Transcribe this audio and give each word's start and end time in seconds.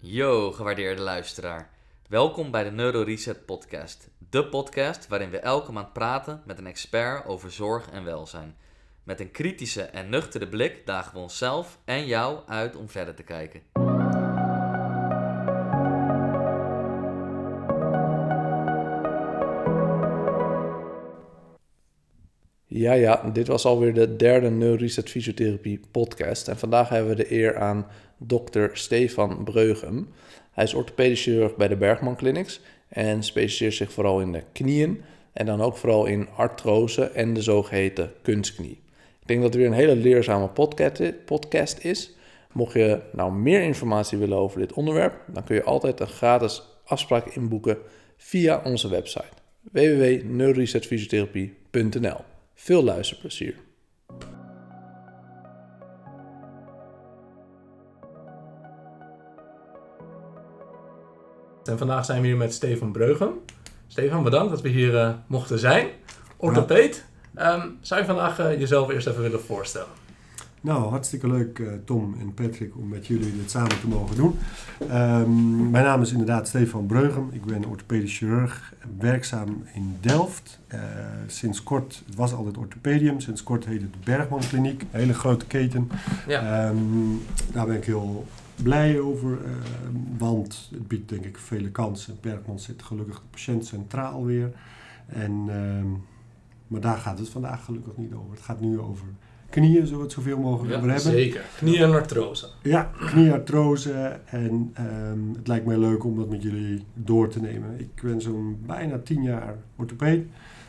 Yo, 0.00 0.52
gewaardeerde 0.52 1.02
luisteraar. 1.02 1.70
Welkom 2.08 2.50
bij 2.50 2.64
de 2.64 2.70
Neuro 2.70 3.02
Reset 3.02 3.44
Podcast. 3.46 4.10
De 4.30 4.44
podcast 4.46 5.08
waarin 5.08 5.30
we 5.30 5.38
elke 5.38 5.72
maand 5.72 5.92
praten 5.92 6.42
met 6.46 6.58
een 6.58 6.66
expert 6.66 7.26
over 7.26 7.50
zorg 7.50 7.90
en 7.90 8.04
welzijn. 8.04 8.54
Met 9.02 9.20
een 9.20 9.30
kritische 9.30 9.82
en 9.82 10.08
nuchtere 10.08 10.48
blik 10.48 10.86
dagen 10.86 11.12
we 11.12 11.18
onszelf 11.18 11.78
en 11.84 12.06
jou 12.06 12.38
uit 12.46 12.76
om 12.76 12.88
verder 12.88 13.14
te 13.14 13.22
kijken. 13.22 13.62
Ja, 22.66 22.92
ja, 22.92 23.30
dit 23.32 23.46
was 23.46 23.64
alweer 23.64 23.94
de 23.94 24.16
derde 24.16 24.50
Neuroreset 24.50 25.10
Fysiotherapie 25.10 25.80
podcast. 25.90 26.48
En 26.48 26.58
vandaag 26.58 26.88
hebben 26.88 27.16
we 27.16 27.22
de 27.22 27.32
eer 27.32 27.56
aan 27.56 27.86
dokter 28.18 28.70
Stefan 28.72 29.44
Breugem. 29.44 30.08
Hij 30.50 30.64
is 30.64 30.74
orthopedisch 30.74 31.22
chirurg 31.22 31.56
bij 31.56 31.68
de 31.68 31.76
Bergman 31.76 32.16
Clinics 32.16 32.60
en 32.88 33.22
specialiseert 33.22 33.74
zich 33.74 33.92
vooral 33.92 34.20
in 34.20 34.32
de 34.32 34.42
knieën 34.52 35.02
en 35.32 35.46
dan 35.46 35.60
ook 35.60 35.76
vooral 35.76 36.06
in 36.06 36.28
artrose 36.36 37.04
en 37.04 37.34
de 37.34 37.42
zogeheten 37.42 38.12
kunstknie. 38.22 38.80
Ik 39.20 39.26
denk 39.26 39.40
dat 39.40 39.52
het 39.52 39.62
weer 39.62 39.66
een 39.66 39.78
hele 39.78 39.96
leerzame 39.96 40.48
podcast 41.24 41.78
is. 41.78 42.16
Mocht 42.52 42.72
je 42.72 43.00
nou 43.12 43.32
meer 43.32 43.62
informatie 43.62 44.18
willen 44.18 44.38
over 44.38 44.58
dit 44.58 44.72
onderwerp, 44.72 45.20
dan 45.26 45.44
kun 45.44 45.54
je 45.54 45.62
altijd 45.62 46.00
een 46.00 46.06
gratis 46.06 46.62
afspraak 46.84 47.26
inboeken 47.26 47.78
via 48.16 48.60
onze 48.64 48.88
website 48.88 49.38
www.neuroresetfysiotherapie.nl. 49.72 52.20
Veel 52.54 52.82
luisterplezier. 52.82 53.67
En 61.68 61.78
vandaag 61.78 62.04
zijn 62.04 62.20
we 62.20 62.26
hier 62.26 62.36
met 62.36 62.54
Stefan 62.54 62.92
Breugem. 62.92 63.30
Stefan, 63.86 64.22
bedankt 64.22 64.50
dat 64.50 64.60
we 64.60 64.68
hier 64.68 64.92
uh, 64.92 65.10
mochten 65.26 65.58
zijn. 65.58 65.86
Orthopeed. 66.36 67.04
Um, 67.36 67.76
zou 67.80 68.00
je 68.00 68.06
vandaag 68.06 68.40
uh, 68.40 68.58
jezelf 68.58 68.90
eerst 68.90 69.06
even 69.06 69.22
willen 69.22 69.40
voorstellen? 69.40 69.88
Nou, 70.60 70.90
hartstikke 70.90 71.28
leuk 71.28 71.58
uh, 71.58 71.72
Tom 71.84 72.16
en 72.20 72.34
Patrick 72.34 72.76
om 72.76 72.88
met 72.88 73.06
jullie 73.06 73.36
dit 73.36 73.50
samen 73.50 73.80
te 73.80 73.88
mogen 73.88 74.16
doen. 74.16 74.38
Um, 74.80 75.70
mijn 75.70 75.84
naam 75.84 76.02
is 76.02 76.10
inderdaad 76.10 76.48
Stefan 76.48 76.86
Breugem. 76.86 77.28
Ik 77.32 77.44
ben 77.44 77.64
orthopedisch 77.64 78.18
chirurg, 78.18 78.72
werkzaam 78.98 79.64
in 79.74 79.96
Delft. 80.00 80.58
Uh, 80.74 80.80
sinds 81.26 81.62
kort, 81.62 82.02
het 82.06 82.14
was 82.14 82.32
altijd 82.32 82.56
orthopedium, 82.56 83.20
sinds 83.20 83.42
kort 83.42 83.64
heet 83.64 83.80
het 83.80 84.04
Bergman 84.04 84.40
Kliniek. 84.48 84.82
Een 84.82 85.00
hele 85.00 85.14
grote 85.14 85.46
keten. 85.46 85.90
Ja. 86.26 86.68
Um, 86.68 87.22
daar 87.52 87.66
ben 87.66 87.76
ik 87.76 87.84
heel 87.84 88.26
blij 88.62 89.00
over, 89.00 89.30
uh, 89.30 89.50
want 90.18 90.68
het 90.70 90.88
biedt 90.88 91.08
denk 91.08 91.24
ik 91.24 91.38
vele 91.38 91.70
kansen. 91.70 92.18
Bergman 92.20 92.58
zit 92.58 92.82
gelukkig 92.82 93.16
de 93.16 93.26
patiënt 93.30 93.66
centraal 93.66 94.24
weer. 94.24 94.52
En, 95.06 95.32
um, 95.32 96.04
maar 96.66 96.80
daar 96.80 96.98
gaat 96.98 97.18
het 97.18 97.28
vandaag 97.28 97.64
gelukkig 97.64 97.96
niet 97.96 98.12
over. 98.12 98.30
Het 98.30 98.40
gaat 98.40 98.60
nu 98.60 98.80
over 98.80 99.06
knieën, 99.50 99.82
zullen 99.82 99.98
we 99.98 100.04
het 100.04 100.12
zoveel 100.12 100.38
mogelijk 100.38 100.70
ja, 100.70 100.76
over 100.76 100.90
hebben. 100.90 101.12
Zeker, 101.12 101.44
knieën 101.56 101.82
en 101.82 101.92
artrose. 101.92 102.48
Ja, 102.62 102.90
knieartrose. 103.06 104.20
En 104.24 104.74
um, 105.10 105.34
het 105.36 105.46
lijkt 105.46 105.66
mij 105.66 105.78
leuk 105.78 106.04
om 106.04 106.16
dat 106.16 106.28
met 106.28 106.42
jullie 106.42 106.84
door 106.94 107.28
te 107.28 107.40
nemen. 107.40 107.80
Ik 107.80 108.02
ben 108.02 108.20
zo'n 108.20 108.58
bijna 108.66 108.98
tien 108.98 109.22
jaar 109.22 109.56
orthopeed. 109.76 110.26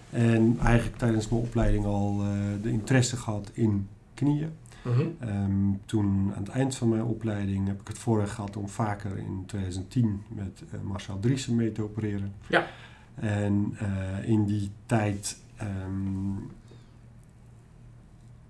En 0.10 0.58
eigenlijk 0.64 0.98
tijdens 0.98 1.30
mijn 1.30 1.42
opleiding 1.42 1.86
al 1.86 2.22
uh, 2.22 2.30
de 2.62 2.72
interesse 2.72 3.18
gehad 3.18 3.52
in 3.54 3.88
knieën. 4.14 4.50
-huh. 4.96 5.44
um, 5.44 5.82
toen 5.86 6.32
aan 6.36 6.44
het 6.44 6.50
eind 6.50 6.76
van 6.76 6.90
mijn 6.90 7.04
opleiding 7.04 7.68
heb 7.68 7.82
ik 7.82 7.88
het 7.88 7.98
voorrecht 7.98 8.32
gehad 8.32 8.58
om 8.58 8.70
vaker 8.70 9.18
in 9.18 9.44
2010 9.46 10.22
met 10.28 10.64
uh, 10.74 10.82
Marcel 10.82 11.20
Driessen 11.20 11.56
mee 11.56 11.72
te 11.72 11.84
opereren. 11.84 12.34
Ja. 12.48 12.68
En 13.16 13.78
uh, 13.82 14.30
in 14.30 14.46
die 14.46 14.70
tijd 14.86 15.38
um, 15.62 16.52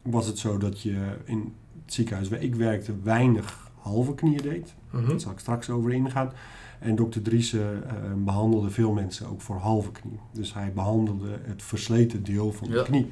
was 0.02 0.26
het 0.26 0.40
zo 0.40 0.58
dat 0.58 0.82
je 0.82 1.18
in 1.26 1.54
het 1.84 1.94
ziekenhuis 1.94 2.30
waar 2.30 2.42
ik 2.42 2.56
werkte 2.56 2.94
weinig 3.04 3.72
halve 3.82 4.16
knieën 4.16 4.42
deed. 4.42 4.74
Uh 4.92 5.00
-huh. 5.00 5.10
Daar 5.10 5.20
zal 5.20 5.32
ik 5.32 5.40
straks 5.40 5.70
over 5.70 5.92
ingaan. 5.92 6.32
En 6.80 6.96
dokter 6.96 7.22
Driessen 7.22 7.84
uh, 7.84 7.94
behandelde 8.24 8.70
veel 8.70 8.92
mensen 8.92 9.28
ook 9.28 9.42
voor 9.42 9.58
halve 9.58 9.92
knie. 9.92 10.20
Dus 10.32 10.54
hij 10.54 10.74
behandelde 10.74 11.40
het 11.42 11.64
versleten 11.64 12.24
deel 12.24 12.52
van 12.52 12.68
de 12.68 12.76
ja. 12.76 12.84
knie. 12.84 13.12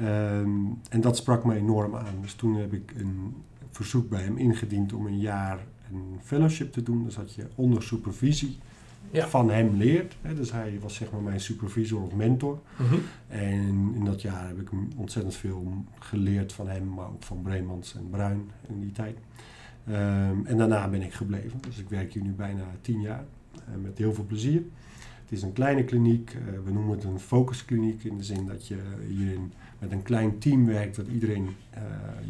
Um, 0.00 0.78
en 0.88 1.00
dat 1.00 1.16
sprak 1.16 1.44
me 1.44 1.54
enorm 1.54 1.96
aan. 1.96 2.20
Dus 2.20 2.34
toen 2.34 2.56
heb 2.56 2.72
ik 2.72 2.92
een 2.96 3.34
verzoek 3.70 4.08
bij 4.08 4.22
hem 4.22 4.36
ingediend 4.36 4.92
om 4.92 5.06
een 5.06 5.20
jaar 5.20 5.58
een 5.92 6.18
fellowship 6.22 6.72
te 6.72 6.82
doen. 6.82 7.04
Dus 7.04 7.14
dat 7.14 7.34
je 7.34 7.46
onder 7.54 7.82
supervisie 7.82 8.58
ja. 9.10 9.28
van 9.28 9.50
hem 9.50 9.76
leert. 9.76 10.16
Dus 10.36 10.52
hij 10.52 10.78
was 10.80 10.94
zeg 10.94 11.10
maar 11.10 11.20
mijn 11.20 11.40
supervisor 11.40 12.02
of 12.02 12.14
mentor. 12.14 12.58
-huh. 12.76 12.92
En 13.28 13.92
in 13.94 14.04
dat 14.04 14.22
jaar 14.22 14.46
heb 14.46 14.60
ik 14.60 14.68
ontzettend 14.96 15.34
veel 15.34 15.84
geleerd 15.98 16.52
van 16.52 16.68
hem, 16.68 16.94
maar 16.94 17.06
ook 17.06 17.22
van 17.22 17.42
Breemans 17.42 17.94
en 17.94 18.10
Bruin 18.10 18.50
in 18.68 18.80
die 18.80 18.92
tijd. 18.92 19.18
Um, 19.88 20.46
en 20.46 20.56
daarna 20.56 20.88
ben 20.88 21.02
ik 21.02 21.12
gebleven. 21.12 21.60
Dus 21.60 21.78
ik 21.78 21.88
werk 21.88 22.12
hier 22.12 22.22
nu 22.22 22.30
bijna 22.30 22.64
tien 22.80 23.00
jaar 23.00 23.24
uh, 23.54 23.82
met 23.82 23.98
heel 23.98 24.14
veel 24.14 24.24
plezier. 24.24 24.62
Het 25.22 25.32
is 25.32 25.42
een 25.42 25.52
kleine 25.52 25.84
kliniek. 25.84 26.34
Uh, 26.34 26.58
we 26.64 26.72
noemen 26.72 26.94
het 26.96 27.04
een 27.04 27.18
focuskliniek 27.18 28.04
in 28.04 28.16
de 28.16 28.24
zin 28.24 28.46
dat 28.46 28.66
je 28.66 28.78
hierin 29.08 29.52
met 29.84 29.92
een 29.92 30.02
klein 30.02 30.38
team 30.38 30.66
werkt. 30.66 30.96
Dat 30.96 31.06
iedereen, 31.06 31.56
uh, 31.74 31.80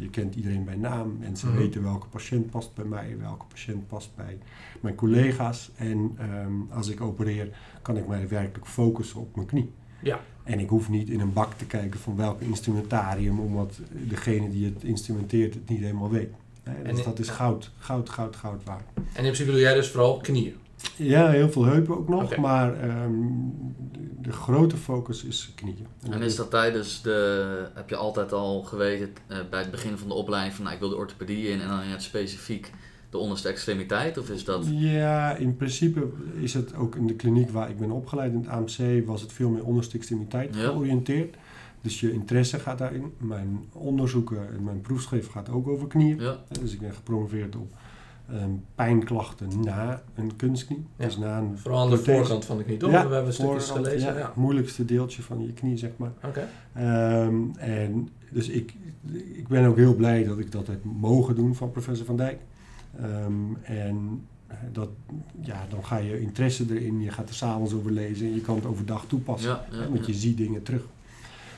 je 0.01 0.09
kent 0.09 0.35
iedereen 0.35 0.63
bij 0.63 0.75
naam. 0.75 1.17
Mensen 1.19 1.49
mm 1.49 1.53
weten 1.55 1.83
welke 1.83 2.07
patiënt 2.07 2.49
past 2.49 2.73
bij 2.73 2.85
mij, 2.85 3.15
welke 3.19 3.45
patiënt 3.45 3.87
past 3.87 4.15
bij 4.15 4.37
mijn 4.81 4.95
collega's. 4.95 5.71
En 5.75 6.17
um, 6.45 6.67
als 6.71 6.89
ik 6.89 7.01
opereer, 7.01 7.49
kan 7.81 7.97
ik 7.97 8.07
mij 8.07 8.27
werkelijk 8.27 8.67
focussen 8.67 9.19
op 9.19 9.35
mijn 9.35 9.47
knie. 9.47 9.71
Ja. 10.01 10.19
En 10.43 10.59
ik 10.59 10.69
hoef 10.69 10.89
niet 10.89 11.09
in 11.09 11.19
een 11.19 11.33
bak 11.33 11.53
te 11.53 11.65
kijken 11.65 11.99
van 11.99 12.15
welk 12.15 12.41
instrumentarium, 12.41 13.39
omdat 13.39 13.79
degene 13.91 14.49
die 14.49 14.65
het 14.65 14.83
instrumenteert 14.83 15.53
het 15.53 15.69
niet 15.69 15.79
helemaal 15.79 16.09
weet. 16.09 16.33
Dus 16.83 17.03
dat 17.03 17.19
is 17.19 17.29
goud, 17.29 17.71
goud, 17.77 18.09
goud, 18.09 18.35
goud 18.35 18.63
waard. 18.63 18.83
En 18.95 19.03
in 19.03 19.23
principe 19.23 19.51
doe 19.51 19.59
jij 19.59 19.73
dus 19.73 19.89
vooral 19.89 20.17
knieën? 20.17 20.55
Ja, 20.95 21.29
heel 21.29 21.49
veel 21.49 21.65
heupen 21.65 21.97
ook 21.97 22.09
nog, 22.09 22.23
okay. 22.23 22.37
maar 22.37 23.03
um, 23.03 23.53
de 24.21 24.31
grote 24.31 24.77
focus 24.77 25.23
is 25.23 25.51
knieën. 25.55 25.87
En 26.09 26.21
is 26.21 26.35
dat 26.35 26.49
tijdens 26.49 27.01
de, 27.01 27.69
heb 27.73 27.89
je 27.89 27.95
altijd 27.95 28.33
al 28.33 28.63
geweten 28.63 29.09
uh, 29.31 29.37
bij 29.49 29.59
het 29.59 29.71
begin 29.71 29.97
van 29.97 30.07
de 30.07 30.13
opleiding 30.13 30.55
van 30.55 30.63
nou, 30.63 30.75
ik 30.75 30.81
wil 30.81 30.89
de 30.89 30.95
orthopedie 30.95 31.47
in 31.47 31.61
en 31.61 31.67
dan 31.67 31.81
in 31.81 31.89
het 31.89 32.03
specifiek 32.03 32.71
de 33.09 33.17
onderste 33.17 33.49
extremiteit 33.49 34.17
of 34.17 34.29
is 34.29 34.45
dat? 34.45 34.65
Ja, 34.69 35.35
in 35.35 35.55
principe 35.55 36.07
is 36.39 36.53
het 36.53 36.75
ook 36.75 36.95
in 36.95 37.07
de 37.07 37.15
kliniek 37.15 37.49
waar 37.49 37.69
ik 37.69 37.77
ben 37.79 37.91
opgeleid 37.91 38.31
in 38.31 38.37
het 38.37 38.47
AMC 38.47 39.05
was 39.05 39.21
het 39.21 39.33
veel 39.33 39.49
meer 39.49 39.65
onderste 39.65 39.97
extremiteit 39.97 40.55
ja. 40.55 40.61
georiënteerd. 40.61 41.35
Dus 41.81 41.99
je 41.99 42.11
interesse 42.11 42.59
gaat 42.59 42.77
daarin. 42.77 43.13
Mijn 43.17 43.65
onderzoeken 43.73 44.53
en 44.55 44.63
mijn 44.63 44.81
proefschrift 44.81 45.29
gaat 45.29 45.49
ook 45.49 45.67
over 45.67 45.87
knieën. 45.87 46.19
Ja. 46.19 46.43
Dus 46.61 46.73
ik 46.73 46.79
ben 46.79 46.93
gepromoveerd 46.93 47.55
op 47.55 47.73
um, 48.31 48.63
pijnklachten 48.75 49.49
na 49.63 50.01
een 50.15 50.35
kunstknie. 50.35 50.85
Ja. 50.97 51.05
Dus 51.05 51.17
na 51.17 51.37
een 51.37 51.57
Vooral 51.57 51.81
aan 51.81 51.89
de 51.89 51.95
prothese. 51.95 52.17
voorkant 52.17 52.45
van 52.45 52.57
de 52.57 52.63
knie, 52.63 52.77
toch? 52.77 52.91
Ja, 52.91 53.07
We 53.07 53.15
hebben 53.15 53.33
stukjes 53.33 53.69
gelezen. 53.69 54.13
Ja, 54.13 54.19
ja. 54.19 54.25
Het 54.25 54.35
moeilijkste 54.35 54.85
deeltje 54.85 55.21
van 55.21 55.45
je 55.45 55.53
knie, 55.53 55.77
zeg 55.77 55.91
maar. 55.97 56.11
Oké. 56.23 56.47
Okay. 56.73 57.25
Um, 57.25 57.51
en 57.57 58.09
dus 58.31 58.49
ik, 58.49 58.73
ik 59.33 59.47
ben 59.47 59.65
ook 59.65 59.77
heel 59.77 59.95
blij 59.95 60.23
dat 60.23 60.39
ik 60.39 60.51
dat 60.51 60.67
heb 60.67 60.83
mogen 60.83 61.35
doen 61.35 61.55
van 61.55 61.71
professor 61.71 62.05
Van 62.05 62.17
Dijk. 62.17 62.39
Um, 63.01 63.57
en 63.63 64.21
dat, 64.71 64.89
ja, 65.41 65.65
dan 65.69 65.85
ga 65.85 65.97
je 65.97 66.21
interesse 66.21 66.65
erin, 66.69 67.01
je 67.01 67.11
gaat 67.11 67.29
er 67.29 67.35
s'avonds 67.35 67.73
over 67.73 67.91
lezen 67.91 68.27
en 68.27 68.33
je 68.33 68.41
kan 68.41 68.55
het 68.55 68.65
overdag 68.65 69.05
toepassen. 69.07 69.59
Want 69.89 70.05
je 70.05 70.13
ziet 70.13 70.37
dingen 70.37 70.63
terug. 70.63 70.83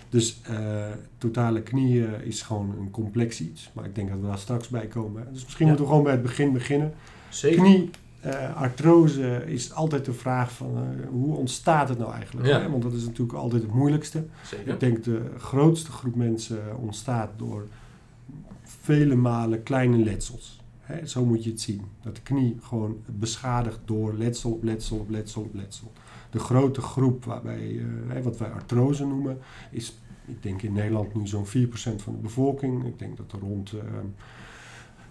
Dus 0.09 0.41
uh, 0.49 0.85
totale 1.17 1.61
knieën 1.61 2.23
is 2.23 2.41
gewoon 2.41 2.75
een 2.79 2.91
complex 2.91 3.41
iets. 3.41 3.71
Maar 3.73 3.85
ik 3.85 3.95
denk 3.95 4.09
dat 4.09 4.19
we 4.19 4.27
daar 4.27 4.37
straks 4.37 4.67
bij 4.67 4.87
komen. 4.87 5.27
Dus 5.31 5.43
misschien 5.43 5.65
ja. 5.65 5.71
moeten 5.71 5.85
we 5.85 5.91
gewoon 5.91 6.05
bij 6.05 6.13
het 6.13 6.21
begin 6.21 6.53
beginnen. 6.53 6.93
Zeker. 7.29 7.63
Knie, 7.63 7.89
uh, 8.25 8.55
artrose 8.55 9.43
is 9.45 9.73
altijd 9.73 10.05
de 10.05 10.13
vraag 10.13 10.51
van 10.51 10.71
uh, 10.75 11.07
hoe 11.09 11.35
ontstaat 11.35 11.89
het 11.89 11.97
nou 11.97 12.11
eigenlijk? 12.13 12.47
Ja. 12.47 12.59
Hè? 12.59 12.69
Want 12.69 12.83
dat 12.83 12.93
is 12.93 13.05
natuurlijk 13.05 13.37
altijd 13.37 13.61
het 13.61 13.73
moeilijkste. 13.73 14.25
Zeker. 14.45 14.73
Ik 14.73 14.79
denk 14.79 15.03
de 15.03 15.21
grootste 15.37 15.91
groep 15.91 16.15
mensen 16.15 16.77
ontstaat 16.79 17.29
door 17.37 17.67
vele 18.63 19.15
malen 19.15 19.63
kleine 19.63 19.97
letsels. 19.97 20.61
Hè? 20.79 21.07
Zo 21.07 21.25
moet 21.25 21.43
je 21.43 21.49
het 21.49 21.61
zien. 21.61 21.81
Dat 22.01 22.15
de 22.15 22.21
knie 22.21 22.57
gewoon 22.61 22.97
beschadigd 23.05 23.79
door 23.85 24.13
letsel 24.13 24.51
op 24.51 24.63
letsel 24.63 24.97
op 24.97 25.09
letsel 25.09 25.41
op 25.41 25.53
letsel. 25.53 25.91
De 26.29 26.39
grote 26.39 26.81
groep 26.81 27.25
waarbij, 27.25 27.71
uh, 27.71 28.23
wat 28.23 28.37
wij 28.37 28.49
artrose 28.49 29.05
noemen, 29.05 29.37
is 29.71 29.93
ik 30.27 30.43
denk 30.43 30.61
in 30.61 30.73
Nederland 30.73 31.15
nu 31.15 31.27
zo'n 31.27 31.45
4% 31.45 31.49
van 32.01 32.13
de 32.13 32.21
bevolking. 32.21 32.85
Ik 32.85 32.99
denk 32.99 33.17
dat 33.17 33.31
er 33.31 33.39
rond, 33.39 33.73
uh, 33.73 33.81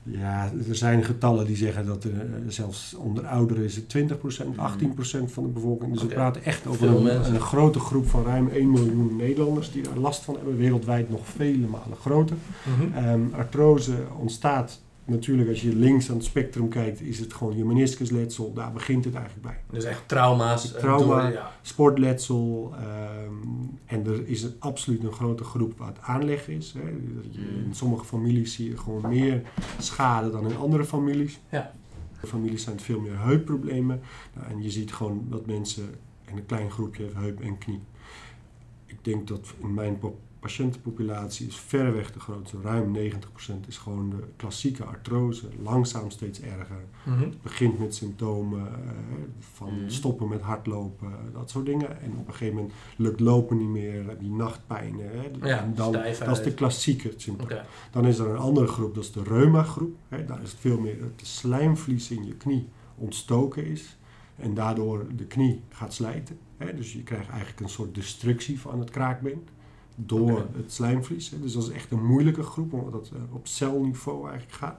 ja, 0.02 0.52
er 0.68 0.74
zijn 0.74 1.04
getallen 1.04 1.46
die 1.46 1.56
zeggen 1.56 1.86
dat 1.86 2.04
er 2.04 2.12
uh, 2.12 2.20
zelfs 2.48 2.94
onder 2.94 3.26
ouderen 3.26 3.64
is 3.64 3.76
het 3.76 3.96
20%, 3.96 4.04
18% 4.04 5.24
van 5.26 5.42
de 5.42 5.48
bevolking. 5.48 5.92
Dus 5.92 6.02
okay. 6.02 6.08
we 6.08 6.14
praten 6.14 6.44
echt 6.44 6.66
over 6.66 6.88
een, 6.88 7.34
een, 7.34 7.40
grote 7.40 7.78
groep 7.78 8.08
van 8.08 8.24
ruim 8.24 8.48
1 8.48 8.70
miljoen 8.70 9.16
Nederlanders 9.16 9.72
die 9.72 9.82
daar 9.82 9.96
last 9.96 10.22
van 10.22 10.34
hebben. 10.34 10.56
Wereldwijd 10.56 11.10
nog 11.10 11.26
vele 11.26 11.66
malen 11.66 11.96
groter. 12.00 12.36
Mm 12.64 12.92
-hmm. 12.92 13.08
um, 13.08 13.34
artrose 13.34 13.96
ontstaat 14.18 14.80
natuurlijk 15.06 15.48
als 15.48 15.62
je 15.62 15.76
links 15.76 16.08
aan 16.10 16.16
het 16.16 16.24
spectrum 16.24 16.68
kijkt, 16.68 17.00
is 17.00 17.18
het 17.18 17.32
gewoon 17.32 17.56
je 17.56 17.64
meniscusletsel. 17.64 18.52
Daar 18.52 18.72
begint 18.72 19.04
het 19.04 19.14
eigenlijk 19.14 19.46
bij. 19.46 19.60
Dus 19.70 19.84
echt 19.84 20.08
trauma's. 20.08 20.74
eh, 20.74 20.80
Trauma. 20.80 21.22
door- 21.22 21.32
ja. 21.32 21.52
Sportletsel. 21.62 22.72
ehm, 22.78 23.32
en 23.86 24.06
er 24.06 24.28
is 24.28 24.42
een, 24.42 24.54
absoluut 24.58 25.04
een 25.04 25.12
grote 25.12 25.44
groep 25.44 25.78
waar 25.78 25.88
het 25.88 26.00
aanleg 26.00 26.48
is. 26.48 26.72
Hè. 26.78 27.14
Dat 27.14 27.34
je, 27.34 27.40
in 27.64 27.74
sommige 27.74 28.04
families 28.04 28.54
zie 28.54 28.68
je 28.68 28.76
gewoon 28.76 29.08
meer 29.08 29.42
schade 29.78 30.30
dan 30.30 30.50
in 30.50 30.56
andere 30.56 30.84
families. 30.84 31.40
Ja. 31.50 31.72
In 32.22 32.28
families 32.28 32.62
zijn 32.62 32.74
het 32.76 32.84
veel 32.84 33.00
meer 33.00 33.18
heupproblemen. 33.18 34.00
Nou, 34.34 34.50
en 34.50 34.62
je 34.62 34.70
ziet 34.70 34.92
gewoon 34.92 35.26
dat 35.30 35.46
mensen, 35.46 35.94
en 36.24 36.36
een 36.36 36.46
klein 36.46 36.70
groepje 36.70 37.02
heeft 37.02 37.14
heup 37.14 37.40
en 37.40 37.58
knie. 37.58 37.80
Ik 38.86 38.98
denk 39.04 39.28
dat 39.28 39.54
in 39.58 39.74
mijn 39.74 39.98
patiëntenpopulatie 40.46 41.46
is 41.46 41.56
verreweg 41.56 42.12
de 42.12 42.20
grootste. 42.20 42.56
Ruim 42.62 42.92
90% 42.96 43.66
is 43.68 43.78
gewoon 43.78 44.10
de 44.10 44.22
klassieke 44.36 44.84
artrose. 44.84 45.46
Langzaam 45.62 46.10
steeds 46.10 46.40
erger. 46.40 46.84
Mhm. 47.02 47.20
Het 47.20 47.42
begint 47.42 47.78
met 47.78 47.94
symptomen 47.94 48.66
eh, 48.66 48.90
van 49.38 49.80
Mhm. 49.80 49.88
stoppen 49.90 50.28
met 50.28 50.40
hardlopen, 50.40 51.10
dat 51.32 51.50
soort 51.50 51.66
dingen. 51.66 52.00
En 52.00 52.10
op 52.16 52.26
een 52.26 52.32
gegeven 52.32 52.54
moment 52.54 52.74
lukt 52.96 53.20
lopen 53.20 53.56
niet 53.58 53.68
meer, 53.68 54.16
die 54.18 54.30
nachtpijnen. 54.30 55.10
Hè, 55.10 55.48
Ja, 55.48 55.62
en 55.62 55.74
dan, 55.74 55.92
dat 55.92 56.38
is 56.38 56.42
de 56.42 56.54
klassieke 56.54 57.12
symptoom. 57.16 57.48
Dan 57.90 58.06
is 58.06 58.18
er 58.18 58.28
een 58.28 58.36
andere 58.36 58.66
groep, 58.66 58.94
dat 58.94 59.04
is 59.04 59.12
de 59.12 59.22
reuma-groep. 59.22 59.96
Hè, 60.08 60.24
daar 60.24 60.42
is 60.42 60.50
het 60.50 60.60
veel 60.60 60.80
meer 60.80 60.98
dat 61.00 61.18
de 61.18 61.26
slijmvlies 61.26 62.10
in 62.10 62.26
je 62.26 62.34
knie 62.34 62.68
ontstoken 62.96 63.66
is. 63.66 63.96
En 64.36 64.54
daardoor 64.54 65.06
de 65.16 65.24
knie 65.26 65.60
gaat 65.68 65.94
slijten. 65.94 66.38
Hè, 66.56 66.74
dus 66.74 66.92
je 66.92 67.02
krijgt 67.02 67.28
eigenlijk 67.28 67.60
een 67.60 67.68
soort 67.68 67.94
destructie 67.94 68.60
van 68.60 68.78
het 68.78 68.90
kraakbeen. 68.90 69.48
Door 69.96 70.46
het 70.56 70.72
slijmvlies. 70.72 71.32
Dus 71.42 71.52
dat 71.52 71.62
is 71.62 71.70
echt 71.70 71.90
een 71.90 72.04
moeilijke 72.04 72.42
groep, 72.42 72.72
omdat 72.72 72.92
het 72.92 73.10
eh, 73.10 73.34
op 73.34 73.46
celniveau 73.46 74.28
eigenlijk 74.28 74.58
gaat. 74.58 74.78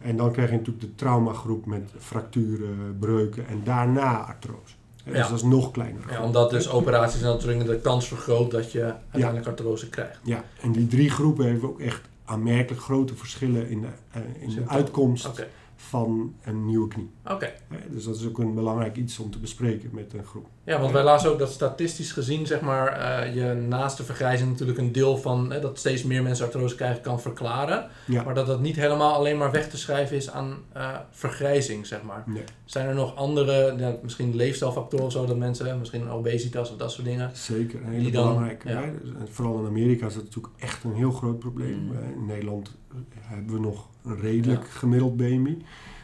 En 0.00 0.16
dan 0.16 0.32
krijg 0.32 0.50
je 0.50 0.56
natuurlijk 0.56 0.80
de 0.80 0.94
traumagroep 0.94 1.66
met 1.66 1.90
fracturen, 1.98 2.96
breuken 2.98 3.46
en 3.46 3.60
daarna 3.64 4.24
artrose. 4.24 4.74
Ja. 5.04 5.12
Dus 5.12 5.28
dat 5.28 5.36
is 5.36 5.42
nog 5.42 5.70
kleiner. 5.70 6.02
Ja, 6.10 6.22
omdat 6.22 6.50
dus 6.50 6.70
operaties 6.70 7.22
en 7.22 7.26
dat 7.26 7.42
de 7.42 7.80
kans 7.82 8.08
vergroot 8.08 8.50
dat 8.50 8.72
je 8.72 8.94
uiteindelijk 9.10 9.46
artrose 9.46 9.88
krijgt. 9.88 10.20
Ja, 10.22 10.44
en 10.60 10.72
die 10.72 10.86
drie 10.86 11.10
groepen 11.10 11.46
hebben 11.46 11.68
ook 11.68 11.80
echt 11.80 12.08
aanmerkelijk 12.24 12.82
grote 12.82 13.14
verschillen 13.14 13.68
in 13.68 13.80
de, 13.80 13.88
eh, 14.10 14.22
in 14.40 14.54
de 14.54 14.62
uitkomst 14.66 15.44
van 15.88 16.34
een 16.44 16.66
nieuwe 16.66 16.88
knie. 16.88 17.10
oké. 17.30 17.52
Dus 17.90 18.04
dat 18.04 18.16
is 18.16 18.26
ook 18.26 18.38
een 18.38 18.54
belangrijk 18.54 18.96
iets 18.96 19.18
om 19.18 19.30
te 19.30 19.38
bespreken 19.38 19.90
met 19.92 20.12
een 20.12 20.24
groep. 20.24 20.46
Ja, 20.64 20.80
want 20.80 20.92
wij 20.92 21.02
lazen 21.02 21.30
ook 21.30 21.38
dat 21.38 21.50
statistisch 21.50 22.12
gezien, 22.12 22.46
zeg 22.46 22.60
maar, 22.60 22.86
eh, 22.88 23.34
je 23.34 23.52
naast 23.54 23.96
de 23.96 24.04
vergrijzing 24.04 24.50
natuurlijk 24.50 24.78
een 24.78 24.92
deel 24.92 25.16
van 25.16 25.48
dat 25.60 25.78
steeds 25.78 26.02
meer 26.02 26.22
mensen 26.22 26.44
artrose 26.44 26.74
krijgen 26.74 27.02
kan 27.02 27.20
verklaren. 27.20 27.88
Ja. 28.06 28.22
Maar 28.22 28.34
dat 28.34 28.46
dat 28.46 28.60
niet 28.60 28.76
helemaal 28.76 29.12
alleen 29.14 29.38
maar 29.38 29.50
weg 29.50 29.68
te 29.70 29.76
schrijven 29.76 30.16
is 30.16 30.30
aan 30.30 30.56
eh, 30.72 30.96
vergrijzing, 31.10 31.86
zeg 31.86 32.02
maar. 32.02 32.22
Nee, 32.26 32.44
Zijn 32.64 32.86
er 32.88 32.94
nog 32.94 33.16
andere, 33.16 33.74
ja, 33.78 33.94
misschien 34.02 34.36
leefstijlfactoren 34.36 35.06
of 35.06 35.12
zo, 35.12 35.26
dat 35.26 35.36
mensen, 35.36 35.78
misschien 35.78 36.08
obesitas 36.10 36.70
of 36.70 36.76
dat 36.76 36.92
soort 36.92 37.06
dingen. 37.06 37.30
zeker. 37.34 37.80
Een 37.82 37.90
hele 37.90 38.02
Die 38.02 38.12
dan- 38.12 38.26
belangrijke. 38.28 38.68
ja. 38.68 38.80
Dus, 39.02 39.10
Vooral 39.30 39.58
in 39.58 39.66
Amerika 39.66 40.06
is 40.06 40.14
dat 40.14 40.24
natuurlijk 40.24 40.54
echt 40.58 40.84
een 40.84 40.94
heel 40.94 41.10
groot 41.12 41.38
probleem. 41.38 41.90
Eh, 41.92 42.10
In 42.16 42.26
Nederland 42.26 42.76
hebben 43.20 43.54
we 43.54 43.60
nog 43.60 43.88
een 44.04 44.20
redelijk 44.20 44.68
gemiddeld 44.68 45.16
BMI. 45.16 45.62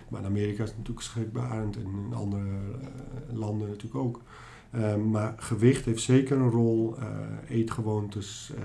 Maar 0.09 0.21
in 0.21 0.27
Amerika 0.27 0.62
is 0.62 0.69
het 0.69 0.79
natuurlijk 0.79 1.06
schrikbarend 1.06 1.77
en 1.77 1.83
in 1.83 2.15
andere 2.15 2.43
eh, 2.44 3.37
landen 3.37 3.69
natuurlijk 3.69 4.05
ook. 4.05 4.21
Eh, 4.71 4.97
maar 4.97 5.35
gewicht 5.38 5.85
heeft 5.85 6.03
zeker 6.03 6.37
een 6.37 6.50
rol. 6.50 6.97
eh, 6.99 7.06
eetgewoontes, 7.49 8.50
eh, 8.56 8.62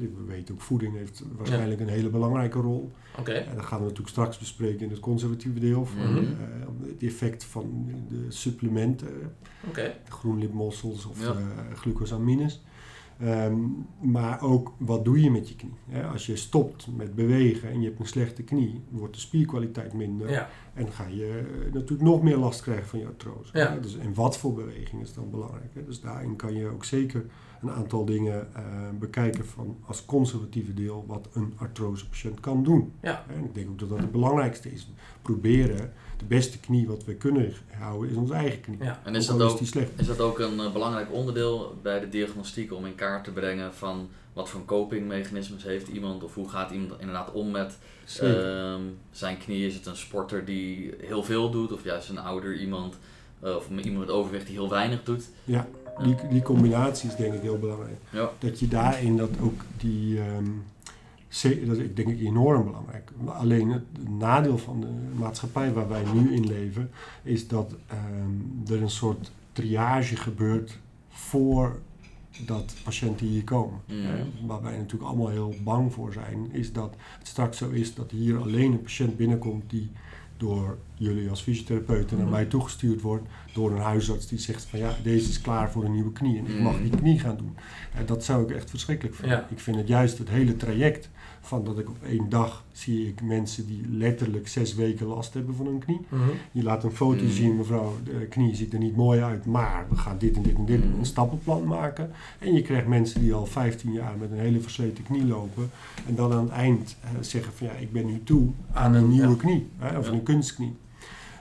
we 0.00 0.24
weten 0.26 0.54
ook 0.54 0.60
voeding 0.60 0.96
heeft 0.96 1.22
waarschijnlijk 1.36 1.80
een 1.80 1.88
hele 1.88 2.08
belangrijke 2.08 2.58
rol. 2.60 2.90
Oké, 3.18 3.32
En 3.32 3.56
dat 3.56 3.64
gaan 3.64 3.78
we 3.78 3.84
natuurlijk 3.84 4.10
straks 4.10 4.38
bespreken 4.38 4.80
in 4.84 4.90
het 4.90 5.00
conservatieve 5.00 5.58
deel. 5.60 5.86
Van, 5.86 6.12
Mhm. 6.12 6.24
het 6.82 7.02
effect 7.02 7.44
van 7.44 7.88
de 8.08 8.26
supplementen, 8.28 9.08
oké. 9.68 9.94
groenlipmossels 10.08 11.06
of 11.06 11.20
Ja. 11.22 11.34
glucosamines. 11.74 12.62
Ehm, 13.20 13.58
maar 14.00 14.42
ook 14.42 14.72
wat 14.78 15.04
doe 15.04 15.20
je 15.20 15.30
met 15.30 15.48
je 15.48 15.56
knie? 15.56 15.74
Hè, 15.88 16.06
als 16.06 16.26
je 16.26 16.36
stopt 16.36 16.86
met 16.96 17.14
bewegen 17.14 17.70
en 17.70 17.80
je 17.80 17.86
hebt 17.86 18.00
een 18.00 18.06
slechte 18.06 18.42
knie, 18.42 18.80
wordt 18.88 19.14
de 19.14 19.20
spierkwaliteit 19.20 19.92
minder. 19.92 20.30
Ja, 20.30 20.48
En 20.74 20.92
ga 20.92 21.06
je 21.06 21.44
eh, 21.66 21.72
natuurlijk 21.72 22.02
nog 22.02 22.22
meer 22.22 22.36
last 22.36 22.62
krijgen 22.62 22.86
van 22.86 22.98
je 22.98 23.06
artrose. 23.06 23.58
Ja. 23.58 23.76
Dus, 23.76 23.98
en 23.98 24.14
wat 24.14 24.38
voor 24.38 24.54
beweging 24.54 25.02
is 25.02 25.14
dan 25.14 25.30
belangrijk? 25.30 25.74
Hè? 25.74 25.84
Dus 25.84 26.00
daarin 26.00 26.36
kan 26.36 26.54
je 26.54 26.68
ook 26.68 26.84
zeker 26.84 27.26
een 27.64 27.72
aantal 27.72 28.04
dingen 28.04 28.54
eh, 28.54 28.62
bekijken 28.98 29.46
van 29.46 29.76
als 29.86 30.04
conservatieve 30.04 30.74
deel 30.74 31.04
wat 31.06 31.28
een 31.32 31.54
artrosepatiënt 31.56 32.40
kan 32.40 32.64
doen. 32.64 32.92
Ja. 33.02 33.24
En 33.34 33.44
ik 33.44 33.54
denk 33.54 33.68
ook 33.70 33.78
dat 33.78 33.88
dat 33.88 33.98
het 33.98 34.12
belangrijkste 34.12 34.72
is. 34.72 34.88
Proberen 35.22 35.92
de 36.16 36.24
beste 36.24 36.58
knie 36.58 36.86
wat 36.86 37.04
we 37.04 37.14
kunnen 37.14 37.52
houden 37.78 38.10
is 38.10 38.16
onze 38.16 38.34
eigen 38.34 38.60
knie. 38.60 38.78
ja. 38.82 39.00
En 39.04 39.14
is 39.14 39.26
dat 39.26 39.42
ook, 39.42 39.60
is 39.96 40.06
dat 40.06 40.20
ook 40.20 40.38
een 40.38 40.60
eh, 40.60 40.72
belangrijk 40.72 41.12
onderdeel 41.12 41.78
bij 41.82 42.00
de 42.00 42.08
diagnostiek 42.08 42.72
om 42.72 42.86
in 42.86 42.94
kaart 42.94 43.24
te 43.24 43.30
brengen 43.30 43.74
van 43.74 44.08
wat 44.32 44.48
voor 44.48 44.64
copingmechanismes 44.64 45.62
heeft 45.62 45.88
iemand 45.88 46.24
of 46.24 46.34
hoe 46.34 46.48
gaat 46.48 46.70
iemand 46.70 47.00
inderdaad 47.00 47.32
om 47.32 47.50
met 47.50 47.78
ehm, 48.20 48.80
zijn 49.10 49.38
knie? 49.38 49.66
Is 49.66 49.74
het 49.74 49.86
een 49.86 49.96
sporter 49.96 50.44
die 50.44 50.94
heel 50.98 51.22
veel 51.22 51.50
doet 51.50 51.72
of 51.72 51.84
juist 51.84 52.08
een 52.08 52.18
ouder 52.18 52.56
iemand 52.56 52.98
eh, 53.40 53.56
of 53.56 53.68
iemand 53.68 54.06
met 54.06 54.14
overwicht 54.14 54.46
die 54.46 54.54
heel 54.54 54.70
weinig 54.70 55.02
doet? 55.02 55.28
Ja, 55.44 55.68
die, 56.02 56.16
die 56.30 56.42
combinatie 56.42 57.08
is 57.08 57.16
denk 57.16 57.34
ik 57.34 57.40
heel 57.40 57.58
belangrijk. 57.58 57.98
Ja. 58.10 58.30
Dat 58.38 58.60
je 58.60 58.68
daarin 58.68 59.16
dat 59.16 59.30
ook 59.40 59.60
die... 59.76 60.18
ehm, 60.20 60.50
dat 61.42 61.76
is 61.76 61.82
ik 61.82 61.96
denk 61.96 62.08
ik 62.08 62.20
enorm 62.20 62.64
belangrijk. 62.64 63.10
Alleen 63.24 63.70
het 63.70 64.08
nadeel 64.08 64.58
van 64.58 64.80
de 64.80 65.18
maatschappij 65.18 65.72
waar 65.72 65.88
wij 65.88 66.02
nu 66.14 66.34
in 66.34 66.46
leven... 66.46 66.90
is 67.22 67.48
dat 67.48 67.74
ehm, 67.86 68.72
er 68.72 68.82
een 68.82 68.90
soort 68.90 69.30
triage 69.52 70.16
gebeurt 70.16 70.78
voordat 71.08 72.74
patiënten 72.84 73.26
hier 73.26 73.44
komen. 73.44 73.80
Eh, 73.86 73.96
waar 74.46 74.62
wij 74.62 74.76
natuurlijk 74.76 75.10
allemaal 75.10 75.28
heel 75.28 75.54
bang 75.62 75.92
voor 75.92 76.12
zijn... 76.12 76.52
is 76.52 76.72
dat 76.72 76.94
het 77.18 77.28
straks 77.28 77.58
zo 77.58 77.70
is 77.70 77.94
dat 77.94 78.10
hier 78.10 78.38
alleen 78.38 78.72
een 78.72 78.82
patiënt 78.82 79.16
binnenkomt... 79.16 79.70
die 79.70 79.90
door 80.36 80.78
jullie 80.94 81.30
als 81.30 81.42
fysiotherapeuten 81.42 82.16
naar 82.16 82.26
Mhm. 82.26 82.34
mij 82.34 82.44
toegestuurd 82.44 83.00
wordt... 83.00 83.26
door 83.52 83.70
een 83.72 83.78
huisarts 83.80 84.26
die 84.26 84.38
zegt 84.38 84.64
van 84.64 84.78
ja, 84.78 84.96
deze 85.02 85.28
is 85.28 85.40
klaar 85.40 85.70
voor 85.70 85.84
een 85.84 85.92
nieuwe 85.92 86.12
knie... 86.12 86.38
en 86.38 86.46
ik 86.46 86.60
mag 86.60 86.72
Mhm. 86.74 86.82
die 86.82 86.96
knie 86.96 87.18
gaan 87.18 87.36
doen. 87.36 87.56
En 87.94 88.06
dat 88.06 88.24
zou 88.24 88.42
ik 88.50 88.56
echt 88.56 88.70
verschrikkelijk 88.70 89.16
vinden. 89.16 89.38
Ja. 89.38 89.46
Ik 89.50 89.60
vind 89.60 89.76
het 89.76 89.88
juist 89.88 90.18
het 90.18 90.28
hele 90.28 90.56
traject 90.56 91.10
van 91.46 91.64
dat 91.64 91.78
ik 91.78 91.88
op 91.88 91.96
één 92.08 92.28
dag 92.28 92.64
zie 92.72 93.08
ik 93.08 93.22
mensen 93.22 93.66
die 93.66 93.84
letterlijk 93.90 94.48
zes 94.48 94.74
weken 94.74 95.06
last 95.06 95.34
hebben 95.34 95.54
van 95.54 95.66
hun 95.66 95.78
knie. 95.78 96.00
Mhm. 96.08 96.22
Je 96.52 96.62
laat 96.62 96.84
een 96.84 96.90
foto 96.92 97.22
Mm. 97.22 97.30
zien, 97.30 97.56
mevrouw, 97.56 97.92
de 98.04 98.26
knie 98.26 98.54
ziet 98.54 98.72
er 98.72 98.78
niet 98.78 98.96
mooi 98.96 99.20
uit, 99.20 99.46
maar 99.46 99.86
we 99.88 99.96
gaan 99.96 100.18
dit 100.18 100.36
en 100.36 100.42
dit 100.42 100.54
en 100.54 100.64
dit 100.64 100.84
Mm. 100.84 100.98
een 100.98 101.06
stappenplan 101.06 101.64
maken. 101.66 102.10
En 102.38 102.54
je 102.54 102.62
krijgt 102.62 102.86
mensen 102.86 103.20
die 103.20 103.34
al 103.34 103.46
15 103.46 103.92
jaar 103.92 104.16
met 104.18 104.30
een 104.30 104.38
hele 104.38 104.60
versleten 104.60 105.04
knie 105.04 105.24
lopen 105.26 105.70
en 106.08 106.14
dan 106.14 106.32
aan 106.32 106.42
het 106.44 106.52
eind 106.52 106.96
eh, 107.00 107.10
zeggen 107.20 107.52
van 107.52 107.66
ja, 107.66 107.72
ik 107.72 107.92
ben 107.92 108.06
nu 108.06 108.20
toe 108.24 108.48
aan 108.72 108.94
een 108.94 109.08
nieuwe 109.08 109.28
ja. 109.28 109.34
knie, 109.36 109.66
hè, 109.78 109.98
of 109.98 110.06
Ja. 110.06 110.12
een 110.12 110.22
kunstknie. 110.22 110.74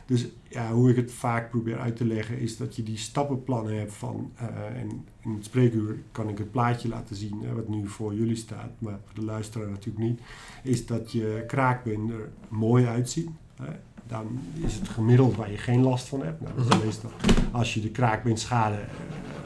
Dus 0.06 0.28
ja, 0.54 0.72
hoe 0.72 0.90
ik 0.90 0.96
het 0.96 1.12
vaak 1.12 1.50
probeer 1.50 1.80
uit 1.80 1.96
te 1.96 2.06
leggen 2.06 2.40
is 2.40 2.58
dat 2.58 2.76
je 2.76 2.84
die 2.84 2.98
stappenplannen 2.98 3.78
hebt 3.78 3.94
van, 3.94 4.32
eh, 4.36 4.46
en 4.82 5.06
in 5.24 5.32
het 5.34 5.46
spreekuur 5.46 5.96
kan 6.12 6.30
ik 6.30 6.38
het 6.38 6.52
plaatje 6.52 6.88
laten 6.88 7.16
zien, 7.16 7.42
hè, 7.44 7.54
wat 7.54 7.68
nu 7.68 7.88
voor 7.88 8.14
jullie 8.14 8.36
staat, 8.36 8.70
maar 8.80 9.00
voor 9.06 9.16
de 9.16 9.24
luisteraar 9.26 9.70
natuurlijk 9.70 10.06
niet, 10.06 10.20
is 10.64 10.86
dat 10.86 11.12
je 11.12 11.44
kraakbeen 11.48 12.10
er 12.12 12.30
mooi 12.48 12.86
uitziet. 12.86 13.30
Hè. 13.62 13.72
Dan 14.08 14.40
is 14.66 14.74
het 14.74 14.90
gemiddeld 14.90 15.36
waar 15.36 15.52
je 15.52 15.58
geen 15.58 15.82
last 15.82 16.08
van 16.08 16.24
hebt. 16.24 16.42
Nou, 16.42 16.56
dat 16.56 16.66
is 16.68 16.76
Mhm. 16.76 16.86
meestal, 16.86 17.12
als 17.52 17.74
je 17.74 17.82
de 17.82 17.90
kraakbeenschade 17.92 18.76
eh, 18.76 18.88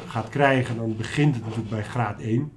gaat 0.07 0.29
krijgen, 0.29 0.75
dan 0.75 0.95
begint 0.97 1.33
het 1.35 1.43
natuurlijk 1.43 1.69
bij 1.69 1.83
graad 1.83 2.19
1. 2.21 2.51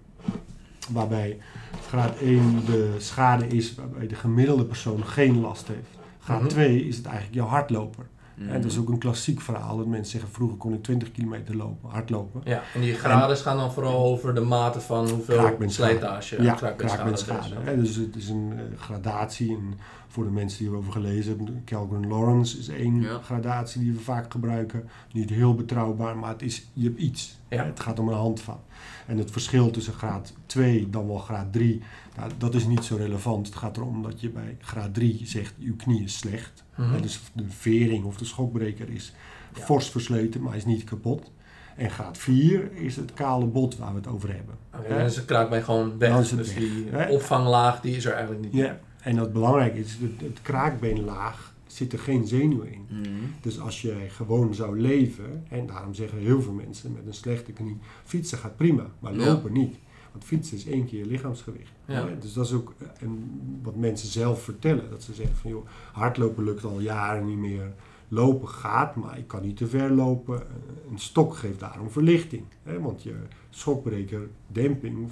Waarbij 0.92 1.38
graad 1.86 2.18
1 2.20 2.64
de 2.66 2.94
schade 2.98 3.46
is 3.46 3.74
waarbij 3.74 4.06
de 4.06 4.14
gemiddelde 4.14 4.64
persoon 4.64 5.04
geen 5.04 5.40
last 5.40 5.68
heeft. 5.68 5.88
Graad 6.20 6.40
Mhm. 6.40 6.48
2 6.48 6.86
is 6.86 6.96
het 6.96 7.06
eigenlijk 7.06 7.34
jouw 7.36 7.46
hardloper. 7.46 8.06
Mhm. 8.34 8.48
En 8.48 8.60
dat 8.62 8.70
is 8.70 8.78
ook 8.78 8.88
een 8.88 8.98
klassiek 8.98 9.40
verhaal. 9.40 9.76
Dat 9.76 9.86
mensen 9.86 10.10
zeggen, 10.10 10.30
vroeger 10.30 10.56
kon 10.56 10.72
ik 10.72 10.82
20 10.82 11.12
kilometer 11.12 11.56
lopen, 11.56 11.90
hardlopen. 11.90 12.40
Ja, 12.44 12.62
en 12.74 12.80
die 12.80 12.94
graden 12.94 13.36
gaan 13.36 13.56
dan 13.56 13.72
vooral 13.72 14.04
over 14.04 14.34
de 14.34 14.40
mate 14.40 14.80
van 14.80 15.08
hoeveel 15.08 15.56
slijtage. 15.66 16.42
Ja, 16.42 16.54
kraakbeenschade 16.54 17.12
kraakbeenschade. 17.12 17.76
dus. 17.76 17.94
Dus 17.94 17.96
het 18.06 18.16
is 18.16 18.28
een 18.28 18.52
eh, 18.56 18.78
gradatie. 18.80 19.50
En 19.50 19.74
voor 20.08 20.24
de 20.24 20.30
mensen 20.30 20.58
die 20.58 20.68
erover 20.68 20.92
gelezen 20.92 21.36
hebben, 21.36 21.62
Calgren 21.64 22.08
Lawrence 22.08 22.58
is 22.58 22.68
één 22.68 23.00
Ja. 23.00 23.18
gradatie 23.18 23.80
die 23.80 23.92
we 23.92 24.00
vaak 24.00 24.32
gebruiken. 24.32 24.88
Niet 25.12 25.30
heel 25.30 25.54
betrouwbaar, 25.54 26.16
maar 26.16 26.30
het 26.30 26.42
is, 26.42 26.66
je 26.72 26.84
hebt 26.84 26.98
iets. 26.98 27.38
Ja. 27.48 27.64
Het 27.64 27.80
gaat 27.80 27.98
om 27.98 28.08
een 28.08 28.14
handvat. 28.14 28.58
En 29.06 29.18
het 29.18 29.30
verschil 29.30 29.70
tussen 29.70 29.92
graad 29.92 30.32
2 30.46 30.90
dan 30.90 31.06
wel 31.06 31.18
graad 31.18 31.52
3, 31.52 31.82
nou, 32.16 32.30
dat 32.38 32.54
is 32.54 32.66
niet 32.66 32.84
zo 32.84 32.96
relevant. 32.96 33.46
Het 33.46 33.56
gaat 33.56 33.76
erom 33.76 34.02
dat 34.02 34.20
je 34.20 34.28
bij 34.30 34.56
graad 34.60 34.94
3 34.94 35.20
zegt, 35.24 35.54
uw 35.60 35.76
knie 35.76 36.02
is 36.02 36.18
slecht. 36.18 36.64
Mhm. 36.88 37.00
Dus 37.02 37.20
de 37.32 37.44
vering 37.48 38.04
of 38.04 38.16
de 38.16 38.24
schokbreker 38.24 38.88
is 38.88 39.12
Ja. 39.56 39.60
fors 39.62 39.90
versleten, 39.90 40.42
maar 40.42 40.56
is 40.56 40.64
niet 40.64 40.84
kapot. 40.84 41.30
En 41.76 41.90
graad 41.90 42.18
4 42.18 42.72
is 42.72 42.96
het 42.96 43.14
kale 43.14 43.46
bot 43.46 43.76
waar 43.76 43.90
we 43.90 43.96
het 43.96 44.06
over 44.06 44.34
hebben. 44.34 44.54
Hè? 44.70 44.88
dan 44.88 44.98
is 45.06 45.14
de 45.14 45.24
kraakbeen 45.24 45.62
gewoon 45.62 45.98
weg. 45.98 46.16
Het 46.16 46.28
dus 46.38 46.48
weg, 46.54 46.56
die 46.58 46.84
hè? 46.90 47.10
opvanglaag 47.10 47.80
die 47.80 47.96
is 47.96 48.04
er 48.04 48.12
eigenlijk 48.12 48.42
niet 48.44 48.54
Ja. 48.54 48.80
En 49.00 49.16
dat 49.16 49.32
belangrijk 49.32 49.74
is, 49.74 49.96
het, 50.00 50.20
het 50.20 50.42
kraakbeenlaag 50.42 51.54
zit 51.66 51.92
er 51.92 51.98
geen 51.98 52.26
zenuw 52.26 52.60
in. 52.62 52.86
Mhm. 52.88 53.08
Dus 53.40 53.60
als 53.60 53.82
je 53.82 53.96
gewoon 54.08 54.54
zou 54.54 54.80
leven, 54.80 55.44
en 55.48 55.66
daarom 55.66 55.94
zeggen 55.94 56.18
heel 56.18 56.42
veel 56.42 56.52
mensen 56.52 56.92
met 56.92 57.06
een 57.06 57.14
slechte 57.14 57.52
knie, 57.52 57.78
fietsen 58.04 58.38
gaat 58.38 58.56
prima, 58.56 58.86
maar 58.98 59.14
Ja. 59.14 59.24
lopen 59.26 59.52
niet. 59.52 59.76
Want 60.12 60.24
fietsen 60.24 60.56
is 60.56 60.66
één 60.66 60.86
keer 60.86 60.98
je 60.98 61.06
lichaamsgewicht. 61.06 61.72
Ja. 61.84 62.08
Dus 62.20 62.32
dat 62.32 62.46
is 62.46 62.52
ook 62.52 62.74
eh, 62.78 62.86
een, 63.00 63.40
wat 63.62 63.76
mensen 63.76 64.08
zelf 64.08 64.42
vertellen. 64.42 64.90
Dat 64.90 65.02
ze 65.02 65.14
zeggen 65.14 65.36
van 65.36 65.50
joh, 65.50 65.66
hardlopen 65.92 66.44
lukt 66.44 66.64
al 66.64 66.80
jaren 66.80 67.26
niet 67.26 67.38
meer. 67.38 67.72
Lopen 68.12 68.48
gaat, 68.48 68.96
maar 68.96 69.18
ik 69.18 69.26
kan 69.26 69.42
niet 69.42 69.56
te 69.56 69.66
ver 69.66 69.90
lopen. 69.90 70.42
Een 70.90 70.98
stok 70.98 71.34
geeft 71.34 71.60
daarom 71.60 71.90
verlichting. 71.90 72.44
Hè? 72.62 72.80
Want 72.80 73.02
je 73.02 73.14
schokbreker, 73.50 74.28
demping, 74.46 75.08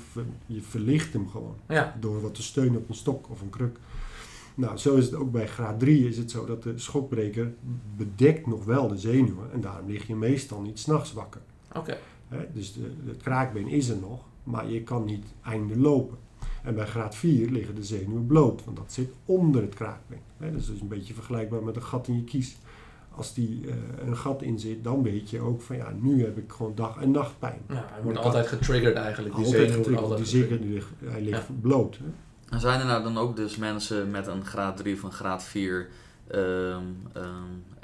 je 0.46 0.62
verlicht 0.62 1.12
hem 1.12 1.28
gewoon. 1.28 1.56
Ja. 1.68 1.96
Door 2.00 2.20
wat 2.20 2.34
te 2.34 2.42
steunen 2.42 2.80
op 2.80 2.88
een 2.88 2.94
stok 2.94 3.30
of 3.30 3.40
een 3.40 3.50
kruk. 3.50 3.78
Nou, 4.54 4.76
zo 4.76 4.96
is 4.96 5.04
het 5.04 5.14
ook 5.14 5.32
bij 5.32 5.46
graad 5.46 5.80
3 5.80 6.08
is 6.08 6.16
het 6.16 6.30
zo 6.30 6.46
dat 6.46 6.62
de 6.62 6.78
schokbreker 6.78 7.52
bedekt 7.96 8.46
nog 8.46 8.64
wel 8.64 8.88
de 8.88 8.98
zenuwen. 8.98 9.52
En 9.52 9.60
daarom 9.60 9.90
lig 9.90 10.06
je 10.06 10.14
meestal 10.14 10.60
niet 10.60 10.78
s'nachts 10.78 11.12
wakker. 11.12 11.40
Oké. 11.74 11.98
Hè? 12.28 12.46
Dus 12.52 12.72
de, 12.72 12.92
het 13.06 13.22
kraakbeen 13.22 13.68
is 13.68 13.88
er 13.88 13.96
nog, 13.96 14.24
maar 14.50 14.70
je 14.70 14.82
kan 14.82 15.04
niet 15.04 15.26
einde 15.42 15.78
lopen. 15.78 16.18
En 16.62 16.74
bij 16.74 16.86
graad 16.86 17.14
4 17.14 17.50
liggen 17.50 17.74
de 17.74 17.84
zenuwen 17.84 18.26
bloot, 18.26 18.64
want 18.64 18.76
dat 18.76 18.92
zit 18.92 19.10
onder 19.24 19.62
het 19.62 19.74
kraakbeen. 19.74 20.20
Hè? 20.36 20.50
Dus 20.52 20.66
dat 20.66 20.74
is 20.74 20.80
een 20.80 20.88
beetje 20.88 21.14
vergelijkbaar 21.14 21.62
met 21.62 21.76
een 21.76 21.82
gat 21.82 22.08
in 22.08 22.14
je 22.16 22.24
kies. 22.24 22.56
Als 23.14 23.34
die 23.34 23.66
eh, 23.68 23.74
een 24.06 24.16
gat 24.16 24.42
in 24.42 24.58
zit, 24.58 24.84
dan 24.84 25.02
weet 25.02 25.30
je 25.30 25.40
ook 25.40 25.62
van 25.62 25.76
ja, 25.76 25.92
nu 26.00 26.24
heb 26.24 26.38
ik 26.38 26.52
gewoon 26.52 26.74
dag- 26.74 27.00
en 27.00 27.10
nachtpijn. 27.10 27.60
Ja, 27.68 27.86
hij 27.92 28.02
wordt 28.02 28.18
altijd 28.18 28.46
getriggerd 28.46 28.96
eigenlijk. 28.96 29.34
Die 29.36 29.44
Altijd 29.44 29.60
zenuw 29.70 29.74
wordt 29.74 29.88
getriggerd, 29.88 30.10
altijd 30.10 30.30
die 30.50 30.58
die 30.58 30.72
ligt, 30.72 30.88
hij 31.04 31.22
ligt 31.22 31.46
Ja. 31.46 31.54
bloot. 31.60 31.96
Hè? 31.98 32.04
En 32.54 32.60
zijn 32.60 32.80
er 32.80 32.86
nou 32.86 33.02
dan 33.02 33.18
ook 33.18 33.36
dus 33.36 33.56
mensen 33.56 34.10
met 34.10 34.26
een 34.26 34.44
graad 34.44 34.76
3 34.76 34.94
of 34.94 35.02
een 35.02 35.12
graad 35.12 35.44
4 35.44 35.88
ehm, 36.26 36.82
ehm, 37.12 37.26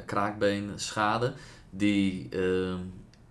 kraakbeen 0.04 0.70
schade, 0.74 1.32
die 1.70 2.28
ehm, 2.30 2.78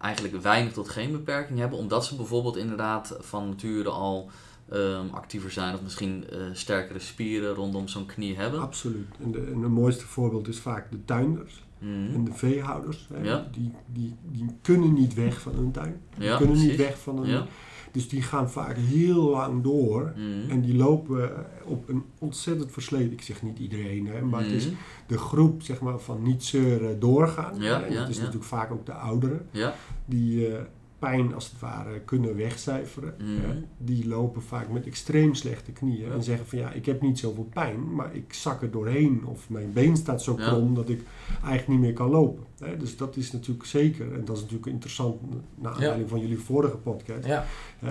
eigenlijk 0.03 0.41
weinig 0.43 0.73
tot 0.73 0.89
geen 0.89 1.11
beperking 1.11 1.59
hebben, 1.59 1.77
omdat 1.79 2.05
ze 2.05 2.15
bijvoorbeeld 2.15 2.57
inderdaad 2.57 3.15
van 3.19 3.49
nature 3.49 3.89
al 3.89 4.29
ehm, 4.69 5.07
actiever 5.11 5.51
zijn 5.51 5.73
of 5.73 5.81
misschien 5.81 6.25
eh, 6.29 6.37
sterkere 6.53 6.99
spieren 6.99 7.53
rondom 7.53 7.87
zo'n 7.87 8.05
knie 8.05 8.35
hebben? 8.35 8.61
Absoluut. 8.61 9.07
En, 9.23 9.31
de, 9.31 9.39
en 9.53 9.61
het 9.61 9.71
mooiste 9.71 10.05
voorbeeld 10.07 10.47
is 10.47 10.59
vaak 10.59 10.91
de 10.91 11.05
tuinders 11.05 11.61
Mhm. 11.79 12.13
en 12.13 12.23
de 12.23 12.33
veehouders. 12.33 13.07
Hè? 13.13 13.23
Ja. 13.23 13.47
Die, 13.51 13.71
die, 13.85 14.13
die 14.31 14.45
kunnen 14.61 14.93
niet 14.93 15.13
weg 15.13 15.41
van 15.41 15.53
hun 15.55 15.71
tuin. 15.71 16.01
Die 16.17 16.27
Ja, 16.27 16.37
kunnen 16.37 16.57
niet 16.57 16.75
weg 16.75 16.99
van 16.99 17.17
hun... 17.17 17.27
Ja. 17.29 17.45
Dus 17.93 18.09
die 18.09 18.21
gaan 18.21 18.49
vaak 18.51 18.75
heel 18.77 19.29
lang 19.29 19.63
door. 19.63 20.13
Mhm. 20.15 20.49
En 20.49 20.61
die 20.61 20.75
lopen 20.75 21.31
op 21.65 21.89
een 21.89 22.03
ontzettend 22.19 22.71
versleten... 22.71 23.11
Ik 23.11 23.21
zeg 23.21 23.41
niet 23.41 23.59
iedereen, 23.59 24.07
hè, 24.07 24.21
maar 24.21 24.41
het 24.43 24.51
is 24.51 24.65
Mhm. 24.65 24.75
de 25.07 25.17
groep 25.17 25.61
zeg 25.61 25.81
maar, 25.81 25.99
van 25.99 26.21
niet 26.23 26.43
zeuren 26.43 26.99
doorgaan. 26.99 27.61
Ja. 27.61 27.81
En 27.83 27.91
ja, 27.93 27.99
dat 27.99 28.09
is 28.09 28.17
natuurlijk 28.17 28.45
vaak 28.45 28.71
ook 28.71 28.85
de 28.85 28.93
ouderen. 28.93 29.45
Ja, 29.51 29.73
Die 30.05 30.47
eh, 30.47 30.61
pijn 31.09 31.33
als 31.33 31.49
het 31.51 31.59
ware 31.59 31.99
kunnen 31.99 32.35
wegcijferen. 32.35 33.13
Mhm. 33.17 33.57
Die 33.77 34.07
lopen 34.07 34.41
vaak 34.41 34.69
met 34.69 34.85
extreem 34.85 35.33
slechte 35.35 35.71
knieën. 35.71 36.07
Ja. 36.07 36.13
En 36.13 36.23
zeggen 36.23 36.45
van 36.47 36.59
ja, 36.59 36.71
ik 36.71 36.85
heb 36.85 37.01
niet 37.01 37.19
zoveel 37.19 37.47
pijn, 37.53 37.93
maar 37.95 38.15
ik 38.15 38.33
zak 38.33 38.61
er 38.61 38.71
doorheen. 38.71 39.25
Of 39.25 39.49
mijn 39.49 39.73
been 39.73 39.97
staat 39.97 40.21
zo 40.23 40.35
Ja. 40.37 40.47
krom 40.47 40.75
dat 40.75 40.89
ik 40.89 41.01
eigenlijk 41.31 41.67
niet 41.67 41.79
meer 41.79 41.93
kan 41.93 42.09
lopen. 42.09 42.43
hè. 42.59 42.77
Dus 42.77 42.97
dat 42.97 43.15
is 43.15 43.31
natuurlijk 43.31 43.65
zeker, 43.65 44.13
en 44.13 44.25
dat 44.25 44.35
is 44.35 44.41
natuurlijk 44.41 44.71
interessant 44.71 45.15
naar 45.55 45.73
aanleiding 45.73 46.09
van 46.09 46.19
jullie 46.19 46.37
vorige 46.39 46.77
podcast. 46.77 47.27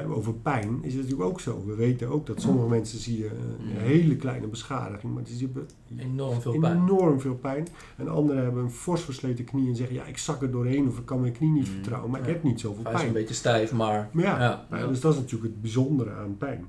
Over 0.08 0.34
pijn 0.34 0.78
is 0.82 0.92
het 0.94 1.02
natuurlijk 1.02 1.30
ook 1.30 1.40
zo. 1.40 1.64
We 1.66 1.74
weten 1.74 2.08
ook 2.08 2.26
dat 2.26 2.40
sommige 2.40 2.68
mensen 2.68 2.98
zie 2.98 3.18
je 3.18 3.30
een 3.60 3.66
Mhm. 3.68 3.78
hele 3.78 4.16
kleine 4.16 4.46
beschadiging, 4.46 5.14
maar 5.14 5.22
die 5.22 5.38
hebben 5.38 5.68
Enorm 5.98 6.40
veel 6.40 6.58
pijn. 6.58 6.76
enorm 6.76 7.20
veel 7.20 7.34
pijn. 7.34 7.66
En 7.96 8.08
anderen 8.08 8.42
hebben 8.42 8.62
een 8.62 8.70
fors 8.70 9.00
versleten 9.02 9.44
knie 9.44 9.68
en 9.68 9.76
zeggen 9.76 9.94
ja, 9.96 10.04
ik 10.04 10.18
zak 10.18 10.42
er 10.42 10.50
doorheen 10.50 10.88
of 10.88 10.98
ik 10.98 11.04
kan 11.06 11.20
mijn 11.20 11.32
knie 11.32 11.50
niet 11.50 11.62
Mhm. 11.66 11.72
vertrouwen, 11.72 12.10
maar 12.10 12.20
ik 12.20 12.26
heb 12.26 12.42
niet 12.42 12.60
zoveel 12.60 12.82
Hij 12.84 12.92
is 12.92 12.98
een 12.98 13.04
pijn. 13.04 13.18
beetje 13.18 13.34
stijf, 13.34 13.72
maar... 13.72 14.08
Maar 14.12 14.24
ja, 14.24 14.66
nou 14.70 14.88
dus 14.88 15.00
dat 15.00 15.12
is 15.12 15.18
natuurlijk 15.18 15.52
het 15.52 15.60
bijzondere 15.62 16.10
aan 16.10 16.36
pijn. 16.38 16.64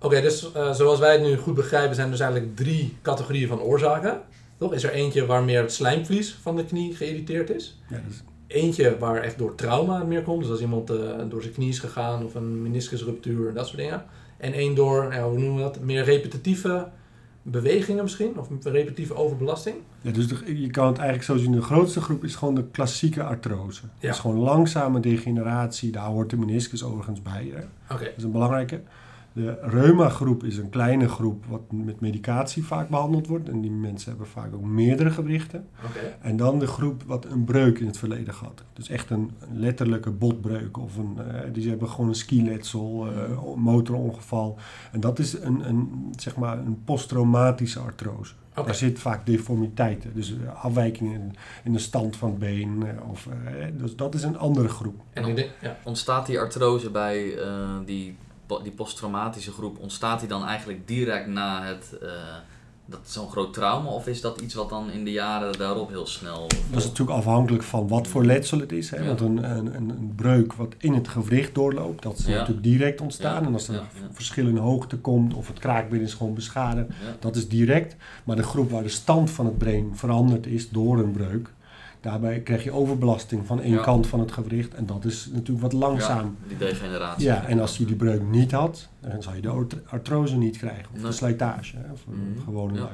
Oké, 0.00 0.20
dus 0.20 0.52
eh, 0.52 0.72
zoals 0.72 0.98
wij 0.98 1.12
het 1.12 1.22
nu 1.22 1.36
goed 1.36 1.54
begrijpen, 1.54 1.94
zijn 1.94 2.06
er 2.06 2.12
dus 2.12 2.22
eigenlijk 2.22 2.56
drie 2.56 2.96
categorieën 3.02 3.48
van 3.48 3.60
oorzaken. 3.60 4.20
Toch? 4.58 4.72
Is 4.74 4.84
er 4.84 4.90
eentje 4.92 5.26
waar 5.26 5.42
meer 5.42 5.60
het 5.60 5.72
slijmvlies 5.72 6.34
van 6.42 6.56
de 6.56 6.64
knie 6.64 6.94
geïrriteerd 6.94 7.50
is? 7.50 7.80
Ja, 7.90 8.00
Eentje 8.46 8.96
waar 8.98 9.22
echt 9.22 9.38
door 9.38 9.54
trauma 9.54 10.04
meer 10.04 10.22
komt. 10.22 10.40
Dus 10.42 10.50
als 10.50 10.60
iemand 10.60 10.90
eh, 10.90 10.96
door 11.28 11.42
zijn 11.42 11.54
knie 11.54 11.68
is 11.68 11.78
gegaan 11.78 12.24
of 12.24 12.34
een 12.34 12.62
meniscusruptuur 12.62 13.48
en 13.48 13.54
dat 13.54 13.66
soort 13.66 13.78
dingen. 13.78 14.04
En 14.36 14.52
één 14.52 14.74
door, 14.74 15.12
ja, 15.14 15.28
hoe 15.28 15.38
noemen 15.38 15.56
we 15.56 15.62
dat? 15.62 15.80
Meer 15.80 16.04
repetitieve 16.04 16.86
bewegingen 17.42 18.02
misschien? 18.02 18.38
Of 18.38 18.48
repetitieve 18.62 19.14
overbelasting? 19.14 19.76
ja, 20.00 20.10
dus 20.10 20.28
de- 20.28 20.60
je 20.60 20.70
kan 20.70 20.86
het 20.86 20.96
eigenlijk 20.98 21.26
zo 21.28 21.36
zien, 21.36 21.52
de 21.52 21.62
grootste 21.62 22.00
groep 22.00 22.24
is 22.24 22.34
gewoon 22.34 22.54
de 22.54 22.64
klassieke 22.70 23.22
artrose. 23.22 23.82
Ja. 23.82 23.88
Dat 24.00 24.14
is 24.14 24.20
gewoon 24.20 24.36
langzame 24.38 25.00
degeneratie, 25.00 25.90
daar 25.92 26.06
hoort 26.06 26.30
de 26.30 26.36
meniscus 26.36 26.84
overigens 26.84 27.22
bij. 27.22 27.52
Hè. 27.54 27.94
Oké, 27.94 28.04
Dat 28.04 28.12
is 28.16 28.22
een 28.22 28.30
belangrijke. 28.32 28.80
De 29.38 29.58
reuma-groep 29.60 30.44
is 30.44 30.56
een 30.56 30.68
kleine 30.68 31.08
groep 31.08 31.44
wat 31.46 31.60
met 31.72 32.00
medicatie 32.00 32.64
vaak 32.64 32.88
behandeld 32.88 33.26
wordt. 33.26 33.48
En 33.48 33.60
die 33.60 33.70
mensen 33.70 34.10
hebben 34.10 34.28
vaak 34.28 34.54
ook 34.54 34.64
meerdere 34.64 35.10
gewrichten. 35.10 35.68
oké. 35.84 36.16
En 36.20 36.36
dan 36.36 36.58
de 36.58 36.66
groep 36.66 37.02
wat 37.06 37.24
een 37.24 37.44
breuk 37.44 37.78
in 37.78 37.86
het 37.86 37.98
verleden 37.98 38.34
gehad. 38.34 38.62
Dus 38.72 38.88
echt 38.88 39.10
een 39.10 39.30
letterlijke 39.52 40.10
botbreuk. 40.10 40.78
Of 40.78 40.96
een, 40.96 41.18
eh, 41.18 41.40
die 41.52 41.68
hebben 41.68 41.88
gewoon 41.88 42.08
een 42.08 42.14
skiletsel, 42.14 43.06
eh 43.06 43.54
motorongeval. 43.56 44.58
En 44.92 45.00
dat 45.00 45.18
is 45.18 45.40
een, 45.40 45.68
een, 45.68 46.10
zeg 46.16 46.36
maar 46.36 46.58
een 46.58 46.84
posttraumatische 46.84 47.80
artrose. 47.80 48.34
Daar 48.54 48.74
zit 48.74 48.98
vaak 48.98 49.26
deformiteiten. 49.26 50.14
Dus 50.14 50.30
eh, 50.32 50.64
afwijkingen 50.64 51.32
in, 51.64 51.72
de 51.72 51.78
stand 51.78 52.16
van 52.16 52.30
het 52.30 52.38
been. 52.38 52.84
Of, 53.10 53.28
dus 53.72 53.96
dat 53.96 54.14
is 54.14 54.22
een 54.22 54.38
andere 54.38 54.68
groep. 54.68 55.00
En. 55.12 55.46
Ontstaat 55.84 56.26
die 56.26 56.38
artrose 56.38 56.90
bij 56.90 57.38
eh, 57.38 57.76
die, 57.84 58.16
die 58.62 58.72
posttraumatische 58.72 59.52
groep, 59.52 59.78
ontstaat 59.78 60.20
die 60.20 60.28
dan 60.28 60.44
eigenlijk 60.44 60.88
direct 60.88 61.26
na 61.26 61.62
het, 61.64 61.98
eh, 62.02 62.08
dat 62.86 63.00
zo'n 63.04 63.30
groot 63.30 63.52
trauma? 63.54 63.88
Of 63.90 64.06
is 64.06 64.20
dat 64.20 64.40
iets 64.40 64.54
wat 64.54 64.68
dan 64.68 64.90
in 64.90 65.04
de 65.04 65.12
jaren 65.12 65.58
daarop 65.58 65.88
heel 65.88 66.06
snel... 66.06 66.46
Dat 66.70 66.78
is 66.78 66.84
natuurlijk 66.88 67.18
afhankelijk 67.18 67.62
van 67.62 67.88
wat 67.88 68.06
voor 68.08 68.24
letsel 68.24 68.58
het 68.60 68.72
is. 68.72 68.90
Hè? 68.90 68.96
Ja. 68.98 69.06
Want 69.06 69.20
een, 69.20 69.50
een, 69.50 69.74
een, 69.76 69.88
een 69.90 70.12
breuk 70.16 70.52
wat 70.52 70.74
in 70.78 70.94
het 70.94 71.08
gewricht 71.08 71.54
doorloopt, 71.54 72.02
dat 72.02 72.18
is 72.18 72.26
Ja. 72.26 72.36
natuurlijk 72.38 72.62
direct 72.66 73.00
ontstaan. 73.00 73.40
Ja, 73.42 73.46
En 73.48 73.52
als 73.52 73.68
er 73.68 73.74
ja. 73.74 73.86
verschil 74.12 74.48
in 74.48 74.56
hoogte 74.56 74.96
komt 74.98 75.34
of 75.34 75.48
het 75.48 75.58
kraakbeen 75.58 76.00
is 76.00 76.14
gewoon 76.14 76.34
beschadigd, 76.34 76.88
dat 77.18 77.36
is 77.36 77.48
direct. 77.48 77.96
Maar 78.24 78.36
de 78.36 78.42
groep 78.42 78.70
waar 78.70 78.82
de 78.82 78.88
stand 78.88 79.30
van 79.30 79.46
het 79.46 79.58
brein 79.58 79.90
veranderd 79.96 80.46
is 80.46 80.68
door 80.70 80.98
een 80.98 81.12
breuk, 81.12 81.50
daarbij 82.00 82.40
krijg 82.40 82.64
je 82.64 82.72
overbelasting 82.72 83.46
van 83.46 83.60
één 83.62 83.72
Ja. 83.74 83.82
kant 83.82 84.06
van 84.06 84.20
het 84.20 84.32
gewricht. 84.32 84.74
En 84.74 84.86
dat 84.86 85.04
is 85.04 85.28
natuurlijk 85.32 85.60
wat 85.60 85.72
langzaam. 85.72 86.36
Ja, 86.42 86.48
die 86.48 86.56
degeneratie. 86.56 87.24
Ja, 87.24 87.46
en 87.46 87.60
als 87.60 87.76
je 87.78 87.84
die 87.84 87.96
breuk 87.96 88.22
niet 88.22 88.52
had, 88.52 88.88
dan 89.00 89.22
zou 89.22 89.36
je 89.36 89.42
de 89.42 89.48
art- 89.48 89.76
artrose 89.86 90.36
niet 90.36 90.56
krijgen. 90.58 90.84
Of 90.86 90.92
Nee. 90.96 91.02
de 91.02 91.12
slijtage, 91.12 91.76
hè, 91.76 91.96
voor 92.04 92.14
Mhm. 92.14 92.40
gewone 92.44 92.74
Ja. 92.74 92.88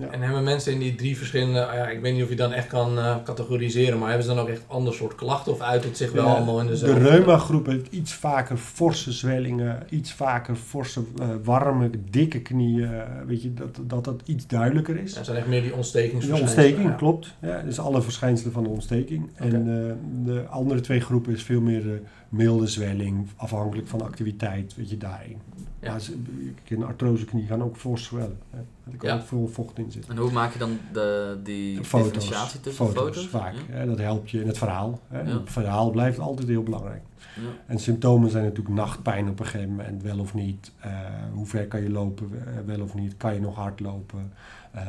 Ja. 0.00 0.06
En 0.10 0.20
hebben 0.20 0.44
mensen 0.44 0.72
in 0.72 0.78
die 0.78 0.94
drie 0.94 1.16
verschillende, 1.16 1.66
ah 1.66 1.74
ja, 1.74 1.88
ik 1.88 2.00
weet 2.00 2.14
niet 2.14 2.22
of 2.22 2.28
je 2.28 2.36
dan 2.36 2.52
echt 2.52 2.66
kan 2.66 2.98
eh, 2.98 3.16
categoriseren, 3.24 3.98
maar 3.98 4.08
hebben 4.08 4.26
ze 4.26 4.34
dan 4.34 4.42
ook 4.42 4.48
echt 4.48 4.62
ander 4.66 4.94
soort 4.94 5.14
klachten 5.14 5.52
of 5.52 5.60
uit 5.60 5.84
het 5.84 5.96
zich 5.96 6.12
wel 6.12 6.24
Ja, 6.24 6.34
allemaal 6.34 6.60
in 6.60 6.66
de 6.66 6.70
dezelfde? 6.72 7.08
reuma-groep 7.08 7.66
heeft 7.66 7.92
iets 7.92 8.12
vaker 8.12 8.56
forse 8.56 9.12
zwellingen, 9.12 9.82
iets 9.90 10.12
vaker 10.12 10.54
forse, 10.56 11.00
eh, 11.20 11.28
warme, 11.44 11.90
dikke 12.10 12.40
knieën. 12.40 12.90
weet 13.26 13.42
je, 13.42 13.54
dat, 13.54 13.78
dat 13.86 14.04
dat 14.04 14.22
iets 14.24 14.46
duidelijker 14.46 14.96
is. 14.96 15.10
Ja, 15.10 15.16
het 15.16 15.26
zijn 15.26 15.38
echt 15.38 15.46
meer 15.46 15.60
die 15.60 15.70
De 15.70 15.76
ontstekingsverschijnselen. 15.76 16.64
ontsteking, 16.64 16.88
ja. 16.90 16.96
klopt. 16.98 17.34
Ja, 17.40 17.62
dus 17.62 17.78
alle 17.78 18.02
verschijnselen 18.02 18.52
van 18.52 18.62
de 18.62 18.68
ontsteking. 18.68 19.28
En 19.34 19.54
eh, 19.54 19.94
de 20.24 20.46
andere 20.46 20.80
twee 20.80 21.00
groepen 21.00 21.32
is 21.32 21.42
veel 21.42 21.60
meer 21.60 22.00
milde 22.28 22.66
zwelling, 22.66 23.26
afhankelijk 23.36 23.88
van 23.88 23.98
de 23.98 24.04
activiteit, 24.04 24.74
weet 24.76 24.90
je, 24.90 24.96
daarin. 24.96 25.36
Ja. 25.80 25.90
Maar 25.90 26.00
ik 26.38 26.58
ken 26.64 26.82
artroseknie 26.82 27.46
gaan 27.46 27.62
ook 27.62 27.76
fors 27.76 28.04
zwellen. 28.04 28.38
Hè. 28.50 28.58
Er 28.90 28.96
kan 28.96 29.08
Ja. 29.08 29.14
ook 29.16 29.22
veel 29.22 29.48
vocht 29.48 29.78
in 29.78 29.90
zitten. 29.92 30.10
En 30.10 30.18
hoe 30.18 30.30
maak 30.30 30.52
je 30.52 30.58
dan 30.58 30.78
de, 30.92 31.38
die 31.42 31.84
Foto's, 31.84 32.12
differentiatie 32.12 32.60
tussen 32.60 32.86
foto's, 32.86 33.02
foto's? 33.16 33.26
vaak. 33.26 33.54
Ja. 33.54 33.60
Hè, 33.74 33.86
dat 33.86 33.98
helpt 33.98 34.30
je 34.30 34.40
in 34.40 34.46
het 34.46 34.58
verhaal. 34.58 35.00
Hè. 35.08 35.20
Ja. 35.20 35.38
Het 35.38 35.50
verhaal 35.50 35.90
blijft 35.90 36.18
altijd 36.18 36.48
heel 36.48 36.62
belangrijk. 36.62 37.02
Ja. 37.36 37.42
En 37.66 37.78
symptomen 37.78 38.30
zijn 38.30 38.44
natuurlijk 38.44 38.74
nachtpijn 38.74 39.28
op 39.28 39.40
een 39.40 39.46
gegeven 39.46 39.70
moment, 39.70 40.02
wel 40.02 40.18
of 40.18 40.34
niet. 40.34 40.72
Eh, 40.78 40.90
hoe 41.32 41.46
ver 41.46 41.66
kan 41.66 41.82
je 41.82 41.90
lopen, 41.90 42.28
eh, 42.46 42.52
wel 42.66 42.80
of 42.80 42.94
niet. 42.94 43.16
Kan 43.16 43.34
je 43.34 43.40
nog 43.40 43.54
hard 43.54 43.80
lopen? 43.80 44.32
Ehm, 44.72 44.88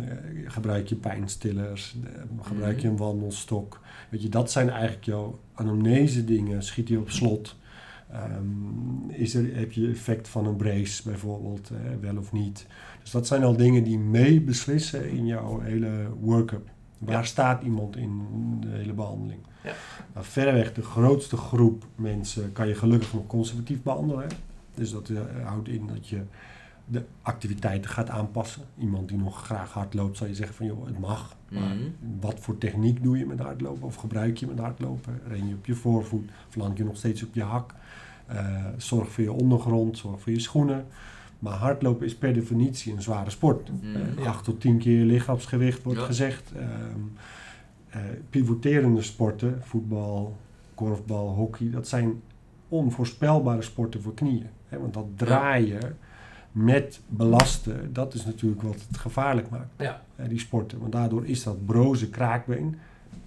eh, 0.00 0.12
gebruik 0.46 0.86
je 0.88 0.94
pijnstillers? 0.94 1.96
Gebruik 2.42 2.80
je 2.80 2.88
een 2.88 2.96
wandelstok? 2.96 3.80
Weet 4.08 4.22
je, 4.22 4.28
dat 4.28 4.50
zijn 4.50 4.70
eigenlijk 4.70 5.04
jouw 5.04 5.38
anamnese 5.54 6.24
dingen. 6.24 6.62
Schiet 6.62 6.88
je 6.88 6.98
op 6.98 7.10
slot? 7.10 7.56
Ehm, 8.12 9.10
is 9.10 9.34
er, 9.34 9.56
heb 9.56 9.72
je 9.72 9.88
effect 9.88 10.28
van 10.28 10.46
een 10.46 10.56
brace 10.56 11.02
bijvoorbeeld, 11.08 11.70
eh, 11.70 11.76
wel 12.00 12.16
of 12.16 12.32
niet? 12.32 12.66
Dus 13.02 13.10
dat 13.10 13.26
zijn 13.26 13.42
al 13.44 13.56
dingen 13.56 13.84
die 13.84 13.98
mee 13.98 14.40
beslissen 14.40 15.10
in 15.10 15.26
jouw 15.26 15.60
hele 15.60 15.90
workup. 16.20 16.68
Waar 16.98 17.14
Ja. 17.14 17.22
staat 17.22 17.62
iemand 17.62 17.96
in 17.96 18.20
de 18.60 18.68
hele 18.68 18.92
behandeling? 18.92 19.40
Ja. 19.64 19.72
Nou, 20.14 20.26
verreweg 20.26 20.72
de 20.74 20.82
grootste 20.82 21.36
groep 21.36 21.84
mensen 21.94 22.52
kan 22.52 22.68
je 22.68 22.74
gelukkig 22.74 23.12
nog 23.12 23.26
conservatief 23.26 23.82
behandelen. 23.82 24.22
Hè? 24.22 24.28
Dus 24.74 24.90
dat 24.90 25.08
eh, 25.08 25.20
houdt 25.44 25.68
in 25.68 25.86
dat 25.86 26.08
je 26.08 26.20
de 26.90 27.04
activiteiten 27.22 27.90
gaat 27.90 28.10
aanpassen. 28.10 28.62
Iemand 28.78 29.08
die 29.08 29.18
nog 29.18 29.44
graag 29.44 29.72
hardloopt, 29.72 30.16
zal 30.16 30.26
je 30.26 30.34
zeggen 30.34 30.54
van 30.56 30.66
joh, 30.66 30.86
het 30.86 30.98
mag. 30.98 31.36
Maar 31.50 31.62
Mhm. 31.74 31.84
wat 32.20 32.40
voor 32.40 32.58
techniek 32.58 33.02
doe 33.02 33.18
je 33.18 33.26
met 33.26 33.40
hardlopen? 33.40 33.82
Of 33.86 33.94
gebruik 33.94 34.36
je 34.36 34.46
met 34.46 34.58
hardlopen? 34.58 35.20
Ren 35.28 35.48
je 35.48 35.54
op 35.54 35.66
je 35.66 35.74
voorvoet? 35.74 36.30
Of 36.48 36.56
land 36.56 36.78
je 36.78 36.84
nog 36.84 36.96
steeds 36.96 37.22
op 37.22 37.34
je 37.34 37.42
hak? 37.42 37.74
Eh, 38.26 38.64
zorg 38.76 39.08
voor 39.10 39.24
je 39.24 39.32
ondergrond, 39.32 39.98
zorg 39.98 40.20
voor 40.20 40.32
je 40.32 40.40
schoenen. 40.40 40.86
Maar 41.38 41.54
hardlopen 41.54 42.06
is 42.06 42.16
per 42.16 42.34
definitie 42.34 42.92
een 42.92 43.02
zware 43.02 43.30
sport. 43.30 43.70
Mhm. 43.82 43.96
Eh, 43.96 44.02
Ja. 44.24 44.28
acht 44.28 44.44
tot 44.44 44.60
tien 44.60 44.78
keer 44.78 44.98
je 44.98 45.04
lichaamsgewicht 45.04 45.82
wordt 45.82 45.98
Ja. 45.98 46.04
gezegd. 46.06 46.52
Ehm, 46.56 46.68
eh, 47.88 48.00
pivoterende 48.30 49.02
sporten, 49.02 49.58
voetbal, 49.62 50.36
korfbal, 50.74 51.28
hockey, 51.34 51.70
dat 51.70 51.88
zijn 51.88 52.20
onvoorspelbare 52.68 53.62
sporten 53.62 54.02
voor 54.02 54.14
knieën. 54.14 54.46
Hè? 54.68 54.78
Want 54.80 54.94
dat 54.94 55.06
draaien 55.16 55.96
met 56.64 57.00
belasten, 57.08 57.92
dat 57.92 58.14
is 58.14 58.24
natuurlijk 58.24 58.62
wat 58.62 58.84
het 58.88 58.96
gevaarlijk 58.98 59.50
maakt, 59.50 59.72
Ja. 59.76 60.02
die 60.28 60.38
sporten. 60.38 60.78
Want 60.78 60.92
daardoor 60.92 61.26
is 61.26 61.42
dat 61.42 61.66
broze 61.66 62.08
kraakbeen, 62.10 62.76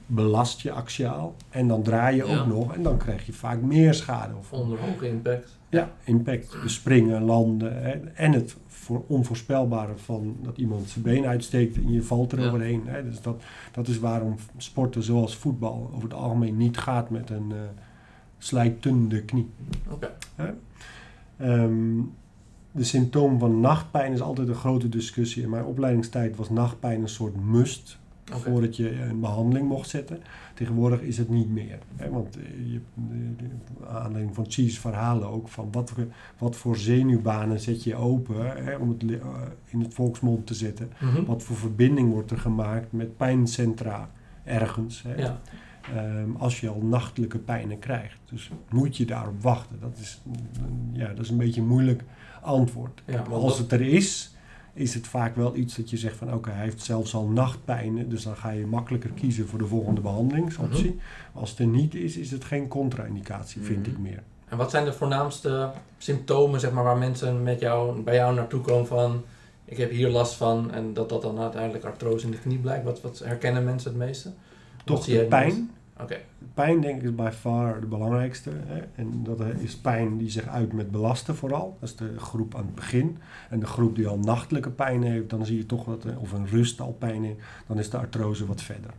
belast 0.05 0.61
je 0.61 0.71
axiaal 0.71 1.35
en 1.49 1.67
dan 1.67 1.83
draai 1.83 2.15
je 2.15 2.25
Ja. 2.25 2.39
ook 2.39 2.45
nog 2.47 2.73
en 2.75 2.83
dan 2.83 2.97
krijg 2.97 3.25
je 3.25 3.33
vaak 3.33 3.61
meer 3.61 3.93
schade. 3.93 4.35
Of, 4.35 4.51
Onder 4.51 4.79
hoge 4.79 5.07
impact. 5.07 5.57
ja, 5.69 5.89
impact. 6.03 6.55
Dus 6.61 6.73
springen, 6.73 7.21
landen 7.21 7.81
hè, 7.83 7.91
en 8.13 8.31
het 8.31 8.55
voor 8.67 9.03
onvoorspelbare 9.07 9.97
van 9.97 10.35
dat 10.41 10.57
iemand 10.57 10.89
zijn 10.89 11.03
been 11.03 11.25
uitsteekt 11.25 11.75
en 11.75 11.91
je 11.91 12.03
valt 12.03 12.31
Ja. 12.31 12.37
eroverheen. 12.37 12.81
Hè. 12.85 13.03
Dus 13.03 13.21
dat, 13.21 13.41
dat 13.71 13.87
is 13.87 13.99
waarom 13.99 14.35
sporten 14.57 15.03
zoals 15.03 15.35
voetbal 15.35 15.89
over 15.93 16.03
het 16.09 16.13
algemeen 16.17 16.57
niet 16.57 16.77
gaat 16.77 17.09
met 17.09 17.29
een 17.29 17.51
eh 17.51 17.57
slijtende 18.37 19.21
knie. 19.23 19.49
Oké. 19.91 20.11
Ehm, 21.37 21.99
de 22.71 22.83
symptoom 22.83 23.39
van 23.39 23.59
nachtpijn 23.59 24.13
is 24.13 24.21
altijd 24.21 24.47
een 24.47 24.55
grote 24.55 24.89
discussie. 24.89 25.43
In 25.43 25.49
mijn 25.49 25.65
opleidingstijd 25.65 26.35
was 26.35 26.49
nachtpijn 26.49 27.01
een 27.01 27.09
soort 27.09 27.43
must 27.45 27.99
voordat 28.25 28.75
je 28.75 29.01
een 29.01 29.19
behandeling 29.19 29.67
mocht 29.67 29.89
zetten. 29.89 30.19
Tegenwoordig 30.53 31.01
is 31.01 31.17
het 31.17 31.29
niet 31.29 31.49
meer. 31.49 31.79
Hè? 31.95 32.09
Want 32.09 32.37
eh, 32.37 32.43
je, 32.71 32.79
aanleiding 33.87 34.35
van 34.35 34.45
Cheese 34.47 34.79
verhalen 34.79 35.27
ook 35.27 35.47
van 35.47 35.67
wat, 35.71 35.89
voor- 35.91 36.07
wat 36.37 36.55
voor 36.55 36.77
zenuwbanen 36.77 37.59
zet 37.59 37.83
je 37.83 37.95
open 37.95 38.63
hè, 38.63 38.75
om 38.75 38.89
het 38.89 39.03
eh, 39.03 39.17
in 39.65 39.79
het 39.79 39.93
volksmond 39.93 40.47
te 40.47 40.53
zetten. 40.53 40.91
Mhm. 40.99 41.23
Wat 41.25 41.43
voor 41.43 41.55
verbinding 41.55 42.11
wordt 42.11 42.31
er 42.31 42.37
gemaakt 42.37 42.91
met 42.91 43.17
pijncentra 43.17 44.09
ergens. 44.43 45.03
Hè? 45.07 45.15
Ja. 45.15 45.41
Ehm, 45.95 46.29
als 46.37 46.59
je 46.59 46.69
al 46.69 46.81
nachtelijke 46.81 47.37
pijnen 47.37 47.79
krijgt. 47.79 48.19
Dus 48.29 48.51
moet 48.69 48.97
je 48.97 49.05
daarop 49.05 49.41
wachten? 49.41 49.79
Dat 49.79 49.97
is, 50.01 50.21
ja, 50.93 51.07
dat 51.07 51.19
is 51.19 51.29
een 51.29 51.37
beetje 51.37 51.61
moeilijk 51.61 52.03
antwoord. 52.41 53.01
Ja, 53.05 53.23
als 53.29 53.57
het 53.57 53.71
er 53.71 53.81
is, 53.81 54.31
is 54.73 54.93
het 54.93 55.07
vaak 55.07 55.35
wel 55.35 55.55
iets 55.55 55.75
dat 55.75 55.89
je 55.89 55.97
zegt 55.97 56.15
van 56.15 56.33
oké, 56.33 56.49
hij 56.51 56.63
heeft 56.63 56.81
zelfs 56.83 57.13
al 57.13 57.27
nachtpijnen, 57.27 58.09
dus 58.09 58.23
dan 58.23 58.35
ga 58.35 58.49
je 58.49 58.65
makkelijker 58.65 59.09
kiezen 59.09 59.47
voor 59.47 59.59
de 59.59 59.67
volgende 59.67 60.01
behandelingsoptie. 60.01 60.99
Als 61.33 61.49
het 61.49 61.59
er 61.59 61.65
niet 61.67 61.95
is, 61.95 62.17
is 62.17 62.31
het 62.31 62.43
geen 62.43 62.67
contra-indicatie, 62.67 63.61
vind 63.61 63.87
Mhm. 63.87 63.95
ik 63.95 63.97
meer. 64.01 64.23
En 64.49 64.57
wat 64.57 64.69
zijn 64.71 64.85
de 64.85 64.93
voornaamste 64.93 65.71
symptomen 65.97 66.59
zeg 66.59 66.71
maar, 66.71 66.83
waar 66.83 66.97
mensen 66.97 67.43
met 67.43 67.59
jou, 67.59 68.01
bij 68.01 68.15
jou 68.15 68.35
naartoe 68.35 68.61
komen 68.61 68.87
van... 68.87 69.21
ik 69.65 69.77
heb 69.77 69.91
hier 69.91 70.09
last 70.09 70.33
van 70.33 70.71
en 70.71 70.93
dat 70.93 71.09
dat 71.09 71.21
dan 71.21 71.39
uiteindelijk 71.39 71.83
artrose 71.85 72.25
in 72.25 72.31
de 72.31 72.39
knie 72.39 72.57
blijkt? 72.57 72.83
Wat, 72.83 73.01
wat 73.01 73.19
herkennen 73.19 73.63
mensen 73.63 73.89
het 73.89 73.99
meeste? 73.99 74.31
Toch 74.85 75.05
de 75.05 75.25
pijn. 75.29 75.71
Pijn 76.53 76.81
denk 76.81 76.97
ik 76.97 77.03
is 77.03 77.15
by 77.15 77.29
far 77.33 77.79
de 77.79 77.85
belangrijkste. 77.87 78.49
Hè? 78.53 78.81
En 78.95 79.23
dat 79.23 79.39
is 79.59 79.75
pijn 79.77 80.17
die 80.17 80.29
zich 80.29 80.47
uit 80.47 80.73
met 80.73 80.91
belasten 80.91 81.35
vooral. 81.35 81.77
Dat 81.79 81.89
is 81.89 81.95
de 81.95 82.19
groep 82.19 82.55
aan 82.55 82.65
het 82.65 82.75
begin. 82.75 83.17
En 83.49 83.59
de 83.59 83.65
groep 83.65 83.95
die 83.95 84.07
al 84.07 84.19
nachtelijke 84.19 84.69
pijn 84.69 85.03
heeft, 85.03 85.29
dan 85.29 85.45
zie 85.45 85.57
je 85.57 85.65
toch 85.65 85.85
dat, 85.85 86.03
er- 86.03 86.19
of 86.19 86.31
een 86.31 86.47
rust 86.47 86.81
al 86.81 86.93
pijn 86.99 87.23
heeft, 87.23 87.39
dan 87.67 87.79
is 87.79 87.89
de 87.89 87.97
artrose 87.97 88.45
wat 88.45 88.61
verder. 88.61 88.91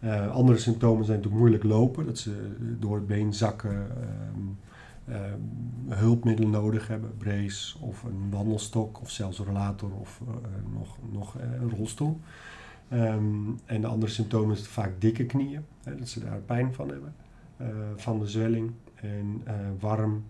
Eh, 0.00 0.30
andere 0.30 0.58
symptomen 0.58 1.04
zijn 1.04 1.16
natuurlijk 1.16 1.42
moeilijk 1.44 1.64
lopen, 1.64 2.06
dat 2.06 2.18
ze 2.18 2.56
door 2.78 2.94
het 2.94 3.06
been 3.06 3.32
zakken, 3.34 3.86
ehm, 3.90 5.14
ehm, 5.16 5.98
hulpmiddelen 5.98 6.50
nodig 6.50 6.88
hebben, 6.88 7.16
brace 7.18 7.78
of 7.80 8.02
een 8.02 8.30
wandelstok 8.30 9.00
of 9.00 9.10
zelfs 9.10 9.38
een 9.38 9.44
rollator 9.44 9.90
of 10.00 10.20
eh, 10.28 10.34
nog, 10.78 10.96
nog 11.12 11.36
eh, 11.36 11.60
een 11.60 11.70
rolstoel. 11.76 12.20
Ehm, 12.88 13.50
en 13.64 13.80
de 13.80 13.86
andere 13.86 14.12
symptomen 14.12 14.56
is 14.56 14.66
vaak 14.68 15.00
dikke 15.00 15.24
knieën, 15.26 15.64
hè, 15.84 15.96
dat 15.96 16.08
ze 16.08 16.20
daar 16.24 16.38
pijn 16.38 16.74
van 16.74 16.88
hebben, 16.88 17.14
eh, 17.56 17.66
van 17.96 18.18
de 18.18 18.26
zwelling 18.26 18.70
en 18.94 19.40
eh, 19.44 19.54
warm. 19.80 20.24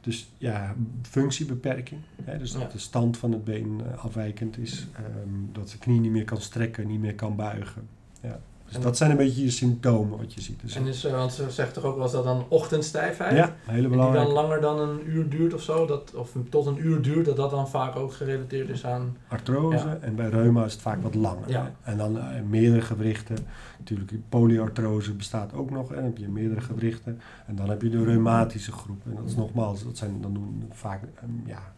Dus 0.00 0.32
ja, 0.38 0.74
functiebeperking. 1.02 2.00
Hè, 2.24 2.38
dus 2.38 2.52
dat 2.52 2.62
Ja. 2.62 2.68
de 2.68 2.78
stand 2.78 3.16
van 3.16 3.32
het 3.32 3.44
been 3.44 3.80
eh, 3.86 4.04
afwijkend 4.04 4.58
is. 4.58 4.86
ehm, 4.96 5.52
dat 5.52 5.68
de 5.70 5.78
knie 5.78 6.00
niet 6.00 6.10
meer 6.10 6.24
kan 6.24 6.40
strekken, 6.40 6.86
niet 6.86 7.00
meer 7.00 7.14
kan 7.14 7.36
buigen. 7.36 7.88
Ja. 8.22 8.40
Dus 8.66 8.74
En- 8.76 8.82
dat 8.82 8.96
zijn 8.96 9.10
een 9.10 9.16
beetje 9.16 9.44
je 9.44 9.50
symptomen 9.50 10.18
wat 10.18 10.34
je 10.34 10.40
ziet. 10.40 10.60
Dus, 10.60 10.74
En 10.76 10.86
is, 10.86 11.04
eh, 11.04 11.12
want 11.12 11.32
ze 11.32 11.50
zegt 11.50 11.74
toch 11.74 11.84
ook 11.84 11.96
wel 11.96 12.10
dat 12.10 12.24
dan 12.24 12.44
ochtendstijfheid? 12.48 13.36
ja, 13.36 13.54
hele 13.64 13.76
En 13.76 13.80
die 13.80 13.88
belangrijk. 13.88 14.24
dan 14.24 14.34
langer 14.34 14.60
dan 14.60 14.80
een 14.80 15.00
uur 15.10 15.28
duurt 15.28 15.54
of 15.54 15.62
zo, 15.62 15.86
dat, 15.86 16.14
of 16.14 16.36
tot 16.50 16.66
een 16.66 16.86
uur 16.86 17.02
duurt, 17.02 17.24
dat 17.26 17.36
dat 17.36 17.50
dan 17.50 17.68
vaak 17.68 17.96
ook 17.96 18.12
gerelateerd 18.12 18.68
is 18.68 18.84
aan... 18.86 19.16
Artrose 19.28 19.76
Ja. 19.86 19.98
en 20.00 20.14
bij 20.14 20.28
reuma 20.28 20.64
is 20.64 20.72
het 20.72 20.82
vaak 20.82 21.02
wat 21.02 21.14
langer. 21.14 21.48
Ja. 21.50 21.72
En 21.82 21.96
dan 21.96 22.18
eh, 22.18 22.42
meerdere 22.48 22.80
gewrichten. 22.82 23.36
Natuurlijk, 23.78 24.12
polyartrose 24.28 25.12
bestaat 25.14 25.52
ook 25.54 25.70
nog. 25.70 25.88
En 25.88 25.94
dan 25.94 26.04
heb 26.04 26.16
je 26.18 26.28
meerdere 26.28 26.60
gewrichten. 26.60 27.20
En 27.46 27.56
dan 27.56 27.68
heb 27.68 27.82
je 27.82 27.88
de 27.90 28.04
reumatische 28.04 28.72
groep. 28.72 29.02
En 29.06 29.14
dat 29.14 29.24
is 29.24 29.36
nogmaals, 29.36 29.84
dat 29.84 29.96
zijn, 29.96 30.20
dan 30.20 30.34
doen 30.34 30.68
vaak 30.72 31.02
ehm, 31.02 31.30
ja, 31.46 31.72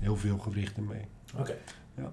heel 0.00 0.16
veel 0.16 0.38
gewrichten 0.38 0.84
mee. 0.86 1.04
Oké. 1.38 1.54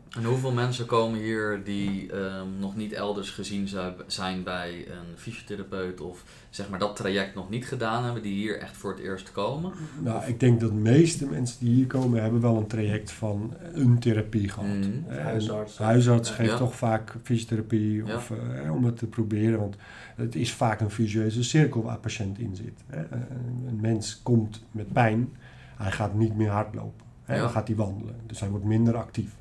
En 0.09 0.23
hoeveel 0.23 0.51
mensen 0.51 0.85
komen 0.85 1.19
hier 1.19 1.61
die 1.63 2.11
ehm, 2.11 2.47
nog 2.59 2.75
niet 2.75 2.91
elders 2.93 3.29
gezien 3.29 3.69
zijn 4.07 4.43
bij 4.43 4.85
een 4.87 5.17
fysiotherapeut 5.17 6.01
of 6.01 6.23
zeg 6.49 6.69
maar 6.69 6.79
dat 6.79 6.95
traject 6.95 7.35
nog 7.35 7.49
niet 7.49 7.65
gedaan 7.67 8.03
hebben, 8.03 8.21
die 8.21 8.33
hier 8.33 8.59
echt 8.59 8.77
voor 8.77 8.91
het 8.91 8.99
eerst 8.99 9.31
komen? 9.31 9.71
Nou, 9.99 10.25
ik 10.25 10.39
denk 10.39 10.59
dat 10.59 10.69
de 10.69 10.75
meeste 10.75 11.25
mensen 11.25 11.65
die 11.65 11.73
hier 11.73 11.87
komen, 11.87 12.21
hebben 12.21 12.41
wel 12.41 12.57
een 12.57 12.67
traject 12.67 13.11
van 13.11 13.53
een 13.73 13.99
therapie 13.99 14.49
gehad. 14.49 14.69
Eh, 15.07 15.17
Huisarts. 15.23 15.77
Huisarts 15.77 16.29
Ja. 16.29 16.35
geeft 16.35 16.49
Ja. 16.51 16.57
toch 16.57 16.75
vaak 16.75 17.15
fysiotherapie 17.23 18.05
Ja. 18.05 18.15
of, 18.15 18.31
eh, 18.31 18.71
om 18.73 18.85
het 18.85 18.97
te 18.97 19.07
proberen. 19.07 19.59
Want 19.59 19.75
het 20.15 20.35
is 20.35 20.53
vaak 20.53 20.79
een 20.79 20.91
visueuze 20.91 21.43
cirkel 21.43 21.83
waar 21.83 21.97
patiënt 21.97 22.39
in 22.39 22.55
zit. 22.55 22.83
Hè. 22.87 22.99
Een, 22.99 23.65
een 23.67 23.79
mens 23.81 24.19
komt 24.23 24.63
met 24.71 24.93
pijn, 24.93 25.29
hij 25.75 25.91
gaat 25.91 26.13
niet 26.13 26.35
meer 26.35 26.49
hardlopen. 26.49 27.05
Hè. 27.23 27.35
Ja. 27.35 27.41
Dan 27.41 27.49
gaat 27.49 27.67
hij 27.67 27.75
wandelen, 27.77 28.15
dus 28.25 28.39
hij 28.39 28.49
wordt 28.49 28.65
minder 28.65 28.95
actief. 28.97 29.35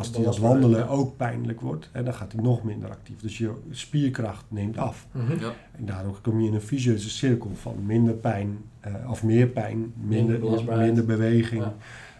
Als 0.00 0.14
hij 0.14 0.24
dat 0.24 0.38
wandelen 0.38 0.78
ja. 0.80 0.86
ook 0.86 1.16
pijnlijk 1.16 1.60
wordt, 1.60 1.88
hè, 1.92 2.02
dan 2.02 2.14
gaat 2.14 2.32
hij 2.32 2.42
nog 2.42 2.62
minder 2.62 2.90
actief. 2.90 3.20
Dus 3.20 3.38
je 3.38 3.50
spierkracht 3.70 4.44
neemt 4.48 4.78
af. 4.78 5.06
Mhm. 5.12 5.40
Ja. 5.40 5.52
En 5.78 5.86
daardoor 5.86 6.18
kom 6.22 6.40
je 6.40 6.48
in 6.48 6.54
een 6.54 6.60
vicieuze 6.62 7.10
cirkel 7.10 7.50
van 7.54 7.74
minder 7.86 8.14
pijn, 8.14 8.58
eh, 8.80 8.92
of 9.10 9.22
meer 9.22 9.46
pijn, 9.46 9.92
Minder 10.04 10.40
minder, 10.78 11.04
beweging. 11.04 11.62
Ja. 11.62 11.74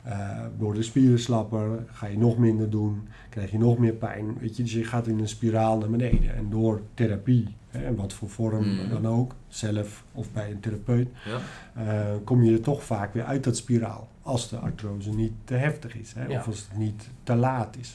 Eh, 0.04 0.44
worden 0.58 0.80
de 0.80 0.86
spieren 0.86 1.18
slapper, 1.18 1.84
ga 1.86 2.06
je 2.06 2.18
nog 2.18 2.38
minder 2.38 2.70
doen, 2.70 3.08
krijg 3.28 3.50
je 3.50 3.58
nog 3.58 3.78
meer 3.78 3.92
pijn. 3.92 4.36
Weet 4.40 4.56
je, 4.56 4.62
dus 4.62 4.72
je 4.72 4.84
gaat 4.84 5.06
in 5.06 5.18
een 5.18 5.28
spiraal 5.28 5.78
naar 5.78 5.90
beneden. 5.90 6.34
En 6.36 6.46
door 6.50 6.80
therapie, 6.94 7.54
hè, 7.68 7.84
en 7.84 7.96
wat 7.96 8.12
voor 8.12 8.28
vorm 8.28 8.64
Mm. 8.64 8.88
dan 8.90 9.06
ook, 9.06 9.34
zelf 9.48 10.04
of 10.12 10.32
bij 10.32 10.50
een 10.50 10.60
therapeut, 10.60 11.08
Ja. 11.24 11.38
eh, 11.84 12.14
kom 12.24 12.42
je 12.42 12.52
er 12.52 12.60
toch 12.60 12.84
vaak 12.84 13.14
weer 13.14 13.24
uit 13.24 13.44
dat 13.44 13.56
spiraal. 13.56 14.08
Als 14.30 14.48
de 14.48 14.56
artrose 14.56 15.10
niet 15.10 15.32
te 15.44 15.54
heftig 15.54 15.96
is, 15.96 16.12
hè, 16.12 16.26
Ja. 16.26 16.38
of 16.38 16.46
als 16.46 16.66
het 16.68 16.78
niet 16.78 17.08
te 17.22 17.34
laat 17.34 17.76
is. 17.80 17.94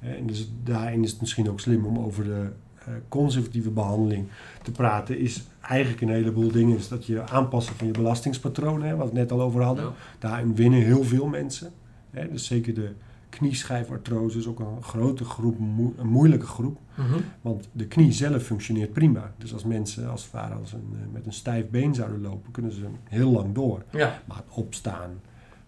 En 0.00 0.26
dus 0.26 0.50
daarin 0.64 1.02
is 1.04 1.10
het 1.10 1.20
misschien 1.20 1.50
ook 1.50 1.60
slim 1.60 1.84
om 1.86 1.98
over 1.98 2.24
de 2.24 2.50
eh, 2.78 2.92
conservatieve 3.08 3.70
behandeling 3.70 4.26
te 4.62 4.70
praten. 4.72 5.18
Is 5.18 5.42
eigenlijk 5.60 6.00
een 6.02 6.08
heleboel 6.08 6.50
dingen. 6.50 6.76
Is 6.76 6.88
dat 6.88 7.06
je 7.06 7.28
aanpassen 7.28 7.74
van 7.74 7.86
je 7.86 7.92
belastingspatroon, 7.92 8.82
hè, 8.82 8.90
wat 8.96 8.98
we 8.98 9.04
het 9.04 9.12
net 9.28 9.32
al 9.32 9.40
over 9.42 9.62
hadden. 9.62 9.84
Ja. 9.84 9.92
Daarin 10.18 10.54
winnen 10.54 10.82
heel 10.82 11.04
veel 11.04 11.26
mensen. 11.26 11.70
Hè, 12.10 12.30
dus 12.30 12.46
zeker 12.46 12.74
de 12.74 12.92
knieschijfartrose 13.28 14.38
is 14.38 14.46
ook 14.46 14.58
een 14.60 14.82
grote 14.82 15.24
groep, 15.24 15.58
een 15.58 16.06
moeilijke 16.08 16.46
groep. 16.46 16.78
Mhm. 16.94 17.18
Want 17.40 17.68
de 17.72 17.86
knie 17.86 18.12
zelf 18.12 18.42
functioneert 18.42 18.92
prima. 18.92 19.32
Dus 19.38 19.52
als 19.52 19.64
mensen 19.64 20.10
als 20.10 20.22
het 20.22 20.32
ware 20.32 20.54
als 20.54 20.72
een, 20.72 20.88
eh, 20.92 21.12
met 21.12 21.26
een 21.26 21.32
stijf 21.32 21.68
been 21.68 21.94
zouden 21.94 22.20
lopen, 22.20 22.50
kunnen 22.52 22.72
ze 22.72 22.84
heel 23.04 23.30
lang 23.30 23.54
door. 23.54 23.82
Ja, 23.90 24.22
Maar 24.26 24.36
het 24.36 24.46
opstaan, 24.56 25.10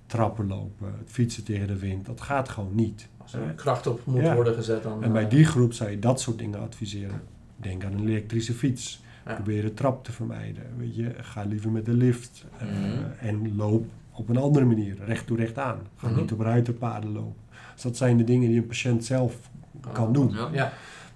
trappen 0.07 0.47
lopen, 0.47 0.95
het 0.99 1.11
fietsen 1.11 1.45
tegen 1.45 1.67
de 1.67 1.79
wind, 1.79 2.07
dat 2.07 2.21
gaat 2.21 2.49
gewoon 2.49 2.75
niet. 2.75 3.09
als 3.23 3.33
er 3.35 3.41
kracht 3.57 3.87
op 3.87 4.01
moet 4.07 4.21
Ja. 4.23 4.35
worden 4.35 4.55
gezet 4.55 4.83
dan... 4.83 5.03
En 5.05 5.13
bij 5.13 5.23
eh, 5.25 5.31
die 5.31 5.45
groep 5.45 5.73
zou 5.73 5.91
je 5.91 5.99
dat 5.99 6.21
soort 6.21 6.39
dingen 6.39 6.61
adviseren. 6.61 7.21
Denk 7.57 7.85
aan 7.85 7.93
een 7.93 8.09
elektrische 8.09 8.53
fiets. 8.53 9.03
Ja. 9.27 9.35
Probeer 9.35 9.63
de 9.63 9.75
trap 9.75 10.05
te 10.05 10.13
vermijden. 10.13 10.63
Weet 10.77 10.97
je, 10.97 11.15
ga 11.21 11.43
liever 11.45 11.71
met 11.71 11.85
de 11.87 11.93
lift. 11.95 12.45
eh, 12.59 12.67
Mhm. 12.67 13.03
en 13.21 13.57
loop 13.57 13.87
op 14.13 14.29
een 14.29 14.37
andere 14.37 14.65
manier, 14.65 14.97
recht 15.07 15.27
toe 15.27 15.37
recht 15.37 15.59
aan. 15.59 15.79
Ga 15.97 16.09
Mhm. 16.09 16.21
niet 16.21 16.33
op 16.33 16.41
ruiterpaden 16.41 17.13
lopen. 17.13 17.43
Dus 17.75 17.83
dat 17.83 17.97
zijn 17.97 18.17
de 18.17 18.25
dingen 18.25 18.49
die 18.49 18.59
een 18.59 18.67
patiënt 18.67 19.05
zelf 19.05 19.51
kan 19.93 20.13
doen. 20.13 20.35
Ja. 20.53 20.73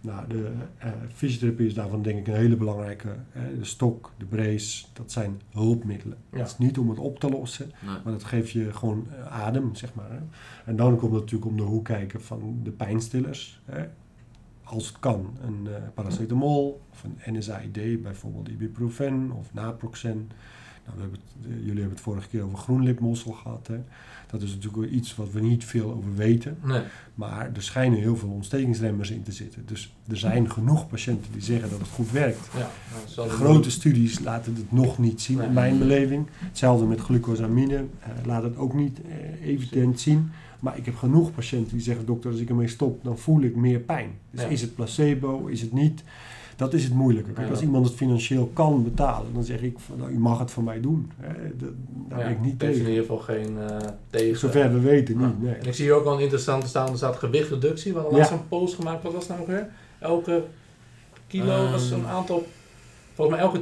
Nou, 0.08 0.28
de 0.28 0.52
uh, 0.84 0.90
fysiotherapie 1.14 1.66
is 1.66 1.74
daarvan 1.74 2.02
denk 2.02 2.18
ik 2.18 2.26
een 2.26 2.40
hele 2.40 2.56
belangrijke. 2.56 3.08
de 3.58 3.64
stok, 3.64 4.12
de 4.18 4.24
brace, 4.24 4.86
dat 4.92 5.12
zijn 5.12 5.40
hulpmiddelen. 5.50 6.18
Het 6.30 6.46
is 6.46 6.58
niet 6.58 6.78
om 6.78 6.88
het 6.90 6.98
op 6.98 7.20
te 7.20 7.28
lossen, 7.28 7.72
maar 7.84 8.12
dat 8.12 8.24
geeft 8.24 8.50
je 8.50 8.72
gewoon 8.72 9.06
adem, 9.28 9.74
zeg 9.74 9.94
maar. 9.94 10.10
Hè. 10.10 10.18
En 10.64 10.76
dan 10.76 10.96
komt 10.96 11.12
het 11.12 11.20
natuurlijk 11.20 11.50
om 11.50 11.56
de 11.56 11.62
hoek 11.62 11.84
kijken 11.84 12.22
van 12.22 12.60
de 12.62 12.70
pijnstillers. 12.70 13.60
Hè. 13.64 13.86
Als 14.62 14.86
het 14.86 14.98
kan, 14.98 15.36
een 15.40 15.68
paracetamol 15.94 16.80
of 16.90 17.04
een 17.04 17.36
NSAID, 17.36 18.02
bijvoorbeeld 18.02 18.48
ibuprofen 18.48 19.30
of 19.32 19.54
naproxen. 19.54 20.30
Nou, 20.84 20.96
we 20.96 21.00
hebben 21.00 21.20
het, 21.20 21.46
jullie 21.48 21.68
hebben 21.68 21.90
het 21.90 22.00
vorige 22.00 22.28
keer 22.28 22.42
over 22.42 22.58
groenlipmossel 22.58 23.32
gehad. 23.32 23.66
Hè. 23.66 23.80
Dat 24.30 24.42
is 24.42 24.50
natuurlijk 24.50 24.92
iets 24.92 25.16
wat 25.16 25.32
we 25.32 25.40
niet 25.40 25.64
veel 25.64 25.92
over 25.92 26.14
weten. 26.14 26.58
Nee. 26.64 26.82
Maar 27.14 27.50
er 27.54 27.62
schijnen 27.62 27.98
heel 27.98 28.16
veel 28.16 28.28
ontstekingsremmers 28.28 29.10
in 29.10 29.22
te 29.22 29.32
zitten. 29.32 29.62
Dus 29.66 29.94
er 30.08 30.16
zijn 30.16 30.50
genoeg 30.50 30.88
patiënten 30.88 31.32
die 31.32 31.42
zeggen 31.42 31.70
dat 31.70 31.78
het 31.78 31.88
goed 31.88 32.10
werkt. 32.10 32.48
Ja, 32.56 32.70
Grote 33.28 33.70
studies 33.70 34.18
laten 34.18 34.54
het 34.54 34.72
nog 34.72 34.98
niet 34.98 35.20
zien, 35.20 35.40
in 35.40 35.52
mijn 35.52 35.78
beleving. 35.78 36.26
Hetzelfde 36.38 36.86
met 36.86 37.00
glucosamine, 37.00 37.74
uh, 37.74 38.26
laat 38.26 38.42
het 38.42 38.56
ook 38.56 38.74
niet 38.74 38.98
uh, 39.06 39.46
evident 39.48 40.00
zien. 40.00 40.30
Maar 40.60 40.76
ik 40.76 40.84
heb 40.84 40.96
genoeg 40.96 41.34
patiënten 41.34 41.72
die 41.72 41.82
zeggen: 41.82 42.06
dokter, 42.06 42.30
als 42.30 42.40
ik 42.40 42.48
ermee 42.48 42.68
stop, 42.68 43.04
dan 43.04 43.18
voel 43.18 43.42
ik 43.42 43.56
meer 43.56 43.78
pijn. 43.78 44.10
Dus 44.30 44.44
is 44.44 44.60
het 44.60 44.74
placebo, 44.74 45.46
is 45.46 45.60
het 45.60 45.72
niet? 45.72 46.02
Dat 46.58 46.74
is 46.74 46.84
het 46.84 46.92
moeilijke. 46.92 47.32
Kijk, 47.32 47.50
als 47.50 47.60
iemand 47.60 47.86
het 47.86 47.94
financieel 47.94 48.50
kan 48.52 48.84
betalen, 48.84 49.34
dan 49.34 49.44
zeg 49.44 49.60
ik, 49.60 49.78
van, 49.78 49.98
nou, 49.98 50.10
u 50.10 50.18
mag 50.18 50.38
het 50.38 50.50
van 50.50 50.64
mij 50.64 50.80
doen. 50.80 51.10
Hè. 51.16 51.56
Dat, 51.56 51.68
daar 52.08 52.18
ben 52.18 52.30
ik 52.30 52.40
niet 52.40 52.58
tegen. 52.58 52.80
in 52.80 52.88
ieder 52.88 53.00
geval 53.00 53.18
geen 53.18 53.56
uh, 53.58 53.76
tegen. 54.10 54.38
Zover 54.38 54.72
we 54.72 54.80
weten 54.80 55.18
niet, 55.18 55.42
nee. 55.42 55.54
En 55.54 55.66
ik 55.66 55.74
zie 55.74 55.84
hier 55.84 55.94
ook 55.94 56.04
wel 56.04 56.14
een 56.14 56.20
interessante 56.20 56.66
staan, 56.66 56.90
er 56.90 56.96
staat 56.96 57.16
gewichtreductie. 57.16 57.92
We 57.92 57.98
hadden 57.98 58.18
laatst 58.18 58.32
een 58.32 58.48
post 58.48 58.74
gemaakt, 58.74 59.02
wat 59.02 59.12
was 59.12 59.28
nou 59.28 59.40
weer? 59.46 59.68
Elke 59.98 60.44
kilo 61.26 61.70
was 61.70 61.90
een 61.90 62.06
aantal, 62.06 62.46
volgens 63.14 63.36
mij 63.36 63.46
elke 63.46 63.60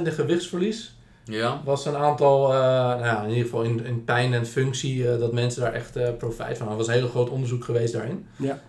10% 0.00 0.02
de 0.02 0.10
gewichtsverlies. 0.10 0.96
Ja. 1.24 1.60
Was 1.64 1.86
een 1.86 1.96
aantal, 1.96 2.52
uh, 2.52 2.58
nou 2.58 3.04
ja, 3.04 3.22
in 3.22 3.28
ieder 3.28 3.44
geval 3.44 3.62
in, 3.62 3.84
in 3.84 4.04
pijn 4.04 4.34
en 4.34 4.46
functie, 4.46 4.96
uh, 4.96 5.18
dat 5.18 5.32
mensen 5.32 5.62
daar 5.62 5.72
echt 5.72 5.96
uh, 5.96 6.08
profijt 6.18 6.58
van 6.58 6.66
hadden. 6.66 6.70
Er 6.70 6.76
was 6.76 6.86
een 6.86 7.02
heel 7.02 7.10
groot 7.10 7.30
onderzoek 7.30 7.64
geweest 7.64 7.92
daarin. 7.92 8.26
Ja. 8.36 8.60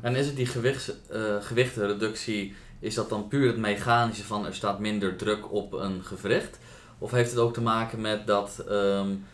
en 0.00 0.16
is 0.16 0.26
het 0.26 0.36
die 0.36 0.46
gewichts, 0.46 0.92
gewichtreductie 1.40 2.54
is 2.82 2.94
dat 2.94 3.08
dan 3.08 3.28
puur 3.28 3.46
het 3.46 3.56
mechanische 3.56 4.24
van 4.24 4.46
er 4.46 4.54
staat 4.54 4.78
minder 4.78 5.16
druk 5.16 5.52
op 5.52 5.72
een 5.72 6.04
gewricht? 6.04 6.58
Of 6.98 7.10
heeft 7.10 7.30
het 7.30 7.40
ook 7.40 7.54
te 7.54 7.60
maken 7.60 8.00
met 8.00 8.26
dat 8.26 8.64
um, 8.68 9.24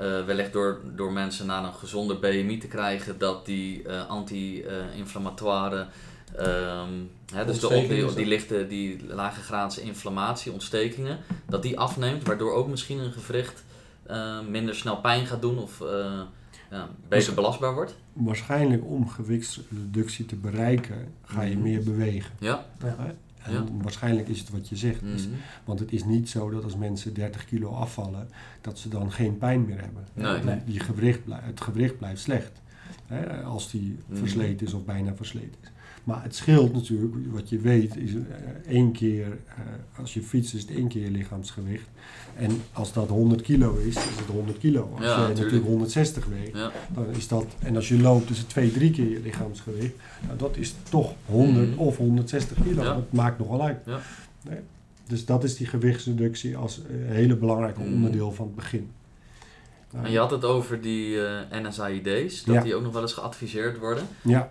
uh, 0.00 0.24
wellicht 0.24 0.52
door, 0.52 0.80
door 0.96 1.12
mensen 1.12 1.46
naar 1.46 1.64
een 1.64 1.74
gezonde 1.74 2.14
BMI 2.14 2.58
te 2.58 2.68
krijgen, 2.68 3.18
dat 3.18 3.46
die 3.46 3.82
uh, 3.82 4.06
anti-inflammatoire, 4.08 5.86
um, 6.40 7.10
dus 7.46 7.60
de, 7.60 7.86
die, 7.88 8.14
die, 8.14 8.26
lichte, 8.26 8.66
die 8.66 9.06
lage 9.06 9.40
graadse 9.40 9.80
inflammatie, 9.80 10.52
ontstekingen, 10.52 11.18
dat 11.46 11.62
die 11.62 11.78
afneemt, 11.78 12.26
waardoor 12.26 12.52
ook 12.52 12.68
misschien 12.68 12.98
een 12.98 13.12
gewricht 13.12 13.64
uh, 14.10 14.40
minder 14.48 14.74
snel 14.74 14.96
pijn 14.96 15.26
gaat 15.26 15.40
doen 15.40 15.58
of 15.58 15.82
ja, 16.70 16.88
beter 17.08 17.34
belastbaar 17.34 17.74
wordt? 17.74 17.96
Waarschijnlijk 18.12 18.84
om 18.84 19.08
gewichtsreductie 19.08 20.26
te 20.26 20.36
bereiken, 20.36 21.12
ga 21.24 21.42
je 21.42 21.54
mhm. 21.54 21.62
meer 21.62 21.82
bewegen. 21.82 22.32
Ja. 22.38 22.66
ja. 22.82 23.14
En 23.42 23.82
waarschijnlijk 23.82 24.28
is 24.28 24.38
het 24.38 24.50
wat 24.50 24.68
je 24.68 24.76
zegt. 24.76 25.00
Dus, 25.00 25.26
mhm. 25.26 25.36
want 25.64 25.80
het 25.80 25.92
is 25.92 26.04
niet 26.04 26.28
zo 26.28 26.50
dat 26.50 26.64
als 26.64 26.76
mensen 26.76 27.14
30 27.14 27.44
kilo 27.44 27.70
afvallen, 27.70 28.28
dat 28.60 28.78
ze 28.78 28.88
dan 28.88 29.12
geen 29.12 29.38
pijn 29.38 29.64
meer 29.64 29.80
hebben. 29.80 30.06
Nee. 30.44 30.58
Die 30.64 30.80
gewricht, 30.80 31.20
het 31.30 31.60
gewricht 31.60 31.98
blijft 31.98 32.20
slecht. 32.20 32.60
Hè, 33.06 33.42
als 33.42 33.70
die 33.70 33.98
mhm. 34.06 34.18
versleten 34.18 34.66
is 34.66 34.72
of 34.72 34.84
bijna 34.84 35.14
versleten 35.14 35.56
is. 35.62 35.68
Maar 36.08 36.22
het 36.22 36.34
scheelt 36.34 36.72
natuurlijk, 36.72 37.14
wat 37.30 37.48
je 37.48 37.58
weet, 37.58 37.96
is 37.96 38.12
uh, 38.12 38.22
één 38.66 38.92
keer, 38.92 39.26
uh, 39.26 39.98
als 39.98 40.14
je 40.14 40.22
fietst 40.22 40.54
is 40.54 40.60
het 40.60 40.70
één 40.70 40.88
keer 40.88 41.02
je 41.02 41.10
lichaamsgewicht. 41.10 41.88
En 42.38 42.62
als 42.72 42.92
dat 42.92 43.08
100 43.08 43.42
kilo 43.42 43.76
is, 43.76 43.96
is 43.96 44.16
het 44.16 44.26
100 44.26 44.58
kilo. 44.58 44.90
Als 44.94 45.04
je 45.04 45.34
natuurlijk 45.34 45.64
160 45.64 46.26
weegt, 46.26 46.52
dan 46.94 47.06
is 47.16 47.28
dat, 47.28 47.46
en 47.58 47.76
als 47.76 47.88
je 47.88 48.00
loopt 48.00 48.30
is 48.30 48.38
het 48.38 48.48
twee, 48.48 48.72
drie 48.72 48.90
keer 48.90 49.10
je 49.10 49.20
lichaamsgewicht. 49.20 49.94
Nou, 50.26 50.38
dat 50.38 50.56
is 50.56 50.74
toch 50.88 51.12
100 51.26 51.70
mm. 51.70 51.78
of 51.78 51.96
160 51.96 52.56
kilo. 52.62 52.82
Dat 52.82 53.12
maakt 53.12 53.38
nogal 53.38 53.62
uit. 53.62 53.86
Nee? 53.86 54.58
Dus 55.06 55.24
dat 55.24 55.44
is 55.44 55.56
die 55.56 55.66
gewichtsreductie 55.66 56.56
als 56.56 56.78
uh, 56.78 57.10
hele 57.10 57.36
belangrijke 57.36 57.80
mm. 57.80 57.94
onderdeel 57.94 58.32
van 58.32 58.46
het 58.46 58.54
begin. 58.54 58.90
En 59.92 60.10
je 60.10 60.18
had 60.18 60.30
het 60.30 60.44
over 60.44 60.80
die 60.80 61.08
uh, 61.08 61.40
eh, 61.40 61.66
NSAID's, 61.66 62.44
dat 62.44 62.62
die 62.62 62.74
ook 62.74 62.82
nog 62.82 62.92
wel 62.92 63.02
eens 63.02 63.12
geadviseerd 63.12 63.78
worden. 63.78 64.04
Ja. 64.22 64.50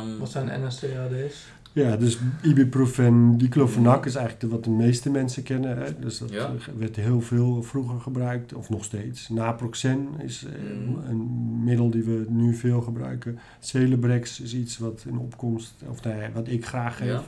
Um, 0.00 0.18
Wat 0.18 0.30
zijn 0.30 0.66
NSAID's? 0.66 1.46
Ja, 1.78 1.96
dus 1.96 2.18
ibuprofen, 2.42 3.38
diclofenac 3.38 4.06
is 4.06 4.14
eigenlijk 4.14 4.44
de, 4.44 4.56
wat 4.56 4.64
de 4.64 4.70
meeste 4.70 5.10
mensen 5.10 5.42
kennen. 5.42 5.78
Hè? 5.78 5.98
Dus 5.98 6.18
dat 6.18 6.30
werd 6.76 6.96
heel 6.96 7.20
veel 7.20 7.62
vroeger 7.62 8.00
gebruikt, 8.00 8.54
of 8.54 8.68
nog 8.68 8.84
steeds. 8.84 9.28
Naproxen 9.28 10.08
is 10.18 10.44
eh, 10.44 10.52
mm. 10.86 10.98
een 11.08 11.28
middel 11.64 11.90
die 11.90 12.02
we 12.02 12.26
nu 12.28 12.54
veel 12.54 12.80
gebruiken. 12.80 13.38
Celebrex 13.60 14.40
is 14.40 14.54
iets 14.54 14.78
wat 14.78 15.04
in 15.06 15.18
opkomst, 15.18 15.74
of 15.90 16.04
nee, 16.04 16.28
wat 16.34 16.48
ik 16.48 16.66
graag 16.66 16.96
geef. 16.96 17.20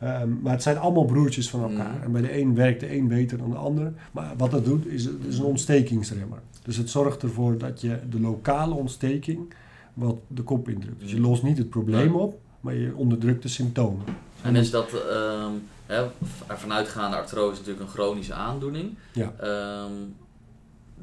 Ehm, 0.00 0.28
maar 0.42 0.52
het 0.52 0.62
zijn 0.62 0.78
allemaal 0.78 1.04
broertjes 1.04 1.50
van 1.50 1.62
elkaar. 1.62 1.96
Mm. 1.96 2.02
En 2.02 2.12
bij 2.12 2.22
de 2.22 2.40
een 2.40 2.54
werkt 2.54 2.80
de 2.80 2.96
een 2.96 3.08
beter 3.08 3.38
dan 3.38 3.50
de 3.50 3.56
ander. 3.56 3.92
Maar 4.12 4.32
wat 4.36 4.50
dat 4.50 4.64
doet, 4.64 4.86
is, 4.86 5.08
is 5.28 5.38
een 5.38 5.44
ontstekingsremmer. 5.44 6.38
Dus 6.62 6.76
het 6.76 6.90
zorgt 6.90 7.22
ervoor 7.22 7.58
dat 7.58 7.80
je 7.80 7.98
de 8.10 8.20
lokale 8.20 8.74
ontsteking 8.74 9.54
wat 9.94 10.16
de 10.26 10.42
kop 10.42 10.68
indrukt. 10.68 11.00
Dus 11.00 11.10
je 11.10 11.20
lost 11.20 11.42
niet 11.42 11.58
het 11.58 11.68
probleem 11.68 12.14
op, 12.14 12.40
maar 12.66 12.74
je 12.74 12.96
onderdrukt 12.96 13.42
de 13.42 13.48
symptomen. 13.48 14.04
En 14.42 14.56
is 14.56 14.70
dat, 14.70 14.92
um, 14.92 15.68
hè, 15.86 16.04
vanuitgaande 16.48 17.16
artrose 17.16 17.58
natuurlijk 17.58 17.80
een 17.80 17.92
chronische 17.92 18.34
aandoening. 18.34 18.94
Ja. 19.12 19.32
Ehm, 19.40 19.92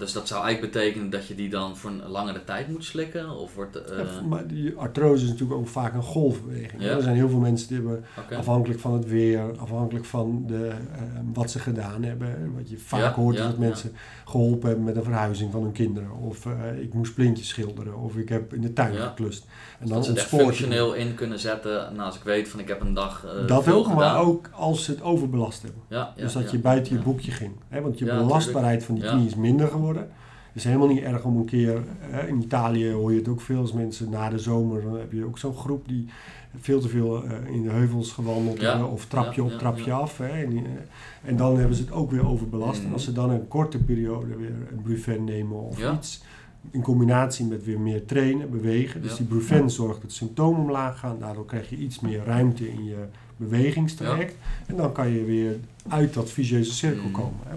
dus 0.04 0.13
dat 0.13 0.28
zou 0.28 0.44
eigenlijk 0.44 0.74
betekenen 0.74 1.10
dat 1.10 1.28
je 1.28 1.36
die 1.36 1.50
dan 1.50 1.78
voor 1.78 1.89
een 1.89 2.08
langere 2.08 2.44
tijd 2.44 2.68
moet 2.68 2.84
slikken? 2.84 3.30
Of 3.30 3.56
wordt, 3.56 3.76
uh... 3.76 4.22
maar 4.30 4.48
die 4.48 4.76
artrose 4.76 5.24
is 5.24 5.30
natuurlijk 5.30 5.60
ook 5.60 5.68
vaak 5.68 5.94
een 5.94 6.04
golfbeweging. 6.04 6.84
Er 6.84 7.02
zijn 7.02 7.16
heel 7.16 7.30
veel 7.30 7.39
mensen 7.39 7.68
die 7.68 7.78
hebben, 7.78 8.06
afhankelijk 8.38 8.80
van 8.80 8.94
het 8.94 9.08
weer, 9.08 9.42
afhankelijk 9.58 10.06
van 10.06 10.44
de, 10.48 10.54
uh, 10.56 11.02
wat 11.34 11.52
ze 11.52 11.60
gedaan 11.60 12.04
hebben. 12.04 12.54
Wat 12.56 12.70
je 12.70 12.78
vaak 12.78 13.16
hoort 13.16 13.36
is 13.36 13.42
dat 13.42 13.58
mensen 13.58 13.96
geholpen 14.26 14.68
hebben 14.68 14.86
met 14.86 14.96
een 14.96 15.04
verhuizing 15.04 15.52
van 15.52 15.62
hun 15.62 15.72
kinderen. 15.72 16.12
Of 16.12 16.46
uh, 16.46 16.82
ik 16.82 16.94
moest 16.94 17.13
plintjes 17.13 17.48
schilderen. 17.48 17.98
Of 17.98 18.16
ik 18.16 18.30
heb 18.30 18.54
in 18.54 18.62
de 18.62 18.74
tuin 18.74 18.96
geklust. 18.96 19.46
En 19.80 19.88
dan 19.88 19.98
dat 19.98 20.06
ze 20.06 20.12
het 20.12 20.22
functioneel 20.22 20.94
in 20.94 21.16
kunnen 21.16 21.39
zetten. 21.39 21.72
Nou, 21.72 22.00
als 22.00 22.16
ik 22.16 22.24
weet 22.24 22.50
van 22.50 22.60
ik 22.60 22.68
heb 22.68 22.82
een 22.82 22.94
dag 22.94 23.26
Dat 23.48 23.72
ook, 23.72 23.94
maar 23.94 24.20
ook 24.20 24.50
als 24.52 24.84
ze 24.84 24.92
het 24.92 25.02
overbelast 25.02 25.62
hebben. 25.62 26.13
dus 26.16 26.34
dat 26.34 26.52
je 26.52 26.60
buiten 26.60 26.96
je 26.96 27.02
boekje 27.02 27.32
ging. 27.32 27.52
Hè? 27.70 27.82
Want 27.82 28.00
je 28.00 28.06
belastbaarheid 28.06 28.84
van 28.84 28.96
die 28.96 29.04
knie 29.04 29.26
is 29.26 29.36
minder 29.36 29.68
geworden 29.68 29.92
worden. 29.93 30.12
Het 30.53 30.62
is 30.62 30.63
helemaal 30.67 30.88
niet 30.88 31.03
erg 31.03 31.23
om 31.23 31.38
een 31.38 31.45
keer, 31.45 31.84
hè, 31.99 32.27
in 32.27 32.41
Italië 32.41 32.91
hoor 32.91 33.12
je 33.12 33.17
het 33.17 33.27
ook 33.27 33.41
veel 33.41 33.60
als 33.60 33.73
mensen 33.73 34.10
na 34.10 34.29
de 34.29 34.39
zomer, 34.39 34.82
dan 34.82 34.97
heb 34.97 35.12
je 35.12 35.25
ook 35.25 35.38
zo'n 35.38 35.56
groep 35.56 35.88
die 35.88 36.08
veel 36.60 36.79
te 36.79 36.89
veel 36.89 37.25
uh, 37.25 37.32
in 37.56 37.63
de 37.63 37.69
heuvels 37.69 38.12
gewandeld 38.12 38.62
hebben 38.62 38.89
of 38.89 39.06
trapje 39.06 39.43
op, 39.43 39.51
trapje 39.51 39.91
af. 39.91 40.17
Hè, 40.17 40.27
en, 40.27 40.51
uh, 40.51 40.62
en, 41.23 41.36
dan 41.38 41.58
hebben 41.58 41.75
ze 41.75 41.82
het 41.82 41.91
ook 41.91 42.12
weer 42.12 42.27
overbelast. 42.27 42.84
En 42.84 42.93
als 42.93 43.03
ze 43.03 43.12
dan 43.12 43.29
een 43.29 43.47
korte 43.47 43.77
periode 43.77 44.36
weer 44.36 44.53
een 44.71 44.82
brufen 44.82 45.23
nemen 45.23 45.62
of 45.62 45.93
iets, 45.93 46.23
in 46.71 46.82
combinatie 46.82 47.45
met 47.45 47.65
weer 47.65 47.79
meer 47.79 48.06
trainen, 48.06 48.51
bewegen. 48.51 49.01
Dus 49.01 49.15
die 49.15 49.25
brufen 49.25 49.69
zorgt 49.69 50.01
dat 50.01 50.12
symptomen 50.12 50.62
omlaag 50.62 50.99
gaan, 50.99 51.19
daardoor 51.19 51.45
krijg 51.45 51.69
je 51.69 51.75
iets 51.75 51.99
meer 51.99 52.23
ruimte 52.25 52.71
in 52.71 52.86
je 52.86 53.06
bewegingstraject. 53.38 54.36
En 54.65 54.75
dan 54.75 54.91
kan 54.91 55.10
je 55.10 55.23
weer 55.23 55.56
uit 55.88 56.13
dat 56.13 56.32
vicieuze 56.32 56.73
cirkel 56.73 57.10
komen. 57.12 57.39
Hè. 57.43 57.56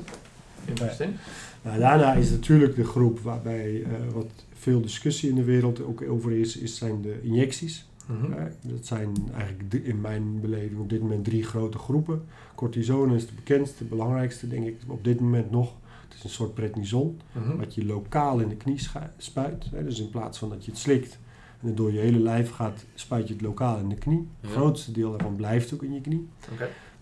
Daarna 1.74 2.12
is 2.12 2.30
natuurlijk 2.30 2.76
de 2.76 2.84
groep 2.84 3.20
waarbij 3.20 3.72
uh, 3.72 3.86
wat 4.14 4.30
veel 4.52 4.80
discussie 4.80 5.28
in 5.28 5.34
de 5.34 5.44
wereld 5.44 5.82
ook 5.82 6.02
over 6.02 6.32
is, 6.32 6.56
is 6.56 6.76
zijn 6.76 7.02
de 7.02 7.22
injecties. 7.22 7.88
Mm 8.06 8.34
dat 8.60 8.86
zijn 8.86 9.14
eigenlijk 9.34 9.74
in 9.74 10.00
mijn 10.00 10.40
beleving 10.40 10.80
op 10.80 10.88
dit 10.88 11.00
moment 11.00 11.24
drie 11.24 11.42
grote 11.42 11.78
groepen. 11.78 12.24
Cortisone 12.54 13.14
is 13.14 13.26
de 13.26 13.34
bekendste, 13.34 13.84
belangrijkste 13.84 14.48
denk 14.48 14.66
ik 14.66 14.76
op 14.86 15.04
dit 15.04 15.20
moment 15.20 15.50
nog. 15.50 15.72
Het 16.08 16.14
is 16.18 16.24
een 16.24 16.30
soort 16.30 16.54
prednison, 16.54 17.20
mhm. 17.32 17.56
wat 17.56 17.74
je 17.74 17.84
lokaal 17.84 18.38
in 18.38 18.48
de 18.48 18.56
knie 18.56 18.80
spuit. 19.16 19.66
Hè. 19.70 19.84
Dus 19.84 20.00
in 20.00 20.10
plaats 20.10 20.38
van 20.38 20.48
dat 20.48 20.64
je 20.64 20.70
het 20.70 20.80
slikt 20.80 21.18
en 21.60 21.66
het 21.66 21.76
door 21.76 21.92
je 21.92 21.98
hele 21.98 22.18
lijf 22.18 22.50
gaat, 22.50 22.84
spuit 22.94 23.28
je 23.28 23.34
het 23.34 23.42
lokaal 23.42 23.78
in 23.78 23.88
de 23.88 23.94
knie. 23.94 24.28
Het 24.40 24.50
grootste 24.50 24.92
deel 24.92 25.10
daarvan 25.10 25.36
blijft 25.36 25.74
ook 25.74 25.82
in 25.82 25.94
je 25.94 26.00
knie. 26.00 26.28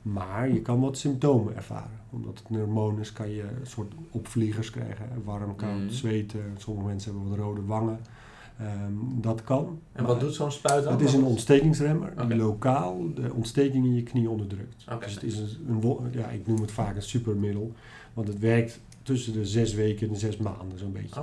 Maar 0.04 0.52
je 0.52 0.62
kan 0.62 0.80
wat 0.80 0.98
symptomen 0.98 1.56
ervaren. 1.56 2.00
Omdat 2.10 2.38
het 2.38 2.48
hormoon 2.48 3.00
is, 3.00 3.12
kan 3.12 3.30
je 3.30 3.42
een 3.42 3.66
soort 3.66 3.92
opvliegers 4.10 4.70
krijgen. 4.70 5.22
Warm, 5.24 5.56
koud, 5.56 5.80
mm. 5.80 5.88
zweten. 5.88 6.40
Sommige 6.56 6.86
mensen 6.86 7.12
hebben 7.12 7.30
wat 7.30 7.38
rode 7.38 7.64
wangen. 7.64 7.98
Ehm, 8.58 9.20
dat 9.20 9.44
kan. 9.44 9.78
En 9.92 10.04
wat 10.04 10.20
doet 10.20 10.34
zo'n 10.34 10.52
spuit 10.52 10.84
dan? 10.84 10.92
Het 10.92 11.02
is 11.02 11.12
een 11.12 11.24
ontstekingsremmer 11.24 12.28
die 12.28 12.36
lokaal 12.36 13.14
de 13.14 13.32
ontsteking 13.32 13.84
in 13.84 13.94
je 13.94 14.02
knie 14.02 14.28
onderdrukt. 14.28 14.84
Dus 15.00 15.14
het 15.14 15.22
is 15.22 15.38
een, 15.38 15.82
een, 15.82 16.08
ja, 16.12 16.28
ik 16.28 16.46
noem 16.46 16.60
het 16.60 16.72
vaak 16.72 16.96
een 16.96 17.02
supermiddel. 17.02 17.72
Want 18.12 18.28
het 18.28 18.38
werkt 18.38 18.80
tussen 19.02 19.32
de 19.32 19.46
zes 19.46 19.74
weken 19.74 20.06
en 20.06 20.12
de 20.12 20.18
zes 20.18 20.36
maanden 20.36 20.78
zo'n 20.78 20.92
beetje. 20.92 21.14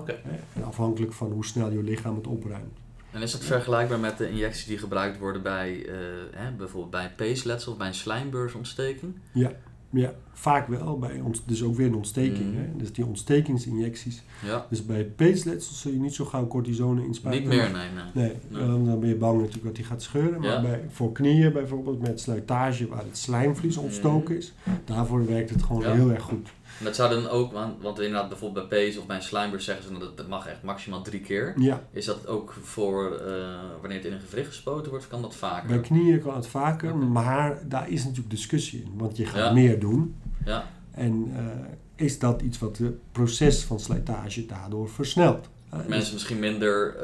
En 0.54 0.63
afhankelijk 0.63 1.13
van 1.13 1.32
hoe 1.32 1.46
snel 1.46 1.72
je 1.72 1.84
lichaam 1.84 2.15
het 2.15 2.28
opruimt. 2.28 2.80
En 3.12 3.21
is 3.21 3.32
dat 3.32 3.43
vergelijkbaar 3.43 4.00
met 4.00 4.17
de 4.17 4.30
injecties 4.30 4.65
die 4.65 4.78
gebruikt 4.78 5.19
worden 5.19 5.41
bij 5.41 5.86
eh, 5.86 5.95
hè, 6.32 6.52
bijvoorbeeld 6.52 6.91
bij 6.91 7.12
peesletsel 7.15 7.71
of 7.71 7.78
bij 7.78 7.88
een 7.88 7.93
slijmbeursontsteking? 7.93 9.13
Ja, 9.34 9.52
ja, 9.93 10.13
vaak 10.34 10.67
wel. 10.67 11.00
Bij 11.00 11.19
ons, 11.19 11.45
dus 11.45 11.63
ook 11.63 11.76
weer 11.76 11.88
een 11.88 11.95
ontsteking. 11.95 12.52
Mm. 12.52 12.58
Hè? 12.58 12.65
Dus 12.78 12.93
die 12.93 13.06
ontstekingsinjecties. 13.06 14.24
Ja. 14.45 14.65
Dus 14.69 14.86
bij 14.86 15.04
peesletsels 15.04 15.82
zul 15.82 15.91
je 15.91 16.00
niet 16.00 16.13
zo 16.13 16.26
gauw 16.26 16.47
cortisone 16.47 17.06
inspuiten. 17.06 17.50
Niet 17.50 17.58
meer, 17.58 17.71
nee, 17.71 17.89
nee. 17.89 18.28
Nee, 18.28 18.38
Nee. 18.47 18.67
dan 18.67 18.86
dan 18.86 19.00
ben 19.00 19.10
je 19.10 19.15
bang 19.15 19.38
natuurlijk 19.38 19.65
dat 19.65 19.76
die 19.76 19.86
gaat 19.86 20.02
scheuren. 20.02 20.41
Maar 20.41 20.62
bij, 20.62 20.82
voor 20.89 21.12
knieën 21.12 21.54
bijvoorbeeld 21.54 22.02
met 22.02 22.19
sluitage 22.19 22.88
waar 22.88 23.04
het 23.04 23.17
slijmvlies 23.17 23.78
ontstoken 23.78 24.38
is, 24.38 24.54
daarvoor 24.86 25.26
werkt 25.26 25.50
het 25.50 25.63
gewoon. 25.63 25.82
Ja. 25.82 25.93
heel 25.93 26.12
erg 26.12 26.24
goed. 26.24 26.50
Dat 26.84 26.96
zou 26.96 27.10
dan 27.10 27.30
ook, 27.30 27.52
want, 27.54 27.82
want 27.82 28.00
inderdaad 28.00 28.30
bijvoorbeeld 28.30 28.70
bij 28.70 28.80
pees 28.80 28.98
of 28.98 29.06
bij 29.06 29.22
slijmbeur 29.22 29.62
zeggen 29.62 29.86
ze 29.86 29.98
dat 30.00 30.17
dat 30.17 30.28
mag 30.28 30.48
echt 30.48 30.63
maximaal 30.63 31.02
drie 31.02 31.20
keer. 31.22 31.54
Ja, 31.58 31.84
Is 31.91 32.06
dat 32.06 32.28
ook 32.28 32.54
voor 32.62 33.15
eh, 33.15 33.36
wanneer 33.80 33.98
het 33.98 34.06
in 34.08 34.13
een 34.13 34.20
gewricht 34.22 34.48
gespoten 34.48 34.89
wordt, 34.91 35.08
kan 35.08 35.22
dat 35.22 35.36
vaker? 35.36 35.67
bij 35.67 35.80
knieën 35.80 36.22
kan 36.22 36.36
het 36.36 36.48
vaker, 36.48 36.96
maar 36.98 37.60
daar 37.67 37.89
is 37.89 38.04
natuurlijk 38.04 38.30
discussie 38.30 38.82
in. 38.84 38.91
Want 38.98 39.17
je 39.17 39.26
gaat 39.26 39.36
Ja. 39.48 39.52
meer 39.54 39.80
doen. 39.80 40.15
Ja, 40.46 40.65
En 40.91 41.32
eh, 41.36 42.06
is 42.06 42.20
dat 42.20 42.41
iets 42.41 42.60
wat 42.60 42.78
het 42.78 43.12
proces 43.12 43.63
van 43.63 43.80
slijtage 43.80 44.46
daardoor 44.46 44.89
versnelt? 44.89 45.50
Dus- 45.76 45.86
mensen 45.88 46.13
misschien 46.13 46.39
minder 46.39 46.96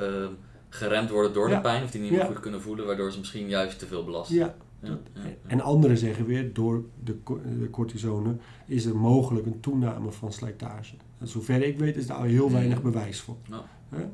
geremd 0.69 1.09
worden 1.09 1.33
door 1.33 1.49
Ja. 1.49 1.55
de 1.55 1.61
pijn 1.61 1.83
of 1.83 1.91
die 1.91 2.01
niet 2.01 2.11
meer 2.11 2.19
Ja. 2.19 2.25
goed 2.25 2.39
kunnen 2.39 2.61
voelen, 2.61 2.85
waardoor 2.85 3.11
ze 3.11 3.19
misschien 3.19 3.49
juist 3.49 3.79
te 3.79 3.85
veel 3.85 4.03
belasten. 4.03 4.35
ja, 4.35 4.55
En 5.47 5.61
anderen 5.61 5.97
zeggen 5.97 6.25
weer, 6.25 6.53
door 6.53 6.83
de, 7.03 7.17
de 7.59 7.69
cortisone 7.69 8.35
is 8.65 8.85
er 8.85 8.95
mogelijk 8.95 9.45
een 9.45 9.59
toename 9.59 10.11
van 10.11 10.33
slijtage. 10.33 10.95
En 11.17 11.27
zover 11.27 11.63
ik 11.63 11.79
weet 11.79 11.95
is 11.95 12.07
daar 12.07 12.17
al 12.17 12.23
heel 12.23 12.51
weinig 12.51 12.81
bewijs 12.81 13.19
voor. 13.19 13.35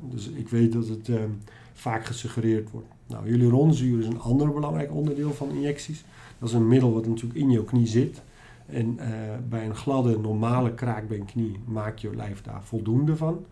Dus 0.01 0.27
ik 0.27 0.49
weet 0.49 0.71
dat 0.71 0.87
het 0.87 1.09
ehm, 1.09 1.29
vaak 1.73 2.05
gesuggereerd 2.05 2.71
wordt. 2.71 2.87
Nou, 3.07 3.27
hyaluronzuur 3.27 3.99
is 3.99 4.05
een 4.05 4.19
ander 4.19 4.53
belangrijk 4.53 4.93
onderdeel 4.93 5.33
van 5.33 5.49
injecties. 5.49 6.03
Dat 6.39 6.49
is 6.49 6.55
een 6.55 6.67
middel 6.67 6.93
wat 6.93 7.07
natuurlijk 7.07 7.39
in 7.39 7.49
je 7.49 7.63
knie 7.63 7.87
zit. 7.87 8.21
En 8.65 8.99
eh, 8.99 9.09
bij 9.49 9.65
een 9.65 9.75
gladde, 9.75 10.19
normale 10.19 10.73
kraakbeenknie 10.73 11.59
maakt 11.65 12.01
je 12.01 12.15
lijf 12.15 12.41
daar 12.41 12.63
voldoende 12.63 13.15
van. 13.15 13.45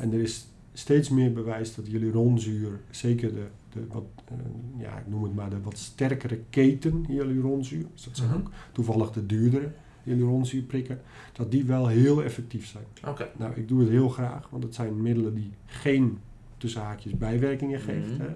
En 0.00 0.12
er 0.12 0.20
is 0.20 0.46
steeds 0.78 1.08
meer 1.08 1.32
bewijs 1.32 1.74
dat 1.74 1.86
hyaluronzuur, 1.86 2.80
zeker 2.90 3.34
de, 3.34 3.46
de 3.72 3.86
wat, 3.92 4.04
eh, 4.28 4.34
ja, 4.78 4.98
ik 4.98 5.06
noem 5.06 5.22
het 5.22 5.34
maar 5.34 5.50
de 5.50 5.60
wat 5.60 5.78
sterkere 5.78 6.40
keten 6.50 7.04
hyaluronzuur, 7.08 7.84
dus 7.92 8.04
dat 8.04 8.16
zijn 8.16 8.28
Mhm. 8.28 8.38
ook 8.38 8.50
toevallig 8.72 9.10
de 9.12 9.26
duurdere 9.26 9.70
hyaluronzuurprikken, 10.02 11.00
dat 11.32 11.50
die 11.50 11.64
wel 11.64 11.86
heel 11.86 12.22
effectief 12.22 12.66
zijn. 12.66 12.84
Oké. 13.06 13.28
Nou, 13.36 13.52
ik 13.54 13.68
doe 13.68 13.80
het 13.80 13.88
heel 13.88 14.08
graag, 14.08 14.48
want 14.50 14.62
het 14.62 14.74
zijn 14.74 15.02
middelen 15.02 15.34
die 15.34 15.50
geen 15.64 16.18
tussen 16.58 16.80
haakjes 16.80 17.12
bijwerkingen 17.16 17.80
geeft. 17.80 18.18
Mhm. 18.18 18.30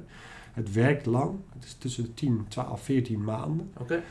Het 0.52 0.72
werkt 0.72 1.06
lang, 1.06 1.34
het 1.54 1.64
is 1.64 1.74
tussen 1.74 2.02
de 2.04 2.14
10, 2.14 2.44
12, 2.48 2.82
14 2.82 3.24
maanden. 3.24 3.70
Oké. 3.78 4.02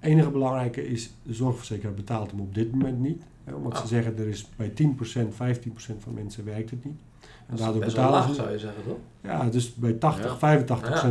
enige 0.00 0.30
belangrijke 0.30 0.86
is, 0.88 1.10
de 1.22 1.34
zorgverzekeraar 1.34 1.94
betaalt 1.94 2.30
hem 2.30 2.40
op 2.40 2.54
dit 2.54 2.72
moment 2.72 3.00
niet. 3.00 3.22
Hè, 3.44 3.54
omdat 3.54 3.72
Ah. 3.74 3.80
ze 3.80 3.86
zeggen, 3.86 4.18
er 4.18 4.26
is 4.28 4.48
bij 4.56 4.68
10%, 4.68 5.34
15% 5.34 6.02
van 6.02 6.14
mensen 6.14 6.44
werkt 6.44 6.70
het 6.70 6.84
niet. 6.84 7.00
En 7.46 7.56
daardoor 7.56 7.84
betalen 7.84 8.10
laag, 8.12 8.28
ze. 8.28 8.34
zou 8.34 8.50
je 8.50 8.58
zeggen, 8.58 8.82
toch? 8.86 8.96
Ja, 9.20 9.44
dus 9.48 9.74
bij 9.74 9.92
80, 9.92 10.40
Ja. 10.40 10.58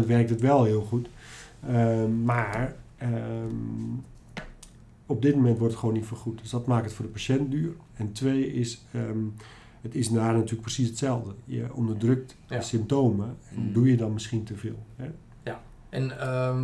85% 0.03 0.05
werkt 0.07 0.29
het 0.29 0.41
wel 0.41 0.63
heel 0.63 0.81
goed. 0.81 1.07
Ehm, 1.67 2.23
maar 2.23 2.75
ehm, 2.97 3.53
op 5.05 5.21
dit 5.21 5.35
moment 5.35 5.57
wordt 5.57 5.71
het 5.71 5.79
gewoon 5.81 5.95
niet 5.95 6.05
vergoed. 6.05 6.39
Dus 6.41 6.49
dat 6.49 6.65
maakt 6.67 6.85
het 6.85 6.93
voor 6.93 7.05
de 7.05 7.11
patiënt 7.11 7.51
duur. 7.51 7.71
En 7.95 8.11
twee 8.11 8.53
is, 8.53 8.85
ehm, 8.91 9.17
het 9.81 9.95
is 9.95 10.09
daar 10.09 10.33
natuurlijk 10.33 10.61
precies 10.61 10.87
hetzelfde. 10.87 11.31
Je 11.45 11.65
onderdrukt 11.73 12.35
Ja. 12.47 12.61
symptomen 12.61 13.35
en 13.55 13.61
Mm. 13.61 13.73
doe 13.73 13.89
je 13.89 13.97
dan 13.97 14.13
misschien 14.13 14.43
te 14.43 14.55
veel. 14.55 14.79
Hè? 14.95 15.05
En 15.89 16.11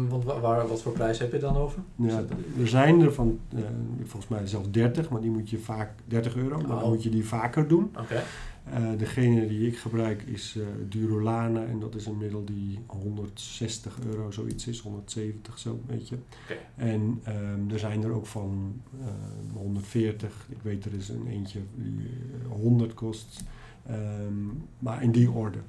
want 0.10 0.23
wa- 0.23 0.39
waar, 0.39 0.67
wat 0.67 0.81
voor 0.81 0.91
prijs 0.91 1.19
heb 1.19 1.31
je 1.31 1.39
dan 1.39 1.55
over? 1.57 1.79
Ja, 1.95 2.23
er 2.60 2.67
zijn 2.67 3.01
er 3.01 3.13
van, 3.13 3.39
eh, 3.55 3.60
volgens 4.03 4.27
mij 4.31 4.47
zelfs 4.47 4.71
30, 4.71 5.10
maar 5.10 5.21
die 5.21 5.29
moet 5.31 5.49
je 5.49 5.57
vaak, 5.60 5.91
30 6.05 6.36
euro, 6.36 6.62
maar 6.62 6.71
Oh. 6.75 6.79
dan 6.81 6.89
moet 6.89 7.03
je 7.03 7.10
die 7.10 7.25
vaker 7.25 7.67
doen. 7.67 7.91
Oké. 7.99 8.21
Eh, 8.63 8.84
degene 8.97 9.47
die 9.47 9.67
ik 9.67 9.78
gebruik 9.78 10.21
is 10.21 10.56
eh 10.58 10.65
Durolane 10.89 11.65
en 11.65 11.80
dat 11.80 11.95
is 11.95 12.06
een 12.06 12.17
middel 12.17 12.45
die 12.45 12.80
160 12.88 13.97
euro 14.06 14.32
zoiets 14.32 14.67
is, 14.67 14.80
170 14.80 15.60
zo, 15.60 15.82
weet 15.88 16.10
je. 16.10 16.15
Oké. 16.43 16.58
En 16.76 17.19
ehm, 17.24 17.69
er 17.71 17.80
zijn 17.80 18.04
er 18.04 18.12
ook 18.12 18.26
van 18.26 18.82
eh, 19.00 19.08
140, 19.54 20.47
ik 20.50 20.62
weet 20.62 20.86
er 20.86 20.93
is 20.93 21.10
een 21.10 21.28
eentje 21.28 21.60
die 21.76 22.10
eh, 22.43 22.52
100 22.52 22.93
kost, 22.93 23.43
Ehm, 23.88 24.47
maar 24.80 25.04
in 25.04 25.12
die 25.12 25.32
orde. 25.32 25.60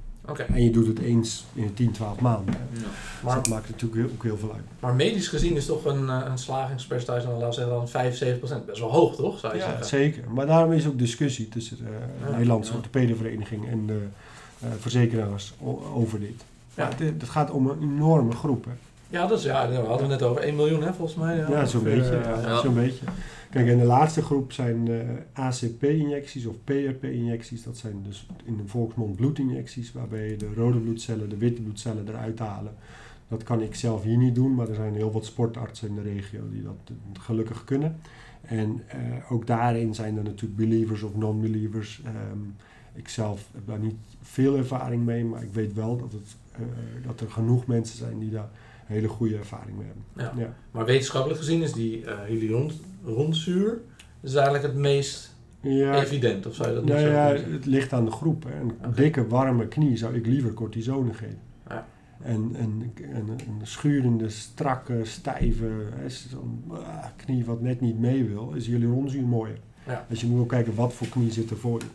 En 0.54 0.62
je 0.64 0.70
doet 0.70 0.86
het 0.86 0.98
eens 0.98 1.44
in 1.54 1.66
de 1.66 1.74
10, 1.74 1.90
12 1.92 2.20
maanden. 2.20 2.54
Ja. 2.54 2.80
Dus 2.80 2.82
Maar, 3.22 3.34
dat 3.34 3.48
maakt 3.48 3.68
natuurlijk 3.70 4.12
ook 4.12 4.22
heel 4.22 4.36
veel 4.38 4.52
uit. 4.52 4.62
maar 4.80 4.94
medisch 4.94 5.28
gezien 5.28 5.56
is 5.56 5.66
toch 5.66 5.84
een, 5.84 6.08
eh, 6.08 6.20
een 6.30 6.38
slagingspercentage 6.38 7.26
dan, 7.26 7.32
laten 7.38 7.48
we 7.48 7.54
zeggen, 7.54 7.72
dan 7.74 7.88
75%. 7.88 8.66
Best 8.66 8.80
wel 8.80 8.90
hoog, 8.90 9.16
toch? 9.16 9.38
Zou 9.38 9.52
je 9.54 9.58
Ja, 9.58 9.66
zeggen? 9.66 9.86
zeker. 9.86 10.22
Maar 10.30 10.46
daarom 10.46 10.72
is 10.72 10.86
ook 10.86 10.98
discussie 10.98 11.48
tussen 11.48 11.76
de 11.76 11.84
Ja. 12.26 12.30
Nederlandse 12.32 12.70
Ja. 12.70 12.76
orthopedenvereniging 12.76 13.68
en 13.70 13.86
de 13.86 13.98
eh, 14.62 14.68
verzekeraars 14.78 15.52
over 15.94 16.20
dit. 16.20 16.44
Ja. 16.74 16.84
Maar 16.84 16.98
het, 16.98 17.20
het 17.20 17.28
gaat 17.30 17.50
om 17.50 17.66
een 17.66 17.78
enorme 17.82 18.32
groep. 18.32 18.64
Hè. 18.64 18.70
Ja, 19.08 19.26
dat 19.26 19.38
is, 19.38 19.44
ja, 19.44 19.68
we 19.68 19.74
hadden 19.76 20.10
het 20.10 20.20
net 20.20 20.22
over 20.22 20.42
1 20.42 20.56
miljoen, 20.56 20.82
hè, 20.82 20.92
volgens 20.92 21.18
mij. 21.18 21.36
Ja, 21.36 21.64
zo'n 21.66 21.82
beetje. 21.82 22.16
eh, 22.16 22.58
zo'n 22.58 22.74
beetje. 22.74 23.04
Kijk, 23.52 23.68
en 23.68 23.78
de 23.78 23.84
laatste 23.84 24.22
groep 24.22 24.52
zijn 24.52 24.88
eh, 24.88 25.08
ACP-injecties 25.32 26.46
of 26.46 26.56
PRP-injecties. 26.64 27.62
Dat 27.62 27.76
zijn 27.76 28.02
dus 28.02 28.26
in 28.44 28.56
de 28.56 28.66
volksmond 28.66 29.16
bloedinjecties, 29.16 29.92
waarbij 29.92 30.28
je 30.28 30.36
de 30.36 30.54
rode 30.54 30.78
bloedcellen, 30.78 31.28
de 31.28 31.36
witte 31.36 31.62
bloedcellen 31.62 32.08
eruit 32.08 32.38
halen. 32.38 32.74
Dat 33.28 33.42
kan 33.42 33.62
ik 33.62 33.74
zelf 33.74 34.02
hier 34.02 34.16
niet 34.16 34.34
doen, 34.34 34.54
maar 34.54 34.68
er 34.68 34.74
zijn 34.74 34.94
heel 34.94 35.12
wat 35.12 35.24
sportartsen 35.24 35.88
in 35.88 35.94
de 35.94 36.02
regio 36.02 36.40
die 36.50 36.62
dat 36.62 36.76
eh, 36.84 37.22
gelukkig 37.22 37.64
kunnen. 37.64 37.96
En 38.42 38.82
eh, 38.86 39.32
ook 39.32 39.46
daarin 39.46 39.94
zijn 39.94 40.16
er 40.16 40.24
natuurlijk 40.24 40.56
believers 40.56 41.02
of 41.02 41.16
non-believers. 41.16 42.02
Ehm, 42.04 42.38
ik 42.94 43.08
zelf 43.08 43.48
heb 43.52 43.66
daar 43.66 43.78
niet 43.78 43.96
veel 44.22 44.56
ervaring 44.56 45.04
mee, 45.04 45.24
maar 45.24 45.42
ik 45.42 45.52
weet 45.52 45.74
wel 45.74 45.96
dat, 45.96 46.12
het, 46.12 46.36
dat 47.06 47.20
er 47.20 47.30
genoeg 47.30 47.66
mensen 47.66 47.98
zijn 47.98 48.18
die 48.18 48.30
daar 48.30 48.50
hele 48.86 49.08
goede 49.08 49.36
ervaring 49.36 49.76
mee 49.76 49.86
hebben. 49.86 50.04
Ja. 50.16 50.44
Ja. 50.44 50.54
Maar 50.70 50.84
wetenschappelijk 50.84 51.40
gezien 51.40 51.62
is 51.62 51.72
die 51.72 52.00
uh, 52.00 52.20
hyaluronzuur 52.26 53.80
is 54.20 54.34
eigenlijk 54.34 54.64
het 54.64 54.74
meest 54.74 55.34
Ja, 55.60 56.02
evident, 56.02 56.46
of 56.46 56.54
zou 56.54 56.68
je 56.68 56.74
dat 56.74 56.84
nou 56.84 57.00
ja, 57.00 57.34
het 57.34 57.66
ligt 57.66 57.92
aan 57.92 58.04
de 58.04 58.10
groep. 58.10 58.44
Hè. 58.44 58.60
Een 58.60 58.94
dikke, 58.94 59.26
warme 59.26 59.68
knie 59.68 59.96
zou 59.96 60.14
ik 60.14 60.26
liever 60.26 60.54
cortisone 60.54 61.14
geven. 61.14 61.38
Ja. 61.68 61.86
En 62.22 62.54
een, 62.58 62.92
een, 63.14 63.28
een 63.28 63.60
schurende, 63.62 64.28
strakke, 64.28 65.00
stijve 65.02 65.70
hè, 65.94 66.06
ah, 66.70 67.04
knie 67.16 67.44
wat 67.44 67.60
net 67.60 67.80
niet 67.80 67.98
mee 67.98 68.24
wil, 68.24 68.52
is 68.52 68.66
hyaluronzuur 68.66 69.26
mooier. 69.26 69.58
Ja. 69.86 70.06
Dus 70.08 70.20
je 70.20 70.26
moet 70.26 70.40
ook 70.40 70.48
kijken 70.48 70.74
wat 70.74 70.92
voor 70.92 71.08
knie 71.08 71.32
zit 71.32 71.50
er 71.50 71.56
voor 71.56 71.80
je. 71.80 71.86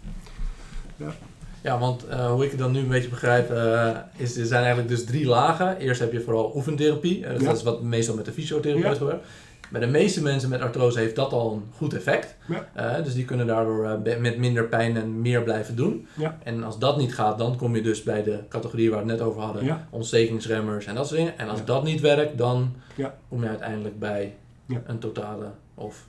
Ja, 0.96 1.16
want 1.62 2.08
eh, 2.08 2.32
hoe 2.32 2.44
ik 2.44 2.50
het 2.50 2.60
dan 2.60 2.72
nu 2.72 2.80
een 2.80 2.88
beetje 2.88 3.10
begrijp, 3.10 3.52
eh, 3.52 3.90
is, 4.16 4.38
er 4.38 4.46
zijn 4.46 4.60
eigenlijk 4.64 4.90
dus 4.90 5.06
drie 5.06 5.26
lagen. 5.26 5.78
Eerst 5.78 6.00
heb 6.00 6.12
je 6.12 6.22
vooral 6.22 6.52
oefentherapie. 6.56 7.26
eh, 7.26 7.32
dus 7.34 7.42
Ja. 7.42 7.48
Dat 7.48 7.58
is 7.58 7.64
wat 7.64 7.82
meestal 7.82 8.16
met 8.16 8.26
de 8.26 8.32
fysiotherapeut 8.32 8.84
Ja. 8.92 8.94
gebeurt. 8.94 9.24
Bij 9.72 9.82
de 9.82 9.88
meeste 9.88 10.22
mensen 10.22 10.50
met 10.50 10.62
artrose 10.62 11.00
heeft 11.00 11.16
dat 11.16 11.32
al 11.34 11.54
een 11.54 11.64
goed 11.76 11.94
effect. 11.94 12.36
Ja. 12.76 13.02
Dus 13.02 13.14
die 13.14 13.26
kunnen 13.26 13.48
daardoor 13.48 14.00
met 14.20 14.38
minder 14.38 14.64
pijn 14.66 14.98
en 14.98 15.22
meer 15.22 15.44
blijven 15.44 15.76
doen. 15.76 16.08
Ja. 16.18 16.38
En 16.44 16.64
als 16.64 16.80
dat 16.80 16.98
niet 16.98 17.14
gaat, 17.14 17.38
dan 17.38 17.56
kom 17.58 17.76
je 17.76 17.82
dus 17.82 18.04
bij 18.04 18.24
de 18.24 18.40
categorie 18.50 18.90
waar 18.92 19.04
we 19.06 19.12
het 19.12 19.20
net 19.20 19.28
over 19.28 19.42
hadden. 19.42 19.66
Ja. 19.66 19.88
Ontstekingsremmers 19.90 20.86
en 20.86 20.96
dat 20.96 21.08
soort 21.08 21.20
dingen. 21.20 21.38
En 21.38 21.50
als 21.50 21.60
Ja. 21.60 21.66
dat 21.66 21.84
niet 21.84 22.02
werkt, 22.02 22.38
dan 22.38 22.76
Ja. 22.96 23.16
kom 23.30 23.42
je 23.44 23.50
uiteindelijk 23.50 24.00
bij 24.00 24.36
Ja. 24.66 24.82
een 24.86 25.00
totale 25.00 25.46
of 25.76 26.06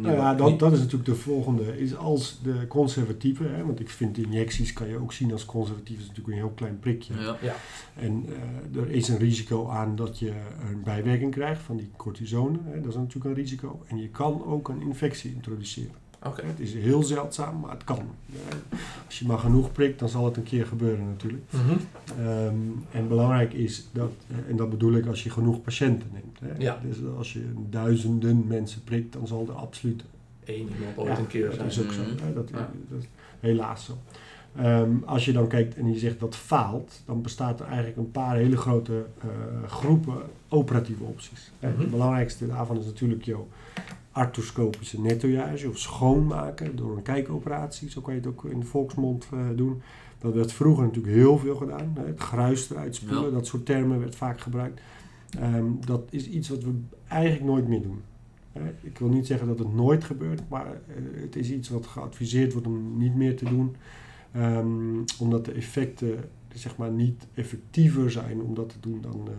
Nou 0.00 0.16
ja, 0.16 0.34
dat, 0.34 0.58
dat 0.58 0.72
is 0.72 0.78
natuurlijk 0.78 1.04
de 1.04 1.14
volgende. 1.14 1.78
Is 1.78 1.96
als 1.96 2.38
de 2.42 2.66
conservatieve, 2.68 3.44
hè, 3.44 3.64
want 3.64 3.80
ik 3.80 3.90
vind 3.90 4.18
injecties 4.18 4.72
kan 4.72 4.88
je 4.88 4.96
ook 4.96 5.12
zien 5.12 5.32
als 5.32 5.44
conservatief, 5.44 5.98
is 5.98 6.06
natuurlijk 6.06 6.28
een 6.28 6.42
heel 6.42 6.52
klein 6.54 6.78
prikje. 6.78 7.14
Ja. 7.40 7.54
En 7.94 8.24
eh, 8.74 8.80
er 8.80 8.90
is 8.90 9.08
een 9.08 9.18
risico 9.18 9.68
aan 9.68 9.96
dat 9.96 10.18
je 10.18 10.32
een 10.70 10.82
bijwerking 10.82 11.32
krijgt 11.32 11.62
van 11.62 11.76
die 11.76 11.90
cortisone. 11.96 12.58
Hè, 12.64 12.80
dat 12.80 12.90
is 12.90 12.96
natuurlijk 12.96 13.24
een 13.24 13.42
risico. 13.42 13.82
En 13.86 13.98
je 13.98 14.08
kan 14.08 14.44
ook 14.44 14.68
een 14.68 14.80
infectie 14.80 15.34
introduceren. 15.34 16.01
Het 16.22 16.60
is 16.60 16.74
heel 16.74 17.02
zeldzaam, 17.02 17.60
maar 17.60 17.70
het 17.70 17.84
kan. 17.84 17.98
Als 19.06 19.18
je 19.18 19.26
maar 19.26 19.38
genoeg 19.38 19.72
prikt, 19.72 19.98
dan 19.98 20.08
zal 20.08 20.24
het 20.24 20.36
een 20.36 20.42
keer 20.42 20.66
gebeuren 20.66 21.06
natuurlijk. 21.06 21.42
Mhm. 21.50 21.72
Ehm, 22.20 22.54
en 22.90 23.08
belangrijk 23.08 23.52
is 23.52 23.88
dat, 23.92 24.12
eh, 24.30 24.36
en 24.50 24.56
dat 24.56 24.70
bedoel 24.70 24.92
ik 24.92 25.06
als 25.06 25.22
je 25.22 25.30
genoeg 25.30 25.62
patiënten 25.62 26.08
neemt. 26.12 26.38
Hè. 26.40 26.62
Ja. 26.62 26.78
Dus 26.82 26.96
als 27.16 27.32
je 27.32 27.52
duizenden 27.70 28.46
mensen 28.46 28.84
prikt, 28.84 29.12
dan 29.12 29.26
zal 29.26 29.46
er 29.48 29.54
absoluut 29.54 30.04
iemand 30.46 30.96
ooit 30.96 31.08
ja, 31.08 31.18
een 31.18 31.26
keer 31.26 31.44
dat 31.46 31.54
zijn. 31.54 31.66
is 31.68 31.80
ook 31.82 31.92
zo. 31.92 32.00
Hè? 32.22 32.32
Dat, 32.34 32.48
Ja. 32.52 32.70
dat 32.88 32.98
is 33.00 33.08
helaas 33.40 33.84
zo. 33.84 33.98
Ehm, 34.56 34.90
als 35.04 35.24
je 35.24 35.32
dan 35.32 35.46
kijkt 35.48 35.74
en 35.76 35.92
je 35.92 35.98
zegt 35.98 36.20
dat 36.20 36.36
faalt, 36.36 37.02
dan 37.06 37.22
bestaat 37.22 37.60
er 37.60 37.66
eigenlijk 37.66 37.96
een 37.96 38.10
paar 38.10 38.36
hele 38.36 38.56
grote 38.56 39.04
eh, 39.20 39.28
groepen 39.68 40.16
operatieve 40.48 41.04
opties. 41.04 41.50
Mhm. 41.60 41.80
Het 41.80 41.90
belangrijkste 41.90 42.46
daarvan 42.46 42.78
is 42.78 42.84
natuurlijk 42.84 43.24
jouw 43.24 43.48
arthroscopische 44.12 45.00
nettoyage 45.00 45.68
of 45.68 45.78
schoonmaken 45.78 46.76
door 46.76 46.96
een 46.96 47.02
kijkoperatie. 47.02 47.90
Zo 47.90 48.00
kan 48.00 48.14
je 48.14 48.20
het 48.20 48.28
ook 48.28 48.44
in 48.44 48.60
de 48.60 48.66
volksmond 48.66 49.28
eh, 49.32 49.38
doen. 49.56 49.82
Dat 50.18 50.34
werd 50.34 50.52
vroeger 50.52 50.84
natuurlijk 50.84 51.14
heel 51.14 51.38
veel 51.38 51.54
gedaan. 51.56 51.92
Hè? 51.94 52.06
Het 52.06 52.20
gruis 52.20 52.70
eruit 52.70 52.94
spoelen, 52.94 53.24
Ja. 53.24 53.30
dat 53.30 53.46
soort 53.46 53.66
termen 53.66 53.98
werd 54.00 54.14
vaak 54.16 54.40
gebruikt. 54.40 54.80
Ehm, 55.38 55.64
dat 55.86 56.02
is 56.10 56.28
iets 56.28 56.48
wat 56.48 56.62
we 56.64 56.72
eigenlijk 57.08 57.44
nooit 57.44 57.68
meer 57.68 57.82
doen. 57.82 58.00
Hè? 58.52 58.62
Ik 58.80 58.98
wil 58.98 59.08
niet 59.08 59.26
zeggen 59.26 59.46
dat 59.46 59.58
het 59.58 59.74
nooit 59.74 60.04
gebeurt, 60.04 60.42
maar 60.48 60.66
eh, 60.66 60.94
het 61.20 61.36
is 61.36 61.50
iets 61.50 61.68
wat 61.68 61.86
geadviseerd 61.86 62.52
wordt 62.52 62.66
om 62.66 62.98
niet 62.98 63.14
meer 63.14 63.36
te 63.36 63.44
doen. 63.44 63.76
Ehm, 64.32 64.96
omdat 65.18 65.44
de 65.44 65.52
effecten 65.52 66.18
zeg 66.54 66.76
maar, 66.76 66.90
niet 66.90 67.26
effectiever 67.34 68.10
zijn 68.10 68.40
om 68.42 68.54
dat 68.54 68.68
te 68.68 68.80
doen 68.80 69.00
dan, 69.00 69.20
eh, 69.28 69.34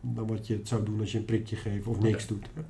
dan 0.00 0.26
wat 0.26 0.46
je 0.46 0.54
het 0.54 0.68
zou 0.68 0.84
doen 0.84 1.00
als 1.00 1.12
je 1.12 1.18
een 1.18 1.24
prikje 1.24 1.56
geeft 1.56 1.86
of 1.86 2.00
niks 2.00 2.26
doet. 2.26 2.46
hè. 2.54 2.60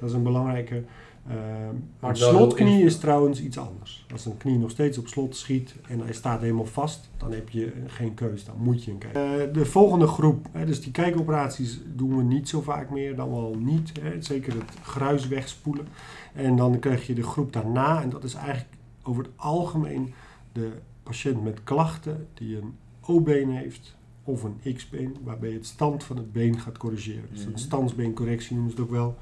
Dat 0.00 0.08
is 0.08 0.14
een 0.14 0.22
belangrijke. 0.22 0.82
ehm 1.28 1.74
Maar 2.00 2.16
slotknie 2.16 2.84
is 2.84 2.98
trouwens 2.98 3.40
iets 3.42 3.58
anders. 3.58 4.06
Als 4.12 4.26
een 4.26 4.36
knie 4.36 4.58
nog 4.58 4.70
steeds 4.70 4.98
op 4.98 5.06
slot 5.08 5.36
schiet 5.36 5.74
en 5.88 6.00
hij 6.00 6.12
staat 6.12 6.40
helemaal 6.40 6.64
vast, 6.64 7.10
dan 7.16 7.32
heb 7.32 7.48
je 7.48 7.72
geen 7.86 8.14
keus. 8.14 8.44
Dan 8.44 8.54
moet 8.58 8.84
je 8.84 8.90
een 8.90 8.98
kijk. 8.98 9.14
Eh, 9.14 9.52
de 9.54 9.64
volgende 9.64 10.06
groep, 10.06 10.46
hè, 10.52 10.66
dus 10.66 10.80
die 10.82 10.92
kijkoperaties 10.92 11.80
doen 11.94 12.16
we 12.16 12.22
niet 12.22 12.48
zo 12.48 12.60
vaak 12.60 12.90
meer, 12.90 13.16
dan 13.16 13.30
wel 13.30 13.54
niet. 13.58 13.92
Hè, 14.00 14.22
zeker 14.22 14.52
het 14.52 14.70
gruis 14.82 15.28
wegspoelen. 15.28 15.86
En 16.34 16.56
dan 16.56 16.78
krijg 16.78 17.06
je 17.06 17.14
de 17.14 17.22
groep 17.22 17.52
daarna, 17.52 18.02
en 18.02 18.10
dat 18.10 18.24
is 18.24 18.34
eigenlijk 18.34 18.68
over 19.02 19.22
het 19.22 19.32
algemeen 19.36 20.12
de 20.52 20.70
patiënt 21.02 21.42
met 21.44 21.64
klachten 21.64 22.26
die 22.34 22.56
een 22.56 22.74
O-been 23.00 23.50
heeft 23.50 23.96
of 24.24 24.42
een 24.42 24.74
X-been, 24.74 25.16
waarbij 25.24 25.48
je 25.48 25.54
het 25.56 25.66
stand 25.66 26.04
van 26.04 26.16
het 26.16 26.32
been 26.32 26.58
gaat 26.58 26.78
corrigeren. 26.78 27.24
Dus 27.32 27.40
Mhm. 27.44 27.52
een 27.52 27.58
standsbeencorrectie 27.58 28.54
noemen 28.54 28.72
ze 28.72 28.76
het 28.80 28.86
ook 28.86 28.92
wel. 28.94 29.16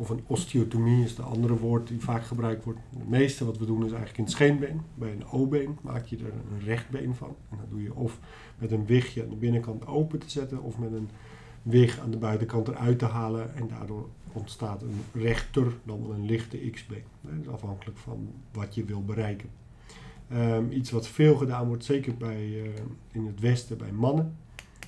Of 0.00 0.08
een 0.08 0.24
osteotomie 0.26 1.04
is 1.04 1.14
de 1.14 1.22
andere 1.22 1.58
woord 1.58 1.88
die 1.88 2.00
vaak 2.00 2.24
gebruikt 2.24 2.64
wordt. 2.64 2.80
Het 2.98 3.08
meeste 3.08 3.44
wat 3.44 3.58
we 3.58 3.66
doen 3.66 3.84
is 3.84 3.90
eigenlijk 3.90 4.16
het 4.16 4.30
scheenbeen. 4.30 4.80
Bij 4.94 5.12
een 5.12 5.26
O-been 5.30 5.78
maak 5.82 6.04
je 6.04 6.16
er 6.16 6.32
een 6.32 6.64
rechtbeen 6.64 7.14
van. 7.14 7.36
En 7.50 7.56
dat 7.56 7.70
doe 7.70 7.82
je 7.82 7.94
of 7.94 8.18
met 8.58 8.70
een 8.70 8.86
wigje 8.86 9.22
aan 9.22 9.28
de 9.28 9.36
binnenkant 9.36 9.86
open 9.86 10.18
te 10.18 10.30
zetten, 10.30 10.62
of 10.62 10.78
met 10.78 10.92
een 10.92 11.08
wig 11.62 11.98
aan 11.98 12.10
de 12.10 12.16
buitenkant 12.16 12.68
eruit 12.68 12.98
te 12.98 13.04
halen. 13.04 13.54
En 13.54 13.68
daardoor 13.68 14.08
ontstaat 14.32 14.82
een 14.82 15.00
rechter, 15.12 15.72
dan 15.84 16.02
wel 16.02 16.14
een 16.14 16.26
lichte 16.26 16.70
X-been. 16.70 17.04
Dat 17.20 17.32
is 17.40 17.48
afhankelijk 17.48 17.98
van 17.98 18.28
wat 18.52 18.74
je 18.74 18.84
wil 18.84 19.04
bereiken. 19.04 19.48
Ehm, 20.28 20.70
iets 20.70 20.90
wat 20.90 21.08
veel 21.08 21.36
gedaan 21.36 21.66
wordt, 21.66 21.84
zeker 21.84 22.16
bij, 22.16 22.62
eh, 22.62 22.70
in 23.12 23.26
het 23.26 23.40
Westen 23.40 23.78
bij 23.78 23.92
mannen. 23.92 24.36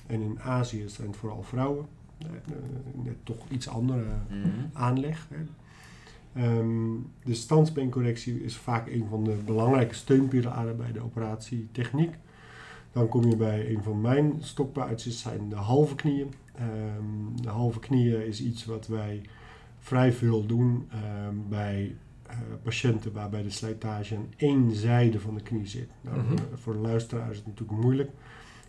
En 0.07 0.21
in 0.21 0.39
Azië 0.41 0.83
zijn 0.89 1.07
het 1.07 1.17
vooral 1.17 1.43
vrouwen. 1.43 1.85
Eh, 2.23 2.53
eh, 2.55 3.03
net 3.05 3.15
toch 3.23 3.49
iets 3.49 3.67
andere 3.69 4.05
Mhm. 4.29 4.49
aanleg. 4.73 5.27
Hè. 5.29 5.43
Ehm, 6.33 6.89
de 7.23 7.33
standsbeencorrectie 7.33 8.43
is 8.43 8.57
vaak 8.57 8.87
een 8.87 9.05
van 9.09 9.23
de 9.23 9.37
belangrijke 9.45 9.93
steunpilaren 9.95 10.77
bij 10.77 10.91
de 10.91 10.99
operatietechniek. 11.03 12.13
Dan 12.91 13.07
kom 13.07 13.25
je 13.29 13.35
bij 13.35 13.69
een 13.75 13.83
van 13.83 14.01
mijn 14.01 14.33
stokpaardjes, 14.39 15.21
zijn 15.21 15.49
de 15.49 15.55
halve 15.55 15.95
knieën. 15.95 16.33
Ehm, 16.55 17.41
de 17.41 17.49
halve 17.49 17.79
knieën 17.79 18.25
is 18.27 18.41
iets 18.43 18.65
wat 18.65 18.87
wij 18.87 19.21
vrij 19.79 20.11
veel 20.13 20.45
doen 20.45 20.87
ehm, 20.91 21.35
bij 21.49 21.95
eh, 22.27 22.37
patiënten 22.63 23.11
waarbij 23.11 23.41
de 23.43 23.49
slijtage 23.49 24.15
aan 24.15 24.27
één 24.37 24.71
zijde 24.75 25.19
van 25.19 25.35
de 25.35 25.41
knie 25.41 25.67
zit. 25.67 25.89
Nou, 26.01 26.17
Mhm. 26.19 26.27
voor- 26.27 26.57
Voor 26.57 26.73
de 26.73 26.79
luisteraar 26.79 27.31
is 27.31 27.37
het 27.37 27.45
natuurlijk 27.47 27.79
moeilijk. 27.81 28.09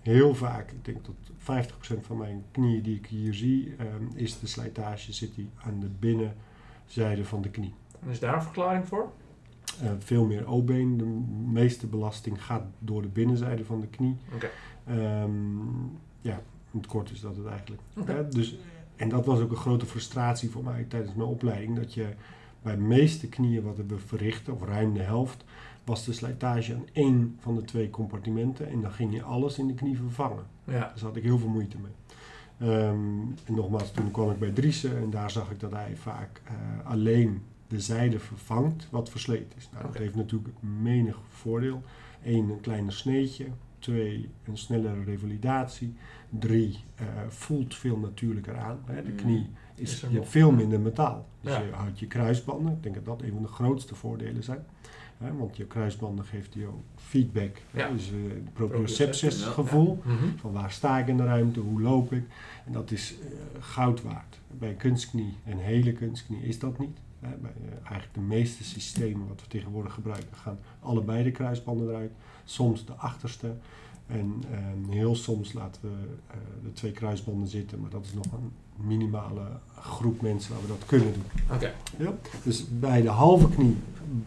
Heel 0.02 0.34
vaak, 0.34 0.70
ik 0.70 0.84
denk 0.84 1.04
dat 1.04 1.14
50% 1.36 2.06
van 2.06 2.16
mijn 2.16 2.44
knieën 2.50 2.82
die 2.82 2.96
ik 2.96 3.06
hier 3.06 3.34
zie, 3.34 3.74
ehm, 3.78 4.04
is 4.14 4.38
de 4.38 4.46
slijtage 4.46 5.12
zit 5.12 5.34
die 5.34 5.48
aan 5.64 5.80
de 5.80 5.88
binnenzijde 5.98 7.24
van 7.24 7.42
de 7.42 7.50
knie. 7.50 7.74
En 8.00 8.10
is 8.10 8.20
daar 8.20 8.34
een 8.34 8.42
verklaring 8.42 8.88
voor? 8.88 9.12
Eh, 9.80 9.90
veel 9.98 10.24
meer 10.24 10.46
O-been. 10.46 10.96
De 10.96 11.04
meeste 11.50 11.86
belasting 11.86 12.44
gaat 12.44 12.64
door 12.78 13.02
de 13.02 13.08
binnenzijde 13.08 13.64
van 13.64 13.80
de 13.80 13.86
knie. 13.86 14.16
Oké. 14.34 14.50
Ehm, 14.86 15.68
ja, 16.20 16.42
in 16.70 16.78
het 16.78 16.86
kort 16.86 17.10
is 17.10 17.20
dat 17.20 17.36
het 17.36 17.46
eigenlijk. 17.46 17.82
Hè, 18.04 18.28
dus, 18.28 18.56
en 18.96 19.08
dat 19.08 19.26
was 19.26 19.40
ook 19.40 19.50
een 19.50 19.56
grote 19.56 19.86
frustratie 19.86 20.50
voor 20.50 20.64
mij 20.64 20.84
tijdens 20.88 21.14
mijn 21.14 21.28
opleiding. 21.28 21.76
Dat 21.76 21.94
je 21.94 22.08
bij 22.62 22.74
de 22.74 22.82
meeste 22.82 23.28
knieën 23.28 23.62
wat 23.62 23.76
we 23.76 23.98
verrichten, 23.98 24.52
of 24.52 24.64
ruim 24.64 24.94
de 24.94 25.02
helft, 25.02 25.44
was 25.84 26.04
de 26.04 26.12
slijtage 26.12 26.74
aan 26.74 26.86
één 26.92 27.36
van 27.40 27.54
de 27.54 27.62
twee 27.62 27.90
compartimenten. 27.90 28.68
En 28.70 28.80
dan 28.80 28.92
ging 28.92 29.14
je 29.14 29.22
alles 29.22 29.58
in 29.58 29.66
de 29.66 29.74
knie 29.74 29.96
vervangen. 29.96 30.44
Ja. 30.64 30.72
Daar 30.72 30.92
had 31.02 31.16
ik 31.16 31.22
heel 31.22 31.38
veel 31.38 31.48
moeite 31.48 31.76
mee. 31.78 31.92
Ehm, 32.70 33.20
en 33.44 33.54
nogmaals, 33.54 33.90
toen 33.92 34.10
kwam 34.10 34.30
ik 34.30 34.38
bij 34.38 34.50
Driessen 34.50 34.96
en 34.96 35.10
daar 35.10 35.30
zag 35.30 35.50
ik 35.50 35.60
dat 35.60 35.72
hij 35.72 35.96
vaak 35.96 36.40
eh, 36.44 36.52
alleen 36.90 37.42
de 37.68 37.80
zijde 37.80 38.18
vervangt 38.18 38.88
wat 38.90 39.10
versleten 39.10 39.52
is. 39.58 39.68
Nou. 39.72 39.84
Dat 39.86 39.96
heeft 39.96 40.14
natuurlijk 40.14 40.48
menig 40.60 41.18
voordeel. 41.28 41.82
Eén, 42.24 42.50
een 42.50 42.60
kleiner 42.60 42.92
sneetje. 42.92 43.46
Twee, 43.78 44.28
een 44.44 44.56
snellere 44.56 45.04
revalidatie. 45.04 45.94
Drie, 46.28 46.78
eh, 46.94 47.06
voelt 47.28 47.74
veel 47.74 47.96
natuurlijker 47.96 48.56
aan. 48.58 48.78
Hè. 48.84 49.02
De 49.02 49.10
Mm. 49.10 49.16
knie 49.16 49.50
is, 49.74 49.92
Is 49.92 50.00
je 50.00 50.06
hebt 50.16 50.28
veel 50.28 50.50
minder 50.52 50.80
metaal. 50.80 51.26
Dus 51.40 51.52
Ja. 51.52 51.60
je 51.60 51.70
houdt 51.72 51.98
je 51.98 52.06
kruisbanden. 52.06 52.72
Ik 52.72 52.82
denk 52.82 52.94
dat 52.94 53.04
dat 53.04 53.22
een 53.22 53.32
van 53.32 53.42
de 53.42 53.48
grootste 53.48 53.94
voordelen 53.94 54.42
zijn. 54.42 54.64
Hè, 55.22 55.36
want 55.36 55.56
je 55.56 55.66
kruisbanden 55.66 56.24
geeft 56.24 56.54
je 56.54 56.66
ook 56.66 56.84
feedback. 56.96 57.56
Ja. 57.70 57.88
Dus 57.88 58.08
eh 58.08 58.14
Proprioceptie, 58.52 58.52
proprioceptie 58.52 59.44
ja. 59.44 59.50
gevoel. 59.50 60.02
Mhm. 60.04 60.36
Van 60.36 60.52
waar 60.52 60.70
sta 60.70 60.98
ik 60.98 61.06
in 61.06 61.16
de 61.16 61.24
ruimte, 61.24 61.60
hoe 61.60 61.80
loop 61.80 62.12
ik. 62.12 62.24
En 62.66 62.72
dat 62.72 62.90
is 62.90 63.14
eh, 63.20 63.26
goud 63.60 64.02
waard. 64.02 64.40
Bij 64.58 64.68
een 64.68 64.76
kunstknie, 64.76 65.36
een 65.46 65.58
hele 65.58 65.92
kunstknie, 65.92 66.42
is 66.42 66.58
dat 66.58 66.78
niet. 66.78 66.98
Hè, 67.20 67.36
bij, 67.36 67.50
eh, 67.50 67.72
eigenlijk 67.74 68.14
de 68.14 68.20
meeste 68.20 68.64
systemen 68.64 69.28
wat 69.28 69.40
we 69.40 69.46
tegenwoordig 69.46 69.94
gebruiken, 69.94 70.36
gaan 70.36 70.58
allebei 70.80 71.24
de 71.24 71.30
kruisbanden 71.30 71.88
eruit. 71.88 72.12
Soms 72.44 72.84
de 72.84 72.92
achterste. 72.92 73.54
En 74.06 74.42
eh, 74.50 74.94
heel 74.94 75.14
soms 75.14 75.52
laten 75.52 75.82
we 75.82 76.16
eh, 76.26 76.36
de 76.62 76.72
twee 76.72 76.92
kruisbanden 76.92 77.48
zitten. 77.48 77.80
Maar 77.80 77.90
dat 77.90 78.04
is 78.04 78.12
nog 78.12 78.32
een 78.32 78.52
minimale 78.76 79.42
groep 79.74 80.20
mensen 80.22 80.52
waar 80.52 80.62
we 80.62 80.68
dat 80.68 80.86
kunnen 80.86 81.12
doen. 81.12 81.22
Oké. 81.56 81.72
Ja. 81.98 82.14
Dus 82.44 82.66
bij 82.78 83.02
de 83.02 83.08
halve 83.08 83.48
knie 83.48 83.76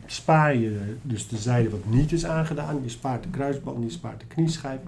spaar 0.06 0.56
je 0.56 0.96
dus 1.02 1.28
de 1.28 1.38
zijde 1.38 1.70
wat 1.70 1.86
niet 1.86 2.12
is 2.12 2.26
aangedaan. 2.26 2.80
Je 2.84 2.90
spaart 2.90 3.24
de 3.24 3.30
kruisband, 3.30 3.84
je 3.84 3.90
spaart 3.90 4.20
de 4.20 4.26
knieschijf. 4.26 4.80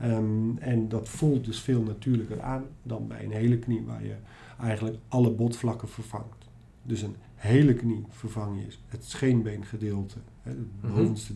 Ehm, 0.00 0.56
en 0.58 0.88
dat 0.88 1.08
voelt 1.08 1.44
dus 1.44 1.60
veel 1.60 1.82
natuurlijker 1.82 2.40
aan 2.42 2.62
dan 2.82 3.06
bij 3.08 3.24
een 3.24 3.30
hele 3.32 3.58
knie 3.58 3.82
waar 3.86 4.04
je 4.04 4.14
eigenlijk 4.60 4.96
alle 5.08 5.30
botvlakken 5.30 5.88
vervangt. 5.88 6.46
Dus 6.82 7.02
een 7.02 7.14
hele 7.34 7.74
knie 7.74 8.04
vervang 8.08 8.60
je 8.60 8.66
het 8.86 9.04
scheenbeengedeelte, 9.04 10.16
hè, 10.42 10.50
het, 10.50 10.58
Mhm. 10.80 10.94
bovenste, 10.94 11.32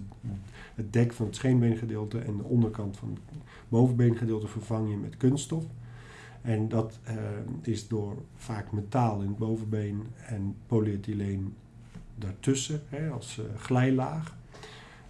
het 0.74 0.92
dek 0.92 1.12
van 1.12 1.26
het 1.26 1.35
scheenbeengedeelte 1.37 2.18
en 2.18 2.37
de 2.37 2.42
onderkant 2.44 2.96
van 2.96 3.08
het 3.11 3.38
bovenbeengedeelte 3.68 4.46
vervang 4.46 4.90
je 4.90 4.96
met 4.96 5.16
kunststof. 5.16 5.64
En 6.42 6.68
dat 6.68 6.98
eh, 7.02 7.14
is 7.62 7.88
door 7.88 8.16
vaak 8.37 8.72
metaal 8.72 9.20
in 9.20 9.28
het 9.28 9.38
bovenbeen 9.38 10.07
en 10.26 10.57
polyethyleen 10.66 11.55
daartussen 12.14 12.83
hè, 12.88 13.11
als 13.11 13.38
eh, 13.38 13.61
glijlaag. 13.61 14.37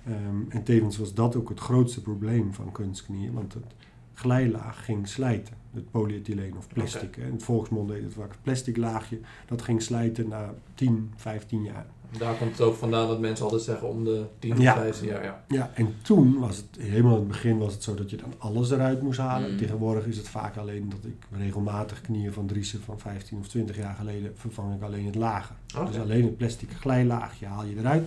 Ehm, 0.06 0.40
en 0.48 0.62
tevens 0.62 0.96
was 0.96 1.14
dat 1.14 1.36
ook 1.36 1.48
het 1.48 1.60
grootste 1.60 2.02
probleem 2.02 2.54
van 2.54 2.72
kunstknieën, 2.72 3.32
want 3.32 3.54
het 3.54 3.74
glijlaag 4.14 4.84
ging 4.84 5.08
slijten. 5.08 5.54
Het 5.72 5.90
polyethyleen 5.90 6.56
of 6.56 6.68
plastic. 6.68 7.14
hè. 7.14 7.26
In 7.26 7.32
het 7.32 7.42
volksmond 7.42 7.88
deed 7.88 8.02
het 8.02 8.12
vaak 8.12 8.30
het 8.30 8.42
plastic 8.42 8.76
laagje. 8.76 9.20
Dat 9.46 9.62
ging 9.62 9.82
slijten 9.82 10.28
na 10.28 10.54
10, 10.74 11.12
15 11.16 11.62
jaar. 11.62 11.86
Daar 12.18 12.34
komt 12.34 12.50
het 12.50 12.60
ook 12.60 12.76
vandaan 12.76 13.08
dat 13.08 13.20
mensen 13.20 13.44
altijd 13.44 13.62
zeggen 13.62 13.88
om 13.88 14.04
de 14.04 14.24
10 14.38 14.60
Ja. 14.60 14.74
15 14.74 15.06
jaar. 15.06 15.24
Ja. 15.24 15.44
Ja, 15.48 15.70
en 15.74 15.94
toen 16.02 16.38
was 16.38 16.56
het, 16.56 16.66
helemaal 16.78 17.12
in 17.12 17.18
het 17.18 17.28
begin 17.28 17.58
was 17.58 17.72
het 17.72 17.82
zo 17.82 17.94
dat 17.94 18.10
je 18.10 18.16
dan 18.16 18.34
alles 18.38 18.70
eruit 18.70 19.02
moest 19.02 19.18
halen. 19.18 19.50
Mm. 19.50 19.56
Tegenwoordig 19.56 20.06
is 20.06 20.16
het 20.16 20.28
vaak 20.28 20.56
alleen 20.56 20.88
dat 20.88 21.04
ik 21.04 21.26
regelmatig 21.38 22.00
knieën 22.00 22.32
van 22.32 22.46
Driessen 22.46 22.80
van 22.80 22.98
15 22.98 23.38
of 23.38 23.48
20 23.48 23.76
jaar 23.76 23.94
geleden 23.94 24.32
vervang 24.36 24.74
ik 24.74 24.82
alleen 24.82 25.06
het 25.06 25.14
lager. 25.14 25.54
Dus 25.86 25.98
alleen 25.98 26.24
het 26.24 26.36
plastic 26.36 26.68
glijlaagje 26.80 27.46
haal 27.46 27.64
je 27.64 27.76
eruit. 27.78 28.04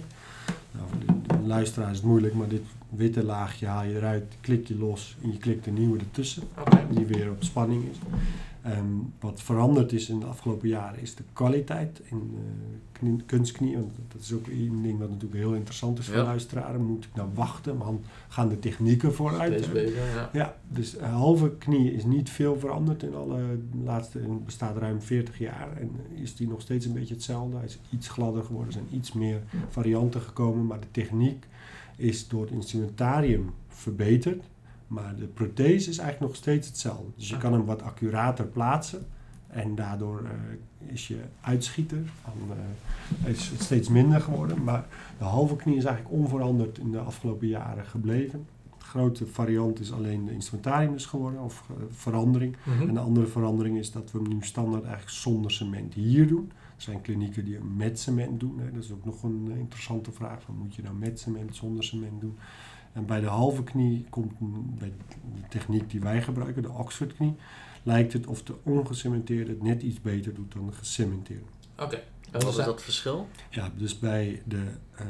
Nou, 0.71 0.87
voor 0.89 0.99
de, 0.99 1.39
de 1.41 1.47
luisteraar 1.47 1.89
is 1.91 1.97
het 1.97 2.05
moeilijk, 2.05 2.33
maar 2.33 2.47
dit 2.47 2.63
witte 2.89 3.23
laagje 3.23 3.65
haal 3.65 3.83
je 3.83 3.95
eruit, 3.95 4.23
klik 4.41 4.67
je 4.67 4.77
los 4.77 5.15
en 5.23 5.31
je 5.31 5.37
klikt 5.37 5.67
een 5.67 5.73
nieuwe 5.73 5.99
ertussen. 5.99 6.43
Die 6.89 7.05
weer 7.05 7.29
op 7.29 7.43
spanning 7.43 7.83
is. 7.91 7.97
Ehm, 8.65 8.85
wat 9.19 9.41
veranderd 9.41 9.91
is 9.91 10.09
in 10.09 10.19
de 10.19 10.25
afgelopen 10.25 10.67
jaren 10.67 11.01
is 11.01 11.15
de 11.15 11.23
kwaliteit 11.33 12.01
in 12.05 12.31
eh, 12.35 12.41
knie- 12.91 13.23
kunstknie. 13.25 13.77
Want 13.77 13.91
dat 14.11 14.21
is 14.21 14.33
ook 14.33 14.47
een 14.47 14.81
ding 14.81 14.99
wat 14.99 15.09
natuurlijk 15.09 15.41
heel 15.41 15.53
interessant 15.53 15.99
is 15.99 16.05
voor 16.05 16.15
Ja. 16.15 16.23
luisteraars. 16.23 16.77
Moet 16.77 17.03
ik 17.05 17.15
nou 17.15 17.29
wachten? 17.33 17.77
Want 17.77 18.05
gaan 18.27 18.49
de 18.49 18.59
technieken 18.59 19.13
vooruit? 19.13 19.63
Steeds 19.63 19.91
ja. 20.13 20.29
Ja, 20.33 20.55
dus 20.67 20.97
halve 20.99 21.51
knie 21.57 21.93
is 21.93 22.03
niet 22.05 22.29
veel 22.29 22.59
veranderd 22.59 23.03
in 23.03 23.15
alle 23.15 23.41
laatste, 23.83 24.19
het 24.19 24.45
bestaat 24.45 24.77
ruim 24.77 25.01
40 25.01 25.39
jaar 25.39 25.77
en 25.77 25.89
is 26.13 26.35
die 26.35 26.47
nog 26.47 26.61
steeds 26.61 26.85
een 26.85 26.93
beetje 26.93 27.13
hetzelfde. 27.13 27.55
Hij 27.57 27.65
is 27.65 27.79
iets 27.89 28.07
gladder 28.07 28.43
geworden, 28.43 28.67
er 28.73 28.79
zijn 28.81 28.99
iets 28.99 29.11
meer 29.13 29.41
varianten 29.69 30.21
gekomen, 30.21 30.65
maar 30.65 30.79
de 30.79 30.91
techniek 30.91 31.45
is 31.97 32.27
door 32.27 32.41
het 32.41 32.51
instrumentarium 32.51 33.49
verbeterd, 33.67 34.43
maar 34.87 35.15
de 35.15 35.25
prothese 35.25 35.89
is 35.89 35.97
eigenlijk 35.97 36.31
nog 36.31 36.35
steeds 36.41 36.67
hetzelfde. 36.67 37.11
Dus 37.15 37.29
je 37.29 37.37
kan 37.37 37.53
hem 37.53 37.65
wat 37.65 37.81
accurater 37.81 38.45
plaatsen 38.45 39.05
en 39.47 39.75
daardoor 39.75 40.23
eh, 40.23 40.91
is 40.93 41.07
je 41.07 41.19
uitschieter 41.41 42.03
eh, 43.23 43.29
is 43.29 43.49
het 43.49 43.61
steeds 43.61 43.89
minder 43.89 44.21
geworden, 44.21 44.63
maar 44.63 44.85
de 45.17 45.23
halve 45.23 45.55
knie 45.55 45.77
is 45.77 45.85
eigenlijk 45.85 46.15
onveranderd 46.15 46.77
in 46.77 46.91
de 46.91 46.99
afgelopen 46.99 47.47
jaren 47.47 47.85
gebleven 47.85 48.45
grote 48.95 49.25
variant 49.25 49.79
is 49.79 49.91
alleen 49.91 50.25
de 50.25 50.33
instrumentarium 50.33 50.91
dus 50.91 51.05
geworden, 51.05 51.41
of 51.41 51.63
eh, 51.69 51.75
verandering. 51.89 52.55
Mhm. 52.63 52.87
En 52.87 52.93
de 52.93 52.99
andere 52.99 53.27
verandering 53.27 53.77
is 53.77 53.91
dat 53.91 54.11
we 54.11 54.19
hem 54.19 54.27
nu 54.27 54.37
standaard 54.41 54.83
eigenlijk 54.83 55.15
zonder 55.15 55.51
cement 55.51 55.93
hier 55.93 56.27
doen. 56.27 56.51
Er 56.75 56.81
zijn 56.81 57.01
klinieken 57.01 57.45
die 57.45 57.55
hem 57.55 57.75
met 57.75 57.99
cement 57.99 58.39
doen. 58.39 58.59
Hè. 58.59 58.71
Dat 58.71 58.83
is 58.83 58.91
ook 58.91 59.05
nog 59.05 59.23
een 59.23 59.51
interessante 59.57 60.11
vraag. 60.11 60.41
Van, 60.41 60.55
moet 60.57 60.75
je 60.75 60.81
nou 60.81 60.95
met 60.95 61.19
cement, 61.19 61.55
zonder 61.55 61.83
cement 61.83 62.21
doen? 62.21 62.37
En 62.95 63.05
bij 63.05 63.19
de 63.19 63.27
halve 63.27 63.63
knie 63.63 64.05
komt 64.09 64.33
bij 64.79 64.91
de 65.35 65.47
techniek 65.49 65.89
die 65.89 65.99
wij 65.99 66.21
gebruiken, 66.21 66.61
de 66.61 66.71
Oxford 66.71 67.15
knie, 67.15 67.33
lijkt 67.83 68.13
het 68.13 68.27
of 68.27 68.43
de 68.43 68.55
ongecementeerde 68.63 69.51
het 69.51 69.61
net 69.63 69.81
iets 69.81 70.01
beter 70.01 70.33
doet 70.33 70.53
dan 70.53 70.65
de 70.65 70.71
gecementeerde. 70.71 71.43
Oké. 71.79 72.03
Wat 72.31 72.47
is 72.47 72.55
dat 72.55 72.81
verschil? 72.83 73.27
Ja, 73.49 73.71
dus 73.77 73.99
bij 73.99 74.41
de 74.45 74.63
ehm, 74.95 75.07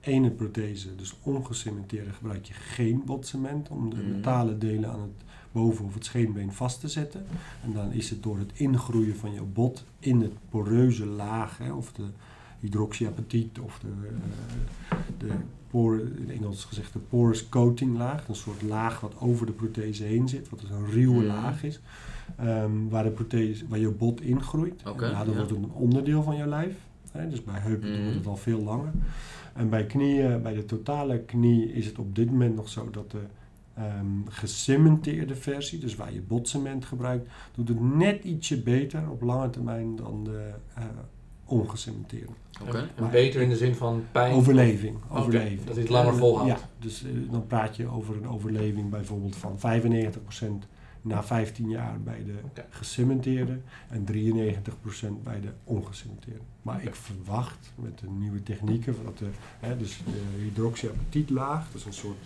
ene 0.00 0.30
prothese, 0.30 0.94
dus 0.96 1.14
ongecementeerde, 1.22 2.12
gebruik 2.12 2.44
je 2.44 2.54
geen 2.54 3.02
botcement 3.04 3.68
om 3.68 3.90
de 3.90 3.96
Mhm. 3.96 4.10
metalen 4.10 4.58
delen 4.58 4.90
aan 4.90 5.00
het 5.00 5.22
boven- 5.52 5.84
of 5.84 5.94
het 5.94 6.04
scheenbeen 6.04 6.52
vast 6.52 6.80
te 6.80 6.88
zetten. 6.88 7.26
En 7.64 7.72
dan 7.72 7.92
is 7.92 8.10
het 8.10 8.22
door 8.22 8.38
het 8.38 8.50
ingroeien 8.54 9.16
van 9.16 9.32
jouw 9.34 9.46
bot 9.52 9.84
in 9.98 10.20
het 10.20 10.32
poreuze 10.48 11.06
laag, 11.06 11.58
hè, 11.58 11.72
of 11.72 11.92
de 11.92 12.04
hydroxyapatiet 12.64 13.58
of 13.58 13.78
de, 13.78 13.88
eh, 14.88 14.96
de 15.18 15.28
pore, 15.70 16.02
in 16.02 16.30
Engels 16.30 16.64
gezegd 16.64 16.92
de 16.92 16.98
porous 16.98 17.48
coating 17.48 17.96
laag, 17.96 18.28
een 18.28 18.34
soort 18.34 18.62
laag 18.62 19.00
wat 19.00 19.14
over 19.20 19.46
de 19.46 19.52
prothese 19.52 20.04
heen 20.04 20.28
zit, 20.28 20.48
wat 20.48 20.60
dus 20.60 20.70
een 20.70 20.86
ruwe 20.90 21.16
Mhm. 21.16 21.26
laag 21.26 21.62
is, 21.64 21.80
ehm, 22.36 22.70
waar, 22.88 23.04
de 23.04 23.10
prothese, 23.10 23.64
waar 23.68 23.78
je 23.78 23.88
bot 23.90 24.20
ingroeit. 24.20 24.82
Daardoor 24.84 25.08
ja. 25.08 25.24
wordt 25.24 25.50
het 25.50 25.58
een 25.58 25.70
onderdeel 25.72 26.22
van 26.22 26.36
je 26.36 26.46
lijf. 26.46 26.74
Hè, 27.12 27.28
dus 27.28 27.44
bij 27.44 27.60
heupen 27.60 27.90
we 27.92 27.98
Mhm. 27.98 28.14
het 28.16 28.26
al 28.26 28.36
veel 28.36 28.62
langer. 28.62 28.90
En 29.54 29.68
bij 29.68 29.86
knieën, 29.86 30.42
bij 30.42 30.54
de 30.54 30.64
totale 30.64 31.18
knie, 31.18 31.72
is 31.72 31.86
het 31.86 31.98
op 31.98 32.14
dit 32.14 32.30
moment 32.30 32.54
nog 32.56 32.68
zo 32.68 32.90
dat 32.90 33.10
de 33.10 33.20
ehm, 33.76 34.06
gecementeerde 34.28 35.34
versie, 35.34 35.78
dus 35.78 35.94
waar 35.96 36.12
je 36.12 36.20
botcement 36.20 36.84
gebruikt, 36.84 37.28
doet 37.54 37.68
het 37.68 37.80
net 37.96 38.24
ietsje 38.24 38.62
beter 38.62 39.10
op 39.10 39.22
lange 39.22 39.50
termijn 39.50 39.96
dan 39.96 40.24
de 40.24 40.50
eh 40.74 40.84
ongecementeerde. 41.44 42.32
Oké. 42.62 42.78
En 42.78 42.88
Maar- 43.02 43.10
beter 43.10 43.40
in 43.40 43.48
de 43.48 43.56
zin 43.56 43.74
van 43.74 44.04
pijn? 44.12 44.34
Overleving. 44.34 44.96
Overleving. 45.10 45.64
dat 45.64 45.76
het 45.76 45.88
langer 45.88 46.12
Eh, 46.12 46.18
volhoudt. 46.18 46.50
Ja, 46.60 46.68
dus 46.78 47.04
eh, 47.04 47.10
dan 47.30 47.46
praat 47.46 47.76
je 47.76 47.86
over 47.88 48.16
een 48.16 48.28
overleving 48.28 48.90
bijvoorbeeld 48.90 49.36
van 49.36 49.58
95% 49.58 50.66
na 51.02 51.22
15 51.22 51.68
jaar 51.68 52.00
bij 52.00 52.24
de 52.24 52.34
Oké. 52.44 52.64
gecementeerde 52.70 53.58
en 53.88 54.04
93% 54.04 55.22
bij 55.22 55.40
de 55.40 55.48
ongecementeerde. 55.64 56.40
Maar 56.62 56.82
ik 56.82 56.94
verwacht 56.94 57.72
met 57.74 57.98
de 57.98 58.06
nieuwe 58.18 58.42
technieken, 58.42 58.94
dat 59.04 59.18
de, 59.18 59.26
hè, 59.60 59.76
dus 59.76 60.00
de 60.04 60.42
hydroxyapatietlaag, 60.42 61.66
dat 61.72 61.80
is 61.80 61.84
een 61.86 61.92
soort 61.92 62.18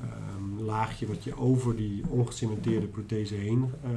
ehm, 0.00 0.64
laagje 0.64 1.06
wat 1.06 1.24
je 1.24 1.36
over 1.38 1.76
die 1.76 2.02
ongecementeerde 2.08 2.86
prothese 2.86 3.34
heen 3.34 3.70
eh, 3.82 3.90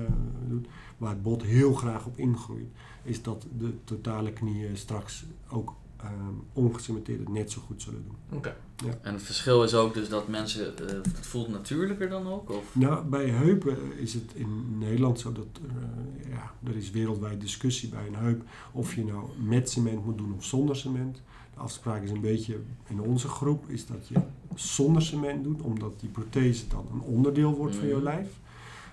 doet, 0.48 0.68
waar 0.98 1.10
het 1.10 1.24
bot 1.24 1.44
heel 1.44 1.74
graag 1.74 2.06
op 2.06 2.18
ingroeit, 2.18 2.68
is 3.04 3.22
dat 3.22 3.45
de 3.58 3.74
totale 3.84 4.32
knieën 4.34 4.78
straks 4.78 5.26
ook 5.50 5.74
ehm 5.97 6.12
ongecementeerd 6.54 7.20
het 7.20 7.30
net 7.30 7.52
zo 7.52 7.62
goed 7.68 7.82
zullen 7.82 8.04
doen. 8.08 8.38
Oké. 8.38 8.56
En 9.02 9.14
het 9.14 9.24
verschil 9.24 9.64
is 9.64 9.74
ook 9.74 9.93
dus 9.93 10.10
dat 10.10 10.28
mensen, 10.28 10.78
eh, 10.78 10.86
het 11.14 11.28
voelt 11.28 11.50
natuurlijker 11.50 12.10
dan 12.10 12.28
ook? 12.28 12.50
Of? 12.50 12.76
Nou, 12.76 13.06
bij 13.06 13.30
heupen 13.30 13.78
is 13.97 14.14
het 14.14 14.32
in 14.34 14.78
Nederland 14.78 15.20
zo 15.20 15.32
dat 15.32 15.45
eh, 15.68 16.32
ja, 16.32 16.52
er 16.70 16.76
is 16.76 16.89
wereldwijd 16.91 17.41
discussie 17.41 17.89
bij 17.89 18.08
een 18.08 18.16
heup 18.16 18.43
of 18.72 18.95
je 18.95 19.04
nou 19.06 19.24
met 19.43 19.70
cement 19.70 20.06
moet 20.06 20.18
doen 20.18 20.34
of 20.38 20.43
zonder 20.43 20.76
cement. 20.76 21.22
De 21.54 21.60
afspraak 21.60 22.04
is 22.04 22.12
een 22.12 22.22
beetje 22.22 22.60
in 22.88 23.02
onze 23.02 23.28
groep 23.28 23.70
is 23.70 23.86
dat 23.86 24.08
je 24.08 24.16
zonder 24.56 25.02
cement 25.02 25.43
doet, 25.43 25.62
omdat 25.62 26.00
die 26.00 26.10
prothese 26.10 26.68
dan 26.68 26.88
een 26.93 27.02
onderdeel 27.02 27.56
wordt 27.56 27.76
van 27.76 27.88
je 27.88 27.93
Mhm. 27.93 28.04
lijf. 28.04 28.39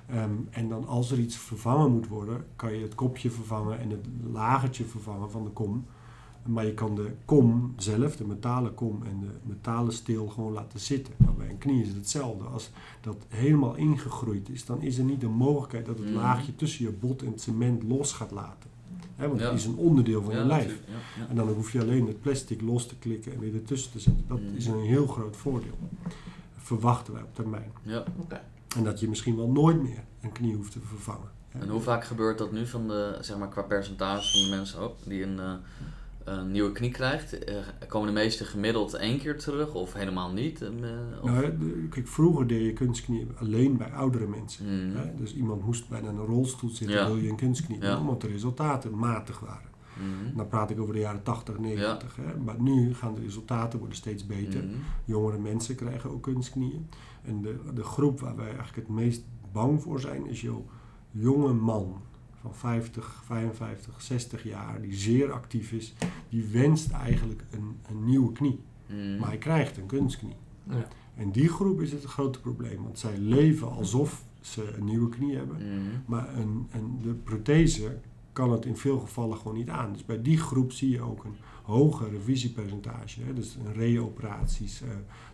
Ehm, 0.07 0.31
en 0.51 0.69
dan 0.69 0.87
als 0.87 1.11
er 1.11 1.19
iets 1.19 1.37
vervangen 1.37 1.93
moet 1.93 2.09
worden, 2.09 2.45
kan 2.57 2.75
je 2.75 2.83
het 2.83 2.95
kopje 2.95 3.31
vervangen 3.31 3.79
en 3.81 3.91
het 3.91 4.07
lagertje 4.33 4.85
vervangen 4.85 5.31
van 5.31 5.45
de 5.45 5.51
kom. 5.51 5.85
Maar 6.47 6.67
je 6.67 6.75
kan 6.75 6.95
de 6.95 7.11
kom 7.25 7.73
zelf, 7.77 8.17
de 8.17 8.25
metalen 8.25 8.75
kom 8.75 9.03
en 9.03 9.21
de 9.21 9.31
metalen 9.43 9.93
steel 9.93 10.27
gewoon 10.29 10.53
laten 10.53 10.81
zitten. 10.81 11.15
Nou, 11.17 11.37
bij 11.37 11.49
een 11.51 11.59
knie 11.59 11.81
is 11.83 11.89
het 11.89 11.97
hetzelfde. 11.97 12.45
Als 12.45 12.71
dat 13.01 13.17
helemaal 13.29 13.75
ingegroeid 13.75 14.49
is, 14.49 14.65
dan 14.65 14.83
is 14.83 14.99
er 14.99 15.05
niet 15.05 15.21
de 15.21 15.29
mogelijkheid 15.29 15.87
dat 15.87 15.99
het 15.99 16.07
Mhm. 16.09 16.17
laagje 16.17 16.55
tussen 16.57 16.85
je 16.85 16.91
bot 16.93 17.23
en 17.23 17.31
het 17.31 17.41
cement 17.41 17.83
los 17.83 18.13
gaat 18.13 18.31
laten. 18.31 18.71
Hè, 19.17 19.29
want 19.29 19.41
Ja. 19.41 19.47
het 19.51 19.59
is 19.59 19.65
een 19.65 19.77
onderdeel 19.77 20.23
van 20.23 20.33
Ja, 20.35 20.41
je 20.41 20.47
lijf. 20.47 20.81
ja. 21.19 21.27
En 21.29 21.37
dan 21.37 21.49
hoef 21.49 21.73
je 21.73 21.81
alleen 21.81 22.07
het 22.07 22.21
plastic 22.21 22.61
los 22.61 22.87
te 22.87 22.97
klikken 22.97 23.33
en 23.33 23.39
weer 23.41 23.55
ertussen 23.55 23.93
te 23.93 23.99
zetten. 24.01 24.25
Dat 24.29 24.41
Mhm. 24.41 24.57
is 24.57 24.67
een 24.67 24.81
heel 24.81 25.07
groot 25.07 25.37
voordeel. 25.37 25.79
Verwachten 26.57 27.13
wij 27.13 27.23
op 27.23 27.35
termijn. 27.35 27.71
Ja. 27.83 28.05
Oké. 28.21 28.41
En 28.77 28.85
dat 28.85 29.01
je 29.01 29.09
misschien 29.09 29.37
wel 29.37 29.49
nooit 29.49 29.83
meer 29.83 30.05
een 30.21 30.33
knie 30.33 30.55
hoeft 30.55 30.73
te 30.73 30.79
vervangen. 30.83 31.29
En 31.59 31.69
hoe 31.69 31.81
vaak 31.81 32.05
gebeurt 32.05 32.39
dat 32.39 32.53
nu 32.53 32.67
van 32.67 32.89
de, 32.89 33.19
zeg 33.21 33.39
maar 33.39 33.49
qua 33.49 33.63
percentage 33.63 34.31
van 34.39 34.51
de 34.51 34.57
mensen 34.57 34.81
ook, 34.81 34.97
die 35.05 35.23
een, 35.23 35.39
eh, 35.41 35.53
een 36.25 36.51
nieuwe 36.51 36.73
knie 36.73 36.91
krijgt? 36.91 37.39
Eh, 37.45 37.55
komen 37.89 38.07
de 38.09 38.15
meesten 38.15 38.47
gemiddeld 38.47 38.95
één 38.95 39.19
keer 39.19 39.39
terug 39.39 39.75
of 39.75 39.93
helemaal 39.93 40.33
niet? 40.33 40.63
Eh, 40.63 40.69
of- 41.23 41.31
Nou, 41.31 41.59
de- 41.59 41.87
kijk, 41.91 42.09
vroeger 42.09 42.47
deed 42.47 42.65
je 42.65 42.73
kunstknieën 42.73 43.31
alleen 43.39 43.77
bij 43.77 43.93
oudere 43.93 44.27
mensen. 44.27 44.89
Mhm. 44.89 44.97
Hè? 44.97 45.15
Dus 45.15 45.35
iemand 45.35 45.65
moest 45.65 45.89
bijna 45.89 46.09
een 46.09 46.17
rolstoel 46.27 46.71
zitten, 46.71 46.97
Ja. 46.97 47.07
wil 47.07 47.17
je 47.17 47.29
een 47.29 47.37
kunstknie 47.37 47.81
Ja. 47.83 47.99
omdat 48.01 48.21
de 48.21 48.27
resultaten 48.27 48.99
matig 48.99 49.41
waren. 49.41 49.75
Mhm. 49.99 50.37
Dan 50.37 50.49
praat 50.49 50.71
ik 50.71 50.81
over 50.81 50.95
de 50.95 51.01
jaren 51.01 51.23
80, 51.23 51.59
90. 51.59 52.17
Hè? 52.17 52.37
Maar 52.37 52.61
nu 52.61 52.95
gaan 52.95 53.15
de 53.15 53.21
resultaten 53.21 53.79
worden 53.79 53.97
steeds 53.97 54.27
beter. 54.27 54.65
Mhm. 54.65 54.75
Jongere 55.05 55.39
mensen 55.39 55.75
krijgen 55.75 56.11
ook 56.11 56.23
kunstknieën. 56.23 56.87
En 57.23 57.43
de, 57.43 57.59
de 57.75 57.85
groep 57.85 58.21
waar 58.21 58.37
wij 58.37 58.47
eigenlijk 58.47 58.77
het 58.77 58.89
meest 58.89 59.23
bang 59.53 59.83
voor 59.83 60.01
zijn, 60.01 60.27
is 60.27 60.41
jouw 60.41 60.65
jonge 61.11 61.53
man 61.53 62.01
van 62.41 62.55
50, 62.55 63.23
55, 63.25 64.03
60 64.03 64.43
jaar, 64.43 64.83
die 64.83 64.95
zeer 64.95 65.33
actief 65.33 65.73
is, 65.73 65.95
die 66.29 66.45
wenst 66.45 66.91
eigenlijk 66.91 67.45
een, 67.51 67.77
een 67.89 68.05
nieuwe 68.05 68.33
knie. 68.33 68.61
Mhm. 68.87 69.19
Maar 69.19 69.29
hij 69.29 69.39
krijgt 69.39 69.77
een 69.77 69.87
kunstknie. 69.87 70.37
Ja. 70.63 70.89
En 71.15 71.31
die 71.31 71.49
groep 71.49 71.81
is 71.81 71.93
het 71.93 72.03
een 72.03 72.09
grote 72.09 72.41
probleem, 72.41 72.83
want 72.83 72.99
zij 72.99 73.19
leven 73.19 73.71
alsof 73.71 74.25
ze 74.41 74.75
een 74.77 74.85
nieuwe 74.85 75.09
knie 75.09 75.37
hebben. 75.37 75.57
Maar 76.07 76.37
een, 76.37 76.67
een, 76.71 76.99
de 77.03 77.15
prothese 77.15 77.99
kan 78.37 78.53
het 78.53 78.65
in 78.65 78.77
veel 78.77 78.99
gevallen 78.99 79.37
gewoon 79.37 79.57
niet 79.57 79.69
aan. 79.69 79.93
Dus 79.93 80.05
bij 80.05 80.23
die 80.23 80.39
groep 80.39 80.73
zie 80.73 80.91
je 80.91 81.01
ook 81.03 81.25
een 81.25 81.37
hoger 81.63 82.11
revisiepercentage. 82.11 83.23
Hè? 83.23 83.33
Dus 83.35 83.57
reoperaties, 83.75 84.83
eh, 84.83 84.89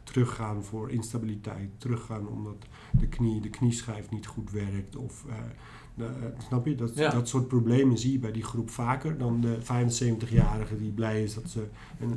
teruggaan 0.04 0.62
voor 0.64 0.90
instabiliteit, 0.90 1.68
teruggaan 1.78 2.28
omdat 2.28 2.56
de 2.90 3.06
knie, 3.06 3.40
de 3.40 3.48
knieschijf 3.50 4.10
niet 4.10 4.26
goed 4.26 4.50
werkt. 4.50 4.96
Of, 4.96 5.24
eh, 5.28 6.04
eh, 6.06 6.10
snap 6.46 6.66
je? 6.66 6.74
Dat, 6.74 6.94
Ja. 6.94 7.10
dat 7.10 7.28
soort 7.28 7.48
problemen 7.48 7.98
zie 7.98 8.12
je 8.12 8.18
bij 8.18 8.32
die 8.32 8.42
groep 8.44 8.70
vaker 8.70 9.18
dan 9.18 9.40
de 9.40 9.56
75-jarige 9.60 10.76
die 10.76 10.90
blij 10.90 11.22
is 11.22 11.34
dat 11.34 11.48
ze 11.50 11.66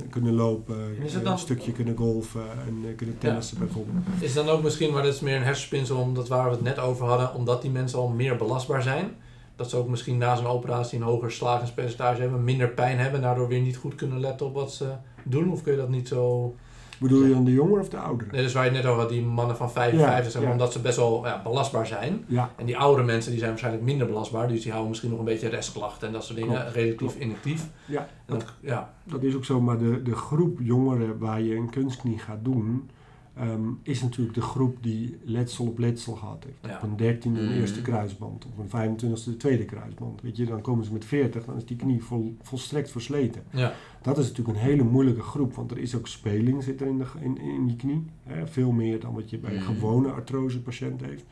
kunnen 0.10 0.34
lopen, 0.34 0.76
dan- 1.24 1.32
een 1.32 1.40
stukje 1.40 1.72
kunnen 1.72 1.98
golfen 1.98 2.52
en 2.68 2.96
kunnen 2.96 3.18
tennissen 3.18 3.58
bijvoorbeeld. 3.58 4.04
Is 4.20 4.34
dan 4.34 4.48
ook 4.50 4.64
misschien, 4.64 4.94
maar 4.94 5.04
dat 5.04 5.14
is 5.14 5.20
meer 5.20 5.36
een 5.36 5.44
hersenspinsel, 5.44 5.98
omdat 5.98 6.28
waar 6.28 6.46
we 6.50 6.52
het 6.56 6.62
net 6.64 6.80
over 6.80 7.06
hadden, 7.06 7.34
omdat 7.34 7.62
die 7.62 7.72
mensen 7.72 8.00
al 8.00 8.08
meer 8.10 8.36
belastbaar 8.36 8.82
zijn. 8.82 9.12
Dat 9.56 9.70
ze 9.70 9.78
ook 9.78 9.88
misschien 9.88 10.18
na 10.18 10.36
zo'n 10.36 10.46
operatie 10.48 10.98
een 11.00 11.06
hoger 11.06 11.32
slagingspercentage 11.32 12.22
hebben, 12.22 12.44
minder 12.44 12.70
pijn 12.70 12.98
hebben, 12.98 13.22
daardoor 13.22 13.48
weer 13.48 13.62
niet 13.62 13.78
goed 13.78 13.96
kunnen 13.96 14.20
letten 14.20 14.46
op 14.46 14.54
wat 14.54 14.74
ze 14.74 14.88
doen. 15.24 15.52
Of 15.52 15.62
kun 15.64 15.72
je 15.72 15.78
dat 15.78 15.90
niet 15.90 16.08
zo. 16.08 16.56
Bedoel 17.00 17.24
je 17.24 17.34
dan 17.34 17.44
de 17.46 17.52
jongeren 17.54 17.82
of 17.82 17.90
de 17.90 17.98
ouderen? 17.98 18.34
Nee, 18.34 18.42
dus 18.44 18.54
waar 18.54 18.66
je 18.66 18.72
net 18.72 18.86
over 18.86 19.00
had, 19.00 19.10
die 19.10 19.22
mannen 19.22 19.56
van 19.56 19.72
55, 19.72 20.42
Ja, 20.42 20.52
omdat 20.52 20.72
ze 20.74 20.80
best 20.80 20.98
wel 20.98 21.26
ja, 21.26 21.42
belastbaar 21.44 21.88
zijn. 21.88 22.26
En 22.56 22.66
die 22.66 22.78
oudere 22.78 23.06
mensen 23.06 23.30
die 23.30 23.40
zijn 23.40 23.50
waarschijnlijk 23.52 23.86
minder 23.86 24.08
belastbaar, 24.08 24.48
dus 24.48 24.62
die 24.62 24.70
houden 24.70 24.90
misschien 24.90 25.10
nog 25.10 25.20
een 25.20 25.26
beetje 25.26 25.50
restklachten 25.50 26.08
en 26.08 26.14
dat 26.14 26.24
soort 26.24 26.38
dingen, 26.40 26.54
Klopt, 26.62 26.74
relatief 26.76 26.98
klopt. 26.98 27.20
inactief. 27.20 27.68
ja. 27.86 28.00
En 28.00 28.34
dat, 28.34 28.46
ja, 28.60 28.94
Dat 29.04 29.24
is 29.24 29.36
ook 29.36 29.46
zo, 29.46 29.62
maar 29.62 29.78
de, 29.78 30.02
de 30.02 30.16
groep 30.16 30.60
jongeren 30.62 31.18
waar 31.18 31.42
je 31.42 31.56
een 31.56 31.70
kunstknie 31.70 32.20
gaat 32.20 32.40
doen, 32.44 32.90
ehm, 33.36 33.70
is 33.84 34.02
natuurlijk 34.02 34.36
de 34.36 34.42
groep 34.42 34.78
die 34.82 35.18
letsel 35.24 35.66
op 35.66 35.78
letsel 35.80 36.14
gehad 36.14 36.44
heeft. 36.44 36.58
Ja. 36.62 36.76
Op 36.84 36.90
een 36.90 36.98
dertiende 36.98 37.40
een 37.40 37.46
Mhm. 37.50 37.60
eerste 37.60 37.82
kruisband, 37.82 38.46
op 38.46 38.58
een 38.58 38.70
25e 38.70 39.30
de 39.32 39.38
tweede 39.38 39.66
kruisband. 39.66 40.22
Weet 40.22 40.38
je, 40.38 40.46
dan 40.46 40.62
komen 40.62 40.86
ze 40.86 40.94
met 40.94 41.06
40, 41.06 41.46
dan 41.46 41.56
is 41.56 41.66
die 41.66 41.78
knie 41.78 42.04
vol, 42.04 42.36
volstrekt 42.42 42.92
versleten. 42.92 43.44
ja, 43.50 43.74
Dat 44.02 44.18
is 44.18 44.28
natuurlijk 44.28 44.58
een 44.58 44.64
hele 44.64 44.84
moeilijke 44.84 45.22
groep, 45.22 45.54
want 45.56 45.72
er 45.72 45.78
is 45.78 45.96
ook 45.96 46.08
speling 46.08 46.64
zit 46.64 46.82
er 46.82 46.88
in, 46.88 46.98
de, 46.98 47.06
in, 47.22 47.38
in 47.38 47.68
die 47.68 47.76
knie. 47.76 48.06
Hè, 48.24 48.48
veel 48.48 48.72
meer 48.72 49.00
dan 49.00 49.14
wat 49.14 49.30
je 49.30 49.38
bij 49.38 49.50
een 49.52 49.56
Mhm. 49.64 49.66
gewone 49.66 50.10
artrosepatiënt 50.12 51.02
heeft. 51.02 51.24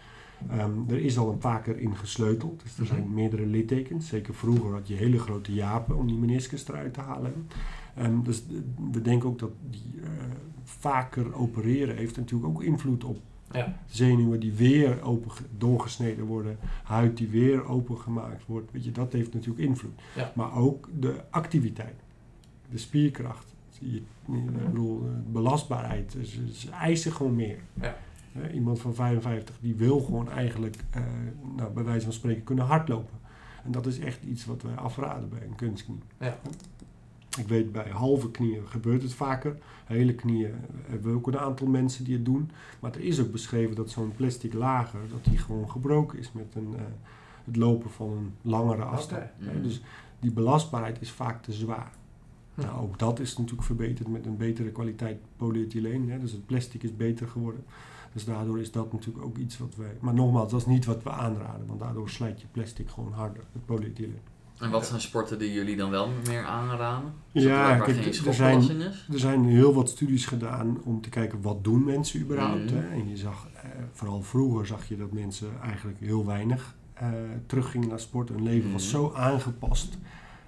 Ehm, 0.50 0.72
er 0.90 1.00
is 1.00 1.18
al 1.18 1.32
een 1.32 1.42
vaker 1.42 1.78
in 1.80 1.96
gesleuteld, 1.96 2.62
dus 2.64 2.78
er 2.78 2.86
zijn 2.86 3.04
Mhm. 3.04 3.14
meerdere 3.14 3.46
littekens. 3.46 4.08
Zeker 4.08 4.34
vroeger 4.34 4.72
had 4.72 4.88
je 4.88 4.94
hele 4.96 5.20
grote 5.20 5.54
japen 5.54 5.96
om 5.98 6.08
die 6.08 6.18
meniscus 6.18 6.68
eruit 6.68 6.94
te 6.94 7.00
halen. 7.02 7.48
Ehm, 7.96 8.22
dus 8.24 8.44
we 8.92 9.02
denken 9.02 9.30
ook 9.30 9.40
dat 9.40 9.52
die 9.70 10.02
eh, 10.04 10.10
vaker 10.64 11.36
opereren 11.36 11.96
heeft 11.96 12.18
natuurlijk 12.18 12.50
ook 12.50 12.64
invloed 12.64 13.04
op 13.04 13.18
ja, 13.52 13.80
zenuwen 13.86 14.40
die 14.40 14.54
weer 14.54 15.02
open 15.02 15.32
ge- 15.32 15.44
doorgesneden 15.58 16.26
worden, 16.26 16.58
huid 16.84 17.18
die 17.18 17.28
weer 17.28 17.66
opengemaakt 17.66 18.46
wordt. 18.46 18.72
Weet 18.72 18.84
je, 18.84 18.92
dat 18.92 19.14
heeft 19.14 19.34
natuurlijk 19.34 19.64
invloed. 19.66 20.02
Ja. 20.16 20.32
Maar 20.36 20.56
ook 20.56 20.90
de 21.00 21.16
activiteit, 21.30 21.96
de 22.72 22.78
spierkracht, 22.78 23.54
je, 23.80 23.96
ik 24.32 24.66
bedoel, 24.66 25.04
belastbaarheid. 25.32 26.12
Dus, 26.12 26.40
ze 26.54 26.70
eisen 26.72 27.12
gewoon 27.12 27.36
meer. 27.36 27.60
Iemand 28.54 28.80
van 28.80 28.96
55 28.96 29.56
die 29.60 29.76
wil 29.76 30.00
gewoon 30.00 30.32
eigenlijk, 30.32 30.76
eh, 30.90 31.02
nou, 31.56 31.72
bij 31.74 31.84
wijze 31.84 32.04
van 32.04 32.14
spreken, 32.14 32.44
kunnen 32.44 32.66
hardlopen. 32.66 33.20
En 33.64 33.72
dat 33.72 33.86
is 33.86 34.00
echt 34.00 34.24
iets 34.24 34.46
wat 34.46 34.62
wij 34.62 34.76
afraden 34.76 35.30
bij 35.30 35.42
een 35.42 35.56
kunstknie. 35.56 36.00
Ja. 36.20 36.38
Ik 37.38 37.48
weet 37.48 37.72
bij 37.72 37.90
halve 37.90 38.32
knieën 38.32 38.68
gebeurt 38.68 39.02
het 39.02 39.14
vaker. 39.14 39.58
Hele 39.86 40.16
knieën 40.16 40.54
hebben 40.86 41.12
we 41.12 41.18
ook 41.18 41.28
een 41.28 41.40
aantal 41.40 41.68
mensen 41.68 42.04
die 42.04 42.14
het 42.14 42.26
doen. 42.26 42.52
Maar 42.80 42.92
er 42.92 43.02
is 43.02 43.20
ook 43.20 43.32
beschreven 43.32 43.76
dat 43.76 43.90
zo'n 43.90 44.14
plastic 44.16 44.54
lager, 44.54 45.00
dat 45.10 45.24
die 45.24 45.38
gewoon 45.38 45.70
gebroken 45.70 46.20
is 46.20 46.32
met 46.32 46.56
een, 46.56 46.74
eh, 46.76 46.82
het 47.44 47.56
lopen 47.56 47.90
van 47.90 48.10
een 48.12 48.34
langere 48.42 48.84
afstand. 48.84 49.24
Mhm. 49.40 49.62
Dus 49.62 49.82
die 50.20 50.32
belastbaarheid 50.32 51.02
is 51.02 51.12
vaak 51.12 51.44
te 51.44 51.52
zwaar. 51.52 51.92
Hm. 52.56 52.62
Nou, 52.62 52.82
ook 52.82 53.00
dat 53.00 53.20
is 53.20 53.38
natuurlijk 53.38 53.64
verbeterd 53.64 54.08
met 54.08 54.26
een 54.26 54.38
betere 54.38 54.72
kwaliteit 54.72 55.18
polyethyleen. 55.38 56.10
Hè? 56.10 56.20
Dus 56.20 56.32
het 56.32 56.46
plastic 56.46 56.84
is 56.84 56.96
beter 56.96 57.28
geworden. 57.28 57.64
Dus 58.14 58.26
daardoor 58.26 58.60
is 58.60 58.72
dat 58.72 58.94
natuurlijk 58.94 59.26
ook 59.26 59.38
iets 59.38 59.58
wat 59.58 59.76
wij... 59.76 59.98
Maar 60.00 60.14
nogmaals, 60.14 60.52
dat 60.52 60.60
is 60.60 60.66
niet 60.66 60.86
wat 60.86 61.04
we 61.04 61.10
aanraden. 61.10 61.68
Want 61.68 61.80
daardoor 61.80 62.10
slijt 62.10 62.42
je 62.42 62.48
plastic 62.52 62.90
gewoon 62.90 63.14
harder, 63.14 63.44
het 63.54 63.66
polyethyleen. 63.66 64.20
En 64.60 64.70
wat 64.72 64.86
zijn 64.86 65.02
sporten 65.02 65.40
die 65.40 65.52
jullie 65.52 65.76
dan 65.76 65.90
wel 65.90 66.10
meer 66.28 66.44
aanraden? 66.46 67.14
Is 67.32 67.44
Ja, 67.44 67.76
kijk, 67.78 67.98
er 67.98 68.08
is? 68.08 68.26
Er 69.12 69.20
zijn 69.20 69.46
heel 69.46 69.74
wat 69.74 69.90
studies 69.90 70.26
gedaan 70.26 70.78
om 70.84 71.02
te 71.02 71.10
kijken 71.10 71.42
wat 71.42 71.64
doen 71.64 71.84
mensen 71.84 72.20
überhaupt. 72.22 72.72
Mhm. 72.72 72.76
Hè? 72.76 72.88
En 72.90 73.10
je 73.10 73.18
zag, 73.18 73.48
eh, 73.54 73.70
vooral 73.92 74.22
vroeger 74.22 74.66
zag 74.66 74.88
je 74.88 74.98
dat 74.98 75.12
mensen 75.12 75.48
eigenlijk 75.62 76.00
heel 76.00 76.26
weinig 76.26 76.76
eh, 76.94 77.10
teruggingen 77.46 77.88
naar 77.90 78.00
sport. 78.00 78.30
Hun 78.30 78.44
leven 78.44 78.72
was 78.72 78.82
Mhm. 78.84 78.92
zo 78.92 79.12
aangepast. 79.16 79.98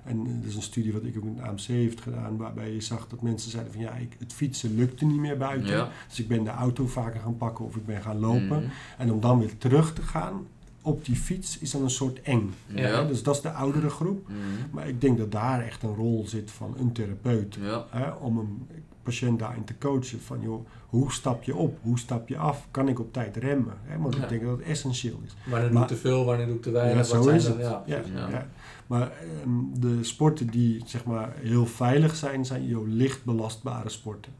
En 0.06 0.20
eh, 0.20 0.34
dat 0.40 0.50
is 0.50 0.56
een 0.56 0.62
studie 0.62 0.94
wat 0.94 1.04
ik 1.04 1.18
ook 1.18 1.24
met 1.24 1.44
AMC 1.44 1.60
heeft 1.60 2.02
gedaan, 2.02 2.38
waarbij 2.38 2.74
je 2.74 2.82
zag 2.82 3.08
dat 3.08 3.22
mensen 3.22 3.52
zeiden 3.52 3.74
van 3.74 3.82
ja, 3.82 3.94
ik, 3.94 4.16
het 4.20 4.34
fietsen 4.34 4.76
lukte 4.76 5.06
niet 5.06 5.20
meer 5.20 5.38
buiten. 5.38 5.70
Ja. 5.70 5.90
Dus 6.08 6.20
ik 6.20 6.28
ben 6.28 6.44
de 6.44 6.50
auto 6.50 6.88
vaker 6.88 7.20
gaan 7.20 7.38
pakken 7.38 7.66
of 7.66 7.76
ik 7.76 7.86
ben 7.86 8.02
gaan 8.02 8.20
lopen. 8.20 8.62
Mhm. 8.62 8.70
En 8.98 9.12
om 9.12 9.20
dan 9.20 9.40
weer 9.40 9.58
terug 9.58 9.94
te 9.94 10.02
gaan 10.02 10.48
op 10.82 11.06
die 11.06 11.16
fiets 11.16 11.60
is 11.60 11.72
dan 11.72 11.84
een 11.84 11.90
soort 11.90 12.22
eng. 12.22 12.54
Ja. 12.68 12.82
Hè? 12.82 13.08
Dus 13.08 13.24
dat 13.24 13.36
is 13.36 13.42
de 13.42 13.52
oudere 13.52 13.90
groep. 13.90 14.28
Mhm. 14.28 14.38
Maar 14.72 14.88
ik 14.88 15.02
denk 15.02 15.18
dat 15.18 15.32
daar 15.32 15.66
echt 15.66 15.84
een 15.84 15.96
rol 15.96 16.24
zit 16.28 16.52
van 16.52 16.76
een 16.78 16.92
therapeut. 16.92 17.58
Ja. 17.62 17.86
Hè, 17.90 18.10
om 18.10 18.38
een 18.38 18.68
patiënt 19.06 19.40
daarin 19.40 19.64
te 19.64 19.78
coachen. 19.78 20.22
Van 20.22 20.42
joh, 20.42 20.66
hoe 20.88 21.12
stap 21.12 21.44
je 21.44 21.56
op? 21.56 21.78
Hoe 21.82 22.00
stap 22.00 22.28
je 22.28 22.38
af? 22.38 22.68
Kan 22.72 22.88
ik 22.88 23.00
op 23.00 23.14
tijd 23.14 23.36
remmen? 23.38 23.74
Hè, 23.84 23.98
want 23.98 24.16
Ja. 24.16 24.24
ik 24.24 24.30
denk 24.30 24.42
dat 24.42 24.58
het 24.58 24.68
essentieel 24.68 25.20
is. 25.26 25.36
Wanneer 25.46 25.70
doe 25.72 25.82
ik 25.82 25.88
te 25.88 25.96
veel, 25.96 26.26
wanneer 26.26 26.46
doe 26.46 26.56
ik 26.56 26.62
te 26.62 26.72
weinig? 26.72 26.94
Ja, 26.94 27.00
wat 27.00 27.08
zo 27.08 27.22
zijn 27.22 27.36
is 27.36 27.44
dan- 27.44 27.58
het. 27.58 27.62
Ja, 27.66 27.84
Ja, 27.86 27.96
precies. 28.00 28.18
Ja. 28.20 28.30
ja. 28.30 28.48
Maar 28.88 29.12
ehm, 29.12 29.80
de 29.80 30.04
sporten 30.04 30.48
die 30.48 30.82
zeg 30.86 31.06
maar, 31.06 31.34
heel 31.36 31.66
veilig 31.66 32.16
zijn, 32.16 32.46
zijn 32.46 32.66
joh, 32.66 32.88
licht 32.88 33.24
belastbare 33.26 33.90
sporten. 33.90 34.32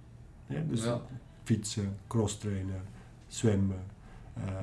Dus 0.70 0.84
Ja. 0.84 1.02
fietsen, 1.44 1.98
crosstrainen, 2.08 2.82
zwemmen, 3.28 3.84
ehm, 4.38 4.54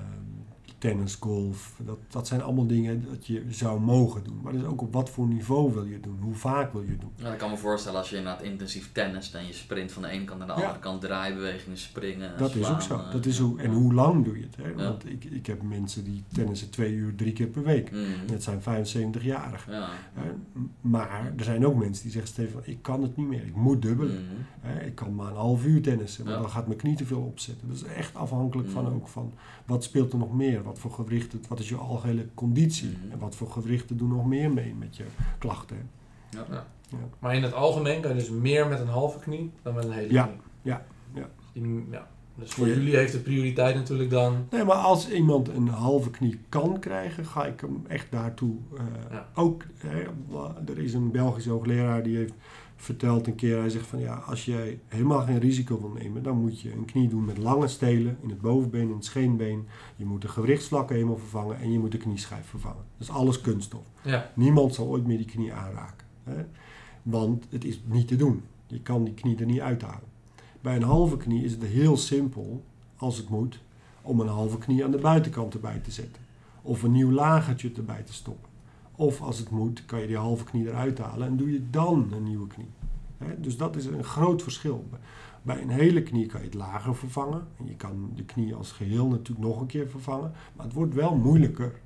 tennis, 0.82 1.14
golf. 1.14 1.74
Dat, 1.84 1.98
dat 2.10 2.26
zijn 2.26 2.42
allemaal 2.42 2.66
dingen 2.66 3.04
dat 3.10 3.26
je 3.26 3.44
zou 3.50 3.80
mogen 3.80 4.24
doen. 4.24 4.40
Maar 4.42 4.52
dus 4.52 4.64
ook 4.64 4.80
op 4.82 4.92
wat 4.92 5.10
voor 5.10 5.26
niveau 5.26 5.72
wil 5.72 5.84
je 5.84 5.92
het 5.94 6.02
doen? 6.02 6.18
Hoe 6.20 6.34
vaak 6.34 6.72
wil 6.72 6.82
je 6.82 6.90
het 6.90 7.00
doen? 7.00 7.10
Ja, 7.16 7.32
ik 7.32 7.38
kan 7.38 7.50
me 7.50 7.56
voorstellen 7.56 7.98
als 7.98 8.10
je 8.10 8.16
inderdaad 8.16 8.42
intensief 8.42 8.92
tennis 8.92 9.32
en 9.32 9.46
je 9.46 9.52
sprint 9.52 9.92
van 9.92 10.02
de 10.02 10.08
ene 10.08 10.24
kant 10.24 10.38
naar 10.38 10.46
de 10.48 10.52
Ja. 10.54 10.58
andere 10.60 10.78
kant, 10.78 11.00
draaibewegingen, 11.00 11.78
springen. 11.78 12.38
Dat 12.38 12.54
is 12.54 12.68
ook 12.70 12.82
zo. 12.82 12.94
eh, 12.98 13.12
Dat 13.12 13.26
is 13.26 13.38
hoe, 13.38 13.60
en 13.60 13.70
hoe 13.72 13.94
lang 13.94 14.24
doe 14.24 14.36
je 14.38 14.42
het? 14.42 14.56
Hè? 14.56 14.84
Want 14.84 15.06
ik, 15.10 15.24
ik 15.24 15.46
heb 15.46 15.62
mensen 15.62 16.04
die 16.04 16.22
tennissen 16.32 16.70
twee 16.70 16.92
uur, 16.92 17.14
drie 17.14 17.32
keer 17.32 17.46
per 17.46 17.62
week. 17.62 17.90
En 17.90 18.26
dat 18.26 18.42
zijn 18.42 18.60
75-jarigen. 18.60 19.72
Ja. 19.72 19.88
Hè? 20.12 20.30
Maar 20.80 21.32
er 21.36 21.44
zijn 21.44 21.66
ook 21.66 21.74
mensen 21.74 22.02
die 22.02 22.12
zeggen, 22.12 22.30
Stefan, 22.30 22.60
ik 22.64 22.82
kan 22.82 23.02
het 23.02 23.16
niet 23.16 23.26
meer. 23.28 23.46
Ik 23.46 23.54
moet 23.54 23.82
dubbelen. 23.82 24.14
Mhm. 24.14 24.34
Hè? 24.72 24.84
Ik 24.86 24.94
kan 24.94 25.14
maar 25.14 25.30
een 25.30 25.36
half 25.36 25.64
uur 25.64 25.82
tennissen, 25.82 26.24
want 26.24 26.36
Ja. 26.36 26.42
dan 26.42 26.50
gaat 26.50 26.66
mijn 26.66 26.78
knie 26.78 26.96
te 26.96 27.04
veel 27.06 27.20
opzetten. 27.20 27.68
Dat 27.68 27.76
is 27.76 27.82
echt 27.84 28.14
afhankelijk 28.14 28.68
van 28.70 28.84
Mhm. 28.84 28.94
ook 28.94 29.08
van 29.08 29.32
wat 29.72 29.84
speelt 29.84 30.12
er 30.12 30.18
nog 30.18 30.32
meer? 30.34 30.62
Wat 30.62 30.78
voor 30.78 30.90
gewrichten, 30.90 31.40
wat 31.48 31.58
is 31.60 31.68
je 31.68 31.76
algehele 31.76 32.26
conditie? 32.34 32.88
Mhm. 33.02 33.12
En 33.12 33.18
wat 33.18 33.34
voor 33.34 33.50
gewrichten 33.50 33.96
doen 33.96 34.08
nog 34.08 34.26
meer 34.26 34.50
mee 34.52 34.74
met 34.78 34.96
je 34.96 35.04
klachten? 35.38 35.90
Ja. 36.30 36.44
Ja. 36.50 36.66
Ja. 36.88 36.98
Maar 37.18 37.34
in 37.34 37.42
het 37.42 37.52
algemeen 37.54 38.00
kan 38.00 38.10
je 38.10 38.16
dus 38.16 38.30
meer 38.30 38.66
met 38.68 38.80
een 38.80 38.86
halve 38.88 39.18
knie 39.18 39.50
dan 39.62 39.74
met 39.74 39.84
een 39.84 39.92
hele 39.92 40.12
Ja, 40.12 40.22
knie. 40.24 40.36
ja, 40.62 40.84
ja. 41.14 41.28
Die- 41.52 41.86
ja. 41.90 42.06
Dus 42.34 42.50
voor 42.52 42.66
Ja. 42.68 42.74
jullie 42.74 42.96
heeft 42.96 43.12
de 43.12 43.18
prioriteit 43.18 43.74
natuurlijk 43.74 44.10
dan... 44.10 44.46
Nee, 44.50 44.64
maar 44.64 44.76
als 44.76 45.10
iemand 45.10 45.48
een 45.48 45.68
halve 45.68 46.10
knie 46.10 46.40
kan 46.48 46.78
krijgen, 46.80 47.24
ga 47.26 47.46
ik 47.46 47.60
hem 47.60 47.82
echt 47.88 48.06
daartoe 48.10 48.56
eh, 48.76 48.82
Ja. 49.10 49.28
ook. 49.34 49.64
Hè, 49.76 50.02
er 50.66 50.78
is 50.78 50.94
een 50.94 51.10
Belgische 51.10 51.50
hoogleraar 51.50 52.02
die 52.02 52.16
heeft 52.16 52.32
verteld 52.82 53.26
een 53.26 53.34
keer, 53.34 53.58
hij 53.58 53.70
zegt 53.70 53.86
van 53.86 53.98
ja, 53.98 54.14
als 54.14 54.44
jij 54.44 54.80
helemaal 54.86 55.20
geen 55.20 55.38
risico 55.38 55.80
wil 55.80 55.90
nemen, 55.90 56.22
dan 56.22 56.40
moet 56.40 56.60
je 56.60 56.72
een 56.72 56.84
knie 56.84 57.08
doen 57.08 57.24
met 57.24 57.38
lange 57.38 57.68
stelen 57.68 58.16
in 58.22 58.28
het 58.28 58.40
bovenbeen, 58.40 58.88
in 58.88 58.94
het 58.94 59.04
scheenbeen. 59.04 59.66
Je 59.96 60.04
moet 60.04 60.22
de 60.22 60.28
gewrichtsvlakken 60.28 60.94
helemaal 60.94 61.16
vervangen 61.16 61.58
en 61.58 61.72
je 61.72 61.78
moet 61.78 61.92
de 61.92 61.98
knieschijf 61.98 62.46
vervangen. 62.46 62.84
Dat 62.98 63.08
is 63.08 63.14
alles 63.14 63.40
kunststof. 63.40 63.84
Ja, 64.02 64.30
Niemand 64.34 64.74
zal 64.74 64.86
ooit 64.86 65.06
meer 65.06 65.16
die 65.16 65.26
knie 65.26 65.52
aanraken. 65.52 66.06
Hè? 66.24 66.44
Want 67.02 67.46
het 67.50 67.64
is 67.64 67.80
niet 67.84 68.08
te 68.08 68.16
doen. 68.16 68.42
Je 68.66 68.80
kan 68.80 69.04
die 69.04 69.14
knie 69.14 69.38
er 69.38 69.46
niet 69.46 69.60
uithalen. 69.60 70.08
Bij 70.60 70.76
een 70.76 70.82
halve 70.82 71.16
knie 71.16 71.44
is 71.44 71.52
het 71.52 71.62
heel 71.62 71.96
simpel, 71.96 72.64
als 72.96 73.16
het 73.16 73.28
moet, 73.28 73.60
om 74.02 74.20
een 74.20 74.28
halve 74.28 74.58
knie 74.58 74.84
aan 74.84 74.90
de 74.90 74.98
buitenkant 74.98 75.54
erbij 75.54 75.78
te 75.78 75.90
zetten. 75.90 76.22
Of 76.62 76.82
een 76.82 76.92
nieuw 76.92 77.10
lagertje 77.10 77.72
erbij 77.76 78.02
te 78.02 78.12
stoppen. 78.12 78.50
Of 79.02 79.20
als 79.20 79.38
het 79.38 79.50
moet, 79.50 79.84
kan 79.84 80.00
je 80.00 80.06
die 80.06 80.16
halve 80.16 80.44
knie 80.44 80.68
eruit 80.68 80.98
halen 80.98 81.26
en 81.26 81.36
doe 81.36 81.52
je 81.52 81.70
dan 81.70 82.12
een 82.12 82.22
nieuwe 82.22 82.46
knie. 82.46 82.68
Dus 83.38 83.56
dat 83.56 83.76
is 83.76 83.86
een 83.86 84.04
groot 84.04 84.42
verschil. 84.42 84.84
Bij 85.42 85.62
een 85.62 85.68
hele 85.68 86.02
knie 86.02 86.26
kan 86.26 86.40
je 86.40 86.46
het 86.46 86.54
lager 86.54 86.96
vervangen. 86.96 87.46
En 87.58 87.66
je 87.66 87.74
kan 87.74 88.10
de 88.14 88.24
knie 88.24 88.54
als 88.54 88.72
geheel 88.72 89.08
natuurlijk 89.08 89.46
nog 89.46 89.60
een 89.60 89.66
keer 89.66 89.88
vervangen. 89.88 90.32
Maar 90.56 90.66
het 90.66 90.74
wordt 90.74 90.94
wel 90.94 91.16
moeilijker. 91.16 91.80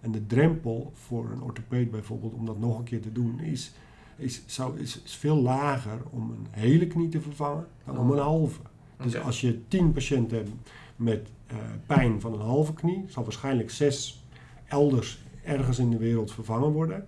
En 0.00 0.12
de 0.12 0.26
drempel 0.26 0.92
voor 0.94 1.30
een 1.30 1.42
orthopeed 1.42 1.90
bijvoorbeeld 1.90 2.34
om 2.34 2.46
dat 2.46 2.58
nog 2.58 2.78
een 2.78 2.84
keer 2.84 3.02
te 3.02 3.12
doen 3.12 3.40
is, 3.40 3.72
is, 4.16 4.42
zou, 4.46 4.80
is, 4.80 5.02
is 5.02 5.16
veel 5.16 5.36
lager 5.36 6.00
om 6.10 6.30
een 6.30 6.46
hele 6.50 6.86
knie 6.86 7.08
te 7.08 7.20
vervangen 7.20 7.66
dan 7.84 7.98
om 7.98 8.10
een 8.10 8.18
halve. 8.18 8.60
Dus 9.02 9.18
als 9.18 9.40
je 9.40 9.68
tien 9.68 9.92
patiënten 9.92 10.36
hebt 10.36 10.50
met 10.96 11.30
eh, 11.46 11.56
pijn 11.86 12.20
van 12.20 12.32
een 12.32 12.40
halve 12.40 12.72
knie, 12.72 13.04
zal 13.06 13.22
waarschijnlijk 13.22 13.70
zes 13.70 14.24
elders 14.66 15.26
ergens 15.48 15.78
in 15.78 15.90
de 15.90 15.98
wereld 15.98 16.32
vervangen 16.32 16.70
worden. 16.70 17.06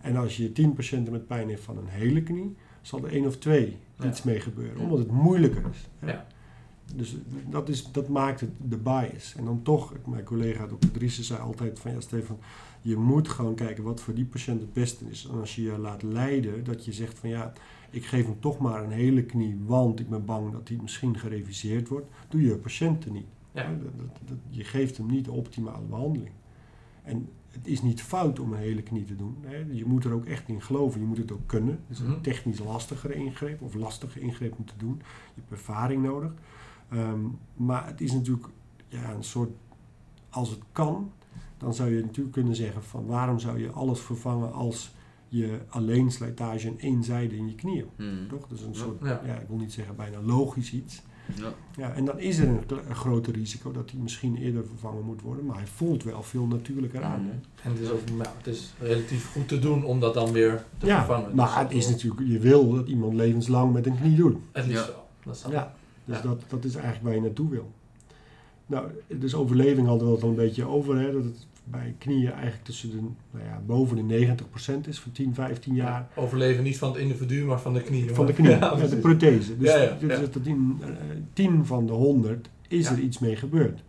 En 0.00 0.16
als 0.16 0.36
je 0.36 0.52
tien 0.52 0.72
patiënten 0.72 1.12
met 1.12 1.26
pijn 1.26 1.48
heeft 1.48 1.62
van 1.62 1.78
een 1.78 1.88
hele 1.88 2.22
knie, 2.22 2.56
zal 2.82 3.04
er 3.04 3.12
één 3.12 3.26
of 3.26 3.36
twee 3.38 3.76
Ja. 3.98 4.06
iets 4.08 4.22
mee 4.22 4.40
gebeuren, 4.40 4.80
omdat 4.82 4.98
het 4.98 5.10
moeilijker 5.10 5.62
is. 5.70 5.88
hè. 5.98 6.10
Ja. 6.12 6.26
Dus 6.94 7.16
dat, 7.48 7.68
is, 7.68 7.92
dat 7.92 8.08
maakt 8.08 8.40
het 8.40 8.50
de 8.68 8.76
bias. 8.76 9.34
En 9.36 9.44
dan 9.44 9.62
toch, 9.62 9.92
mijn 10.06 10.24
collega 10.24 10.66
dokter 10.66 10.90
Driessen 10.90 11.24
zei 11.24 11.40
altijd 11.40 11.78
van 11.78 11.92
ja 11.92 12.00
Stefan, 12.00 12.38
je 12.82 12.96
moet 12.96 13.28
gewoon 13.28 13.54
kijken 13.54 13.84
wat 13.84 14.00
voor 14.00 14.14
die 14.14 14.24
patiënt 14.24 14.60
het 14.60 14.72
beste 14.72 15.04
is. 15.10 15.28
En 15.32 15.40
als 15.40 15.54
je 15.56 15.62
je 15.62 15.78
laat 15.78 16.02
leiden, 16.02 16.64
dat 16.64 16.84
je 16.84 16.92
zegt 16.92 17.18
van 17.18 17.28
ja, 17.28 17.52
ik 17.90 18.04
geef 18.04 18.24
hem 18.26 18.40
toch 18.40 18.58
maar 18.58 18.84
een 18.84 18.90
hele 18.90 19.22
knie, 19.22 19.56
want 19.66 20.00
ik 20.00 20.08
ben 20.08 20.24
bang 20.24 20.52
dat 20.52 20.68
hij 20.68 20.78
misschien 20.82 21.18
gereviseerd 21.18 21.88
wordt, 21.88 22.06
doe 22.28 22.42
je 22.42 22.56
patiënten 22.56 23.12
niet. 23.12 23.26
Ja. 23.52 23.62
Hè, 23.62 23.78
dat- 23.82 23.92
dat- 23.98 24.28
dat- 24.28 24.36
je 24.48 24.64
geeft 24.64 24.96
hem 24.96 25.06
niet 25.10 25.24
de 25.24 25.32
optimale 25.32 25.84
behandeling. 25.88 26.32
En 27.02 27.28
het 27.50 27.66
is 27.66 27.82
niet 27.82 28.02
fout 28.02 28.40
om 28.40 28.52
een 28.52 28.58
hele 28.58 28.82
knie 28.82 29.04
te 29.04 29.16
doen. 29.16 29.36
Hè. 29.40 29.56
Je 29.70 29.84
moet 29.84 30.04
er 30.04 30.12
ook 30.12 30.24
echt 30.24 30.48
in 30.48 30.62
geloven. 30.62 31.00
Je 31.00 31.06
moet 31.06 31.16
het 31.16 31.32
ook 31.32 31.46
kunnen. 31.46 31.80
Het 31.86 31.96
is 31.96 31.98
een 32.04 32.10
Mhm. 32.10 32.20
technisch 32.20 32.58
lastigere 32.58 33.14
ingreep 33.14 33.62
of 33.62 33.74
lastige 33.74 34.20
ingreep 34.20 34.58
om 34.58 34.64
te 34.64 34.72
doen. 34.76 34.94
Je 35.34 35.40
hebt 35.40 35.50
ervaring 35.50 36.02
nodig. 36.02 36.32
Ehm, 36.88 37.20
maar 37.56 37.86
het 37.86 38.00
is 38.00 38.12
natuurlijk 38.12 38.46
ja, 38.88 39.12
een 39.12 39.24
soort, 39.24 39.50
als 40.30 40.50
het 40.50 40.60
kan, 40.72 41.12
dan 41.58 41.74
zou 41.74 41.94
je 41.94 42.00
natuurlijk 42.02 42.34
kunnen 42.34 42.56
zeggen 42.56 42.82
van 42.84 43.06
waarom 43.06 43.38
zou 43.38 43.58
je 43.60 43.70
alles 43.70 44.00
vervangen 44.00 44.52
als 44.52 44.94
je 45.28 45.60
alleen 45.68 46.10
slijtage 46.10 46.68
en 46.68 46.78
één 46.78 47.04
zijde 47.04 47.36
in 47.36 47.46
je 47.48 47.54
knie 47.54 47.76
hebt. 47.76 47.98
Mhm. 47.98 48.28
Toch? 48.28 48.48
Dat 48.48 48.58
is 48.58 48.64
een 48.64 48.74
soort, 48.74 49.00
Ja. 49.02 49.20
ja. 49.26 49.34
ik 49.38 49.48
wil 49.48 49.56
niet 49.56 49.72
zeggen 49.72 49.96
bijna 49.96 50.20
logisch 50.20 50.72
iets. 50.72 51.02
Ja. 51.36 51.52
Ja, 51.76 51.92
en 51.92 52.04
dan 52.04 52.18
is 52.20 52.38
er 52.38 52.48
een, 52.48 52.60
een 52.88 52.94
groter 52.94 53.32
risico 53.32 53.72
dat 53.72 53.90
hij 53.90 54.00
misschien 54.00 54.36
eerder 54.36 54.64
vervangen 54.66 55.04
moet 55.04 55.20
worden, 55.22 55.46
maar 55.46 55.56
hij 55.56 55.66
voelt 55.66 56.02
wel 56.04 56.22
veel 56.22 56.46
natuurlijker 56.46 57.02
aan. 57.02 57.20
Mhm. 57.22 57.30
En 57.62 57.70
het 57.72 57.80
is, 57.80 57.90
ook, 57.90 58.00
nou, 58.16 58.28
het 58.36 58.46
is 58.46 58.72
relatief 58.80 59.32
goed 59.32 59.48
te 59.48 59.58
doen 59.58 59.84
om 59.84 60.00
dat 60.00 60.14
dan 60.14 60.32
weer 60.32 60.64
te 60.78 60.86
Ja, 60.86 60.96
vervangen. 61.04 61.34
maar 61.34 61.46
Dus 61.46 61.54
het 61.56 61.68
dat 61.68 61.78
is 61.78 61.88
natuurlijk, 61.88 62.20
je 62.28 62.38
wil 62.38 62.72
dat 62.74 62.88
iemand 62.88 63.14
levenslang 63.14 63.72
met 63.72 63.86
een 63.86 63.96
knie 64.00 64.16
doet. 64.16 64.36
Het 64.52 64.66
liefst 64.66 64.86
Ja. 64.86 64.90
wel. 64.92 65.06
Dat 65.24 65.34
is 65.34 65.42
dan- 65.42 65.50
Ja, 65.52 65.74
dus 66.04 66.16
Ja. 66.16 66.22
Dat, 66.22 66.42
dat 66.48 66.64
is 66.64 66.74
eigenlijk 66.74 67.04
waar 67.04 67.14
je 67.14 67.20
naartoe 67.20 67.48
wil. 67.50 67.70
Nou, 68.66 68.86
dus 69.08 69.34
overleving 69.34 69.86
hadden 69.86 70.06
we 70.08 70.14
het 70.14 70.22
al 70.22 70.28
een 70.28 70.34
beetje 70.34 70.64
over, 70.64 70.98
hè, 71.00 71.12
dat 71.12 71.24
het 71.24 71.46
bij 71.64 71.94
knieën 71.98 72.32
eigenlijk 72.32 72.64
tussen 72.64 72.90
de, 72.90 72.96
nou 73.30 73.44
ja, 73.44 73.60
boven 73.66 74.08
de 74.08 74.34
90% 74.84 74.88
is 74.88 74.98
voor 74.98 75.12
10, 75.12 75.34
15 75.34 75.74
jaar. 75.74 76.08
Overleven 76.14 76.62
niet 76.62 76.78
van 76.78 76.88
het 76.92 76.98
individu, 77.00 77.44
maar 77.44 77.60
van 77.60 77.74
de 77.74 77.82
knie. 77.82 78.10
Van 78.14 78.26
de 78.26 78.32
knie, 78.32 78.48
Ja, 78.58 78.74
ja, 78.78 78.86
de 78.86 78.96
prothese. 78.96 79.58
Dus, 79.58 79.68
Ja, 79.72 79.76
ja, 79.82 79.96
dus 80.00 80.18
ja. 80.18 80.24
dat 80.32 80.46
in 80.46 80.78
eh, 80.82 80.88
10 81.32 81.64
van 81.66 81.86
de 81.86 81.92
100 81.92 82.48
is 82.68 82.88
Ja. 82.88 82.92
er 82.94 82.98
iets 83.00 83.18
mee 83.18 83.36
gebeurd. 83.36 83.80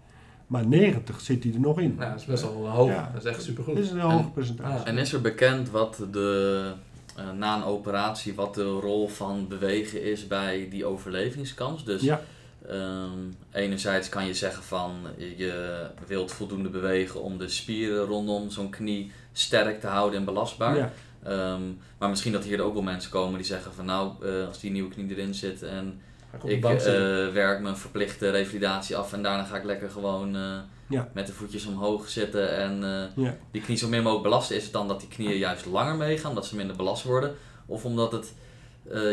Maar 0.47 0.67
90 0.67 1.21
zit 1.21 1.43
hij 1.43 1.53
er 1.53 1.59
nog 1.59 1.79
in. 1.79 1.95
Nou, 1.97 2.11
dat 2.11 2.19
is 2.19 2.25
best 2.25 2.43
wel 2.43 2.69
hoog. 2.69 2.89
Ja. 2.89 3.09
Dat 3.13 3.23
is 3.25 3.29
echt 3.31 3.43
supergoed. 3.43 3.75
Dat 3.75 3.83
is 3.83 3.91
een 3.91 3.99
En- 3.99 4.09
hoog 4.09 4.33
percentage. 4.33 4.77
Ja. 4.77 4.85
En 4.85 4.97
is 4.97 5.13
er 5.13 5.21
bekend 5.21 5.69
wat 5.69 6.03
de, 6.11 6.71
eh, 7.15 7.31
na 7.37 7.55
een 7.55 7.63
operatie, 7.63 8.33
wat 8.33 8.55
de 8.55 8.63
rol 8.69 9.07
van 9.07 9.47
bewegen 9.47 10.03
is 10.03 10.27
bij 10.27 10.67
die 10.69 10.85
overlevingskans? 10.85 11.85
Dus 11.85 12.01
Ja. 12.01 12.21
Ehm, 12.69 13.19
enerzijds 13.51 14.09
kan 14.09 14.25
je 14.25 14.33
zeggen 14.33 14.63
van 14.63 14.93
je 15.37 15.85
wilt 16.07 16.31
voldoende 16.31 16.69
bewegen 16.69 17.21
om 17.21 17.37
de 17.37 17.47
spieren 17.49 18.05
rondom 18.05 18.49
zo'n 18.49 18.69
knie 18.69 19.11
sterk 19.33 19.79
te 19.79 19.87
houden 19.87 20.19
en 20.19 20.25
belastbaar. 20.25 20.77
Ja. 20.77 20.91
Ehm, 21.23 21.61
maar 21.97 22.09
misschien 22.09 22.31
dat 22.31 22.43
hier 22.43 22.57
er 22.59 22.65
ook 22.65 22.73
wel 22.73 22.81
mensen 22.81 23.11
komen 23.11 23.35
die 23.37 23.45
zeggen 23.45 23.73
van 23.73 23.85
nou, 23.85 24.11
eh, 24.25 24.47
als 24.47 24.59
die 24.59 24.71
nieuwe 24.71 24.89
knie 24.89 25.09
erin 25.09 25.33
zit 25.33 25.63
en 25.63 26.01
ik 26.45 26.63
eh, 26.65 27.27
werk 27.33 27.61
mijn 27.61 27.77
verplichte 27.77 28.29
revalidatie 28.29 28.95
af 28.97 29.13
en 29.13 29.23
daarna 29.23 29.43
ga 29.43 29.57
ik 29.57 29.63
lekker 29.63 29.89
gewoon 29.89 30.35
eh, 30.35 30.57
Ja. 30.87 31.09
met 31.13 31.27
de 31.27 31.33
voetjes 31.33 31.65
omhoog 31.65 32.09
zitten 32.09 32.55
en 32.57 32.81
Ja. 33.15 33.37
die 33.51 33.61
knie 33.61 33.77
zo 33.77 33.87
min 33.87 34.01
mogelijk 34.01 34.23
belasten. 34.23 34.55
Is 34.55 34.63
het 34.63 34.73
dan 34.73 34.87
dat 34.87 34.99
die 34.99 35.09
knieën 35.09 35.37
juist 35.37 35.65
langer 35.65 35.95
meegaan, 35.95 36.29
omdat 36.29 36.45
ze 36.45 36.55
minder 36.55 36.75
belast 36.75 37.03
worden? 37.03 37.35
Of 37.65 37.85
omdat 37.85 38.11
het 38.11 38.33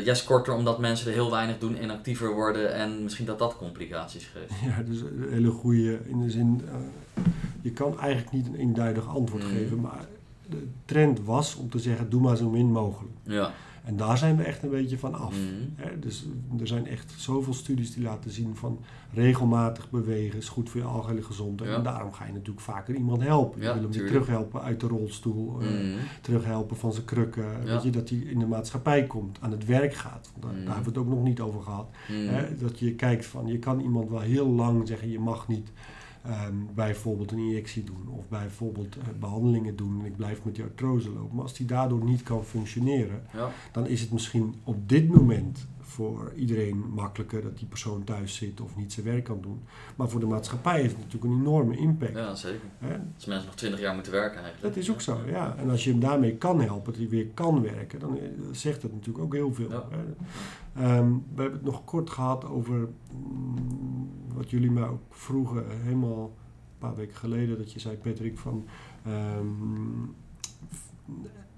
juist 0.05 0.25
korter, 0.25 0.55
omdat 0.55 0.79
mensen 0.79 1.07
er 1.09 1.13
heel 1.13 1.31
weinig 1.31 1.59
doen, 1.59 1.83
inactiever 1.83 2.35
worden 2.35 2.75
en 2.75 3.03
misschien 3.03 3.27
dat 3.27 3.39
dat 3.39 3.57
complicaties 3.57 4.27
geeft? 4.35 4.53
Ja, 4.65 4.83
dus 4.83 5.01
een 5.01 5.27
hele 5.31 5.51
goede 5.51 5.99
in 6.07 6.21
de 6.21 6.31
zin, 6.31 6.63
eh, 6.69 7.23
je 7.61 7.71
kan 7.71 8.01
eigenlijk 8.01 8.33
niet 8.33 8.47
een 8.47 8.55
eenduidig 8.55 9.09
antwoord 9.09 9.43
Mhm. 9.43 9.53
geven, 9.53 9.81
maar 9.81 10.05
de 10.49 10.67
trend 10.85 11.21
was 11.25 11.57
om 11.57 11.71
te 11.71 11.79
zeggen, 11.79 12.11
doe 12.11 12.21
maar 12.21 12.37
zo 12.37 12.51
min 12.51 12.73
mogelijk. 12.73 13.13
Ja. 13.23 13.53
En 13.89 13.97
daar 13.97 14.19
zijn 14.19 14.37
we 14.37 14.43
echt 14.43 14.63
een 14.63 14.71
beetje 14.71 14.99
van 14.99 15.15
af. 15.15 15.31
Mhm. 15.35 15.49
Hè, 15.75 15.99
dus 15.99 16.27
er 16.61 16.67
zijn 16.67 16.87
echt 16.87 17.15
zoveel 17.17 17.55
studies 17.55 17.95
die 17.95 18.03
laten 18.03 18.31
zien 18.31 18.57
van 18.57 18.79
regelmatig 19.13 19.91
bewegen 19.91 20.39
is 20.39 20.49
goed 20.49 20.71
voor 20.71 20.81
je 20.81 20.87
algehele 20.87 21.23
gezondheid. 21.23 21.71
Ja. 21.71 21.77
En 21.77 21.83
daarom 21.83 22.13
ga 22.13 22.25
je 22.27 22.33
natuurlijk 22.33 22.61
vaker 22.61 22.95
iemand 22.95 23.23
helpen. 23.23 23.61
Ja, 23.61 23.67
je 23.69 23.73
wil 23.81 23.83
hem 23.83 23.93
weer 23.93 24.07
terughelpen 24.07 24.63
uit 24.63 24.81
de 24.81 24.87
rolstoel, 24.87 25.51
Mhm. 25.51 25.97
terughelpen 26.21 26.77
van 26.77 26.93
zijn 26.93 27.05
krukken. 27.05 27.45
Ja. 27.45 27.65
Weet 27.65 27.83
je, 27.83 27.91
dat 27.91 28.09
hij 28.09 28.19
in 28.19 28.39
de 28.39 28.47
maatschappij 28.47 29.07
komt, 29.07 29.39
aan 29.41 29.51
het 29.51 29.65
werk 29.65 29.95
gaat. 29.95 30.31
Want 30.33 30.43
daar, 30.43 30.53
Mhm. 30.53 30.65
daar 30.65 30.75
hebben 30.75 30.93
we 30.93 30.99
het 30.99 31.09
ook 31.09 31.15
nog 31.15 31.25
niet 31.25 31.41
over 31.41 31.63
gehad. 31.63 31.89
Mhm. 32.09 32.35
Hè, 32.35 32.57
dat 32.57 32.79
je 32.79 32.95
kijkt 32.95 33.27
van, 33.27 33.47
je 33.47 33.59
kan 33.59 33.81
iemand 33.81 34.11
wel 34.11 34.21
heel 34.21 34.49
lang 34.49 34.89
zeggen, 34.89 35.11
je 35.11 35.21
mag 35.21 35.49
niet 35.49 35.69
ehm, 36.29 36.55
bijvoorbeeld 36.75 37.31
een 37.33 37.39
injectie 37.39 37.85
doen. 37.85 38.09
Of 38.19 38.29
bijvoorbeeld 38.29 38.97
eh, 38.97 39.05
behandelingen 39.21 39.77
doen 39.77 40.01
en 40.01 40.07
ik 40.07 40.17
blijf 40.17 40.45
met 40.45 40.55
die 40.55 40.65
artrose 40.65 41.11
lopen. 41.11 41.35
Maar 41.35 41.43
als 41.43 41.55
die 41.55 41.67
daardoor 41.67 42.05
niet 42.05 42.23
kan 42.23 42.45
functioneren, 42.45 43.23
Ja. 43.33 43.51
dan 43.73 43.87
is 43.87 44.01
het 44.01 44.13
misschien 44.13 44.55
op 44.65 44.89
dit 44.89 45.09
moment 45.09 45.67
voor 45.81 46.33
iedereen 46.37 46.85
makkelijker 46.95 47.43
dat 47.43 47.59
die 47.59 47.67
persoon 47.69 48.05
thuis 48.05 48.35
zit 48.35 48.61
of 48.61 48.77
niet 48.77 48.93
zijn 48.93 49.07
werk 49.07 49.25
kan 49.25 49.41
doen. 49.41 49.61
Maar 49.97 50.09
voor 50.09 50.21
de 50.21 50.27
maatschappij 50.27 50.81
heeft 50.81 50.97
het 50.97 51.05
natuurlijk 51.05 51.33
een 51.33 51.41
enorme 51.41 51.77
impact. 51.77 52.15
ja, 52.15 52.35
zeker. 52.35 52.61
Als 53.15 53.25
mensen 53.25 53.47
nog 53.47 53.55
20 53.55 53.81
jaar 53.81 53.95
moeten 53.95 54.13
werken 54.13 54.43
eigenlijk. 54.43 54.75
Dat 54.75 54.83
is 54.83 54.91
ook 54.91 55.01
zo, 55.01 55.19
ja. 55.27 55.57
En 55.57 55.71
als 55.71 55.85
je 55.85 55.91
hem 55.91 56.01
daarmee 56.01 56.37
kan 56.37 56.61
helpen, 56.61 56.85
dat 56.93 56.97
hij 57.01 57.09
weer 57.09 57.27
kan 57.35 57.63
werken, 57.63 58.01
dan 58.01 58.19
eh, 58.19 58.29
zegt 58.53 58.83
dat 58.83 58.93
natuurlijk 58.93 59.25
ook 59.25 59.35
heel 59.35 59.55
veel. 59.55 59.71
Ja. 59.71 59.85
Ehm, 60.77 61.11
we 61.35 61.43
hebben 61.43 61.53
het 61.59 61.65
nog 61.65 61.85
kort 61.85 62.11
gehad 62.11 62.45
over 62.45 62.89
mm, 63.13 64.09
wat 64.39 64.51
jullie 64.51 64.71
mij 64.71 64.83
ook 64.89 65.03
vroegen, 65.11 65.65
helemaal 65.83 66.23
een 66.23 66.79
paar 66.79 66.95
weken 66.97 67.17
geleden, 67.17 67.59
dat 67.59 67.73
je 67.73 67.79
zei, 67.81 67.97
Patrick, 67.97 68.39
van 68.39 68.65
ehm, 69.07 70.05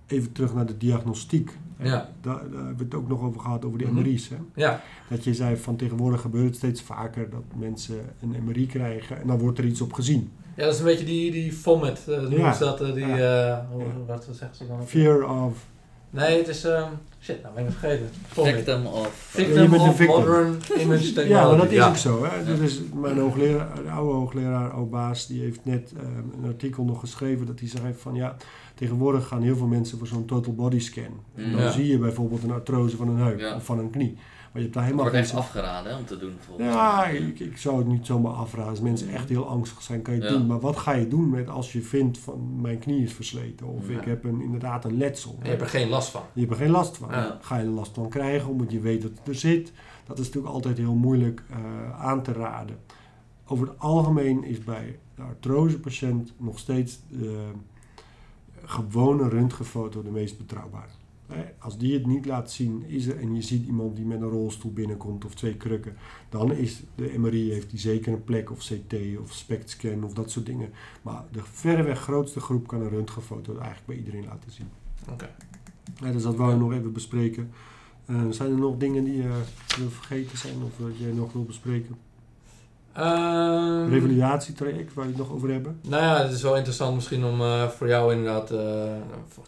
even 0.07 0.33
terug 0.33 0.55
naar 0.55 0.67
de 0.67 0.77
diagnostiek. 0.77 1.59
Ja. 1.79 2.09
Daar, 2.21 2.35
daar 2.51 2.65
hebben 2.65 2.77
we 2.77 2.85
het 2.85 2.95
ook 2.95 3.09
nog 3.09 3.21
over 3.23 3.41
gehad, 3.41 3.65
over 3.65 3.79
die 3.79 3.87
Mhm. 3.87 3.97
MRI's. 3.97 4.29
Hè? 4.29 4.37
Ja, 4.55 4.81
Dat 5.09 5.25
je 5.25 5.35
zei 5.35 5.57
van 5.57 5.77
tegenwoordig 5.77 6.21
gebeurt 6.21 6.47
het 6.47 6.57
steeds 6.57 6.83
vaker 6.83 7.31
dat 7.31 7.43
mensen 7.59 7.99
een 8.21 8.37
MRI 8.45 8.67
krijgen 8.67 9.21
en 9.21 9.27
dan 9.27 9.39
wordt 9.39 9.59
er 9.59 9.65
iets 9.65 9.81
op 9.81 9.93
gezien. 9.93 10.31
ja, 10.57 10.65
dat 10.65 10.75
is 10.75 10.79
een 10.81 10.85
beetje 10.87 11.05
die, 11.05 11.31
die 11.31 11.53
format, 11.53 12.05
uh, 12.09 12.17
noemen 12.21 12.39
Ja. 12.39 12.53
ze 12.53 12.65
dat, 12.65 12.81
eh, 12.81 12.93
die, 12.95 13.07
Ja. 13.07 13.59
eh, 13.59 13.71
hoe, 13.71 13.83
Ja. 13.83 14.05
wat 14.07 14.29
zeggen 14.31 14.57
ze 14.57 14.67
dan? 14.67 14.87
Fear 14.87 15.45
of 15.45 15.67
Nee, 16.11 16.39
het 16.39 16.49
is, 16.49 16.65
ehm, 16.65 16.89
shit, 17.23 17.43
nou 17.43 17.55
ben 17.55 17.65
ik 17.65 17.71
het 17.71 17.79
vergeten. 17.79 18.09
Victim 18.55 18.87
of... 18.87 19.13
Victim 19.29 19.63
je 19.63 19.69
bent 19.69 19.83
een 19.83 19.89
of 19.89 19.97
victim. 19.97 20.17
Modern 20.19 20.59
Image 20.81 21.13
Technology. 21.13 21.29
Ja, 21.29 21.49
maar 21.49 21.57
dat 21.57 21.67
is 21.71 21.73
Ja. 21.77 21.89
ook 21.89 21.97
zo. 21.97 22.25
Hè? 22.25 22.35
Ja. 22.37 22.45
Dat 22.45 22.59
is 22.59 22.81
mijn 22.95 23.19
hoogleraar, 23.19 23.83
de 23.83 23.91
oude 23.91 24.13
hoogleraar 24.15 24.77
Obaas, 24.79 25.27
die 25.27 25.41
heeft 25.41 25.61
net 25.63 25.93
ehm, 25.97 26.43
een 26.43 26.49
artikel 26.49 26.85
nog 26.85 27.01
geschreven 27.01 27.47
dat 27.47 27.61
hij 27.61 27.69
schrijft 27.69 28.01
van 28.01 28.15
ja, 28.15 28.37
tegenwoordig 28.75 29.27
gaan 29.27 29.43
heel 29.43 29.57
veel 29.57 29.67
mensen 29.67 29.99
voor 29.99 30.07
zo'n 30.07 30.25
total 30.25 30.55
body 30.55 30.79
scan. 30.79 31.21
En 31.35 31.53
dan 31.53 31.61
Ja. 31.61 31.71
zie 31.71 31.87
je 31.89 31.99
bijvoorbeeld 31.99 32.43
een 32.43 32.51
artrose 32.53 32.97
van 32.97 33.09
een 33.09 33.17
heup 33.19 33.41
Ja. 33.41 33.55
of 33.57 33.65
van 33.65 33.79
een 33.79 33.91
knie. 33.91 34.17
Maar 34.53 34.63
je 34.63 34.69
hebt 34.69 34.75
daar 34.75 34.83
Het 34.87 34.93
helemaal 34.93 35.13
wordt 35.13 35.27
echt 35.31 35.39
afgeraden 35.39 35.93
hè, 35.93 35.99
om 35.99 36.05
te 36.07 36.19
doen 36.19 36.33
volgens 36.41 36.67
Ja, 36.69 36.97
mij. 37.01 37.17
ik, 37.17 37.41
ik 37.41 37.57
zou 37.57 37.79
het 37.79 37.87
niet 37.87 38.07
zomaar 38.07 38.33
afraden. 38.33 38.71
Als 38.71 38.81
mensen 38.81 39.09
echt 39.09 39.29
heel 39.29 39.49
angstig 39.49 39.83
zijn, 39.83 40.03
kan 40.03 40.15
je 40.15 40.21
het 40.21 40.31
Ja. 40.31 40.37
doen. 40.37 40.47
Maar 40.47 40.61
wat 40.61 40.77
ga 40.77 40.93
je 40.93 41.09
doen 41.09 41.31
met 41.31 41.49
als 41.49 41.73
je 41.73 41.81
vindt 41.83 42.19
van 42.19 42.61
mijn 42.61 42.79
knie 42.79 43.03
is 43.03 43.13
versleten 43.13 43.67
of 43.67 43.89
Ja. 43.89 43.99
ik 43.99 44.05
heb 44.05 44.25
een, 44.25 44.41
inderdaad 44.41 44.85
een 44.85 44.97
letsel. 44.97 45.31
En 45.39 45.43
je 45.45 45.49
hebt 45.51 45.61
er 45.63 45.69
geen 45.69 45.89
last 45.89 46.11
van. 46.11 46.23
Je 46.33 46.41
hebt 46.41 46.53
er 46.53 46.59
geen 46.59 46.71
last 46.71 46.97
van. 46.97 47.09
Ja. 47.11 47.39
Ga 47.41 47.57
je 47.57 47.65
er 47.65 47.71
last 47.71 47.95
van 47.95 48.09
krijgen 48.09 48.49
omdat 48.51 48.71
je 48.71 48.81
weet 48.81 49.03
dat 49.03 49.11
het 49.19 49.29
er 49.29 49.35
zit? 49.35 49.73
Dat 50.07 50.19
is 50.19 50.25
natuurlijk 50.27 50.55
altijd 50.55 50.79
heel 50.79 50.95
moeilijk 50.95 51.43
eh, 51.51 52.01
aan 52.01 52.23
te 52.23 52.33
raden. 52.33 52.79
Over 53.47 53.69
het 53.69 53.79
algemeen 53.79 54.45
is 54.45 54.65
bij 54.65 54.99
de 55.15 55.23
artrosepatiënt 55.23 56.33
nog 56.37 56.59
steeds 56.59 56.99
de 57.09 57.45
gewone 58.65 59.29
röntgenfoto 59.29 60.03
de 60.03 60.11
meest 60.11 60.39
betrouwbare. 60.39 60.89
Als 61.59 61.79
die 61.79 61.95
het 61.95 62.07
niet 62.07 62.27
laat 62.27 62.51
zien 62.51 62.85
is 62.87 63.07
er, 63.07 63.19
en 63.19 63.35
je 63.35 63.43
ziet 63.43 63.67
iemand 63.67 63.97
die 63.97 64.05
met 64.05 64.21
een 64.21 64.29
rolstoel 64.29 64.73
binnenkomt 64.73 65.25
of 65.25 65.35
twee 65.35 65.57
krukken, 65.57 65.97
dan 66.29 66.53
is 66.53 66.83
de 66.95 67.15
MRI 67.19 67.51
heeft 67.51 67.71
die 67.71 67.79
zeker 67.79 68.13
een 68.13 68.25
plek 68.25 68.51
of 68.51 68.59
CT 68.59 68.95
of 69.21 69.33
SPECT-scan 69.33 70.05
of 70.05 70.13
dat 70.13 70.31
soort 70.31 70.47
dingen. 70.47 70.71
Maar 71.03 71.25
de 71.33 71.43
verreweg 71.43 72.01
grootste 72.01 72.41
groep 72.41 72.67
kan 72.67 72.81
een 72.81 72.89
röntgenfoto 72.89 73.53
eigenlijk 73.53 73.87
bij 73.87 73.97
iedereen 73.97 74.25
laten 74.25 74.51
zien. 74.51 74.69
Oké. 75.11 75.31
Ja, 76.01 76.13
dus 76.13 76.23
dat 76.23 76.37
wou 76.37 76.59
nog 76.59 76.73
even 76.73 76.93
bespreken. 76.93 77.51
Eh, 78.05 78.31
zijn 78.31 78.51
er 78.51 78.59
nog 78.59 78.77
dingen 78.77 79.05
die 79.05 79.23
vergeten 79.89 80.39
zijn 80.39 80.63
of 80.63 80.73
dat 80.77 80.99
jij 80.99 81.13
nog 81.13 81.33
wil 81.33 81.45
bespreken? 81.45 81.97
Ehm, 82.93 83.89
Revalidatietraject, 83.89 84.95
waar 84.95 85.05
je 85.05 85.11
het 85.11 85.21
nog 85.21 85.31
over 85.33 85.51
hebben? 85.53 85.81
Nou 85.89 86.03
ja, 86.03 86.23
het 86.23 86.33
is 86.33 86.43
wel 86.43 86.57
interessant 86.57 86.95
misschien 86.95 87.25
om 87.25 87.41
eh, 87.41 87.69
voor 87.69 87.89
jou 87.89 88.13
inderdaad 88.13 88.51
eh, 88.51 88.93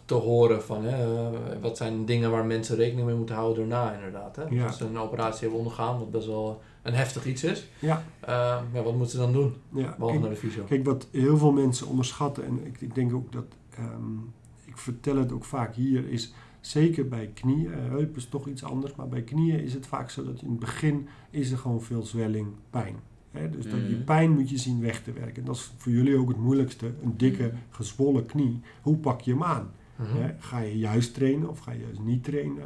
te 0.05 0.13
horen 0.13 0.63
van 0.63 0.83
hè, 0.83 1.03
eh, 1.25 1.29
wat 1.61 1.77
zijn 1.77 2.05
dingen 2.05 2.31
waar 2.31 2.45
mensen 2.45 2.75
rekening 2.75 3.07
mee 3.07 3.15
moeten 3.15 3.35
houden 3.35 3.69
daarna 3.69 3.93
inderdaad. 3.93 4.35
Hè? 4.35 4.43
Ja. 4.49 4.65
Als 4.65 4.77
ze 4.77 4.85
een 4.85 4.97
operatie 4.97 5.39
hebben 5.41 5.57
ondergaan, 5.59 5.99
wat 5.99 6.11
best 6.11 6.27
wel 6.27 6.61
een 6.81 6.93
heftig 6.93 7.25
iets 7.25 7.43
is. 7.43 7.67
Ja. 7.79 8.03
Eh, 8.19 8.59
ja, 8.73 8.81
wat 8.81 8.93
moeten 8.93 9.11
ze 9.11 9.17
dan 9.17 9.33
doen, 9.33 9.53
Ja, 9.69 9.95
behalve 9.97 10.19
naar 10.19 10.29
kijk, 10.29 10.41
de 10.41 10.47
fysio? 10.47 10.63
kijk, 10.63 10.85
wat 10.85 11.07
heel 11.11 11.37
veel 11.37 11.51
mensen 11.51 11.87
onderschatten, 11.87 12.45
en 12.45 12.65
ik, 12.65 12.81
ik 12.81 12.95
denk 12.95 13.13
ook 13.13 13.31
dat, 13.31 13.45
ehm, 13.77 14.17
ik 14.65 14.77
vertel 14.77 15.15
het 15.17 15.31
ook 15.31 15.45
vaak 15.45 15.75
hier, 15.75 16.09
is 16.09 16.33
zeker 16.61 17.07
bij 17.07 17.31
knieën, 17.33 17.73
eh, 17.73 17.79
heup 17.89 18.17
is 18.17 18.25
toch 18.29 18.47
iets 18.47 18.63
anders, 18.63 18.95
maar 18.95 19.07
bij 19.07 19.21
knieën 19.21 19.59
is 19.63 19.73
het 19.73 19.87
vaak 19.87 20.09
zo 20.09 20.23
dat 20.25 20.41
in 20.41 20.49
het 20.49 20.59
begin 20.59 21.07
is 21.29 21.51
er 21.51 21.57
gewoon 21.57 21.81
veel 21.81 22.03
zwelling, 22.03 22.47
pijn. 22.69 22.95
Hè, 23.33 23.49
dus 23.49 23.63
dat 23.63 23.79
je 23.89 23.95
Mhm. 23.95 24.03
pijn 24.03 24.31
moet 24.31 24.49
je 24.49 24.57
zien 24.57 24.81
weg 24.81 25.03
te 25.03 25.11
werken. 25.13 25.35
En 25.35 25.45
dat 25.45 25.55
is 25.55 25.71
voor 25.77 25.91
jullie 25.91 26.17
ook 26.17 26.27
het 26.27 26.37
moeilijkste, 26.37 26.85
een 27.03 27.13
dikke, 27.17 27.43
Mhm. 27.43 27.55
gezwollen 27.69 28.25
knie. 28.25 28.59
Hoe 28.81 28.97
pak 28.97 29.21
je 29.21 29.31
hem 29.31 29.43
aan? 29.43 29.69
Mhm. 29.95 30.17
Hè, 30.17 30.29
Ga 30.39 30.59
je 30.59 30.77
juist 30.77 31.13
trainen 31.13 31.49
of 31.49 31.59
ga 31.59 31.71
je 31.71 31.79
juist 31.79 31.99
niet 31.99 32.23
trainen? 32.23 32.63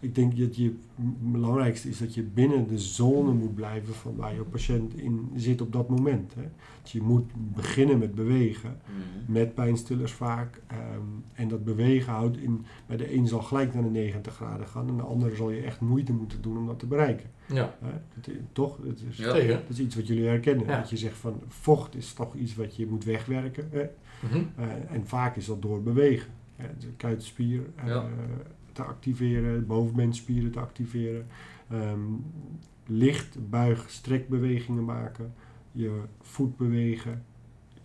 Ik 0.00 0.14
denk 0.14 0.38
dat 0.38 0.56
je, 0.56 0.64
het 0.64 1.32
belangrijkste 1.32 1.88
is 1.88 1.98
dat 1.98 2.14
je 2.14 2.22
binnen 2.22 2.68
de 2.68 2.78
zone 2.78 3.32
moet 3.32 3.54
blijven 3.54 3.94
van 3.94 4.16
waar 4.16 4.34
je 4.34 4.40
patiënt 4.42 4.94
in 4.96 5.30
zit 5.36 5.60
op 5.60 5.72
dat 5.72 5.88
moment. 5.88 6.34
Hè. 6.34 6.42
Dus 6.82 6.92
je 6.92 7.02
moet 7.02 7.30
beginnen 7.34 7.98
met 7.98 8.14
bewegen, 8.14 8.76
Mhm. 8.84 9.32
met 9.32 9.54
pijnstillers 9.54 10.12
vaak. 10.12 10.60
ehm, 10.66 10.80
en 11.34 11.48
dat 11.48 11.64
bewegen 11.64 12.12
houdt 12.12 12.36
in, 12.36 12.64
bij 12.86 12.96
de 12.96 13.14
een 13.14 13.26
zal 13.26 13.42
gelijk 13.42 13.74
naar 13.74 13.82
de 13.82 13.88
90 13.90 14.34
graden 14.34 14.66
gaan 14.66 14.88
en 14.88 14.96
de 14.96 15.02
andere 15.02 15.36
zal 15.36 15.50
je 15.50 15.60
echt 15.60 15.80
moeite 15.80 16.12
moeten 16.12 16.42
doen 16.42 16.56
om 16.56 16.66
dat 16.66 16.78
te 16.78 16.86
bereiken. 16.86 17.30
Ja, 17.46 17.76
Hè. 17.80 17.90
Het, 18.14 18.30
toch? 18.52 18.78
Het 18.86 19.02
is, 19.10 19.16
Ja. 19.16 19.32
dat 19.32 19.62
is 19.68 19.78
iets 19.78 19.94
wat 19.94 20.06
jullie 20.06 20.26
herkennen. 20.26 20.66
Ja. 20.66 20.80
Dat 20.80 20.90
je 20.90 20.96
zegt 20.96 21.16
van 21.16 21.40
vocht 21.48 21.94
is 21.96 22.12
toch 22.12 22.34
iets 22.34 22.54
wat 22.54 22.76
je 22.76 22.86
moet 22.86 23.04
wegwerken. 23.04 23.68
Hè. 23.72 23.84
Mhm. 24.28 24.42
Eh, 24.56 24.94
en 24.94 25.06
vaak 25.06 25.36
is 25.36 25.46
dat 25.46 25.62
door 25.62 25.82
bewegen. 25.82 26.30
De 26.78 26.92
kuitspier 26.96 27.62
eh, 27.74 27.86
Ja. 27.86 28.06
te 28.72 28.82
activeren, 28.82 29.66
bovenbeenspieren 29.66 30.50
te 30.50 30.60
activeren. 30.60 31.26
ehm, 31.70 32.00
licht 32.86 33.50
buig, 33.50 33.90
strekbewegingen 33.90 34.84
maken. 34.84 35.32
Je 35.72 36.00
voet 36.20 36.56
bewegen. 36.56 37.22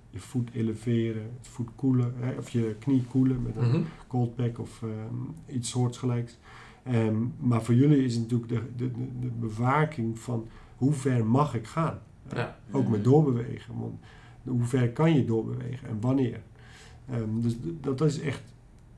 Je 0.09 0.19
voet 0.19 0.49
eleveren, 0.53 1.21
het 1.37 1.47
voet 1.47 1.69
koelen, 1.75 2.13
hè, 2.17 2.37
of 2.37 2.49
je 2.49 2.75
knie 2.79 3.03
koelen 3.03 3.41
met 3.41 3.55
een 3.55 3.67
Mhm. 3.69 3.81
cold 4.07 4.35
pack 4.35 4.59
of 4.59 4.83
ehm, 4.83 5.55
iets 5.55 5.69
soortgelijks. 5.69 6.37
Ehm, 6.83 7.15
maar 7.39 7.63
voor 7.63 7.75
jullie 7.75 8.03
is 8.05 8.13
het 8.15 8.21
natuurlijk 8.31 8.51
de, 8.77 8.91
de, 9.19 9.29
bewaking 9.39 10.19
van 10.19 10.47
hoe 10.77 10.93
ver 10.93 11.25
mag 11.25 11.55
ik 11.55 11.65
gaan. 11.67 11.99
Ja. 12.33 12.57
Ook 12.71 12.87
met 12.87 13.03
doorbewegen. 13.03 13.79
Want 13.79 13.99
hoe 14.43 14.63
ver 14.63 14.89
kan 14.91 15.13
je 15.15 15.25
doorbewegen 15.25 15.87
en 15.87 15.97
wanneer? 16.01 16.41
Dus 17.39 17.55
dat 17.81 18.01
is 18.01 18.19
echt, 18.19 18.41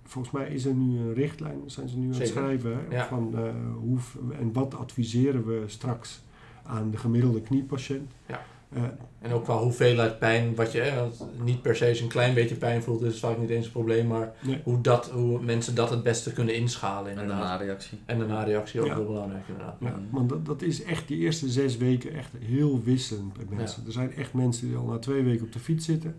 volgens 0.05 0.33
mij 0.33 0.47
is 0.47 0.65
er 0.65 0.73
nu 0.73 0.99
een 0.99 1.13
richtlijn, 1.13 1.59
zijn 1.65 1.89
ze 1.89 1.97
nu 1.97 2.13
aan 2.13 2.19
het 2.19 2.27
schrijven. 2.27 2.79
Ja. 2.89 3.05
van, 3.07 3.33
eh, 3.35 3.41
hoe, 3.79 3.99
en 4.39 4.53
wat 4.53 4.75
adviseren 4.75 5.45
we 5.45 5.63
straks 5.65 6.21
aan 6.63 6.91
de 6.91 6.97
gemiddelde 6.97 7.41
kniepatiënt. 7.41 8.11
Ja. 8.27 8.41
Eh, 8.73 8.83
En 9.19 9.31
ook 9.31 9.43
qua 9.43 9.57
hoeveelheid 9.57 10.19
pijn, 10.19 10.55
wat 10.55 10.71
je, 10.71 11.07
niet 11.43 11.61
per 11.61 11.75
se 11.75 12.01
een 12.01 12.07
klein 12.07 12.33
beetje 12.33 12.55
pijn 12.55 12.83
voelt, 12.83 13.01
is 13.01 13.19
vaak 13.19 13.37
niet 13.37 13.49
eens 13.49 13.65
een 13.65 13.71
probleem, 13.71 14.07
maar 14.07 14.33
nee. 14.41 14.61
hoe, 14.63 14.81
dat, 14.81 15.09
hoe 15.11 15.41
mensen 15.41 15.75
dat 15.75 15.89
het 15.89 16.03
beste 16.03 16.33
kunnen 16.33 16.55
inschalen 16.55 17.11
En 17.11 17.27
de 17.27 17.33
nareactie. 17.33 17.97
En 18.05 18.19
de 18.19 18.25
nareactie 18.25 18.79
ook 18.79 18.85
Ja. 18.85 18.95
heel 18.95 19.05
belangrijk 19.05 19.43
inderdaad. 19.47 19.75
Ja, 19.79 19.99
want 20.09 20.29
dat, 20.29 20.45
dat 20.45 20.61
is 20.61 20.83
echt 20.83 21.07
die 21.07 21.17
eerste 21.17 21.49
zes 21.49 21.77
weken 21.77 22.13
echt 22.13 22.29
heel 22.39 22.81
wisselend 22.83 23.33
bij 23.33 23.45
mensen. 23.49 23.83
Er 23.85 23.91
zijn 23.91 24.13
echt 24.13 24.33
mensen 24.33 24.67
die 24.67 24.77
al 24.77 24.85
na 24.85 24.97
twee 24.97 25.23
weken 25.23 25.45
op 25.45 25.51
de 25.51 25.59
fiets 25.59 25.85
zitten. 25.85 26.15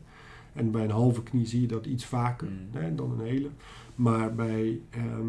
En 0.57 0.71
bij 0.71 0.85
een 0.85 0.91
halve 0.91 1.23
knie 1.23 1.47
zie 1.47 1.61
je 1.61 1.67
dat 1.67 1.87
iets 1.87 2.05
vaker 2.05 2.49
Mm. 2.49 2.81
hè, 2.81 2.95
dan 2.95 3.11
een 3.11 3.27
hele. 3.27 3.49
Maar 3.95 4.35
bij 4.35 4.81
ehm, 4.91 5.29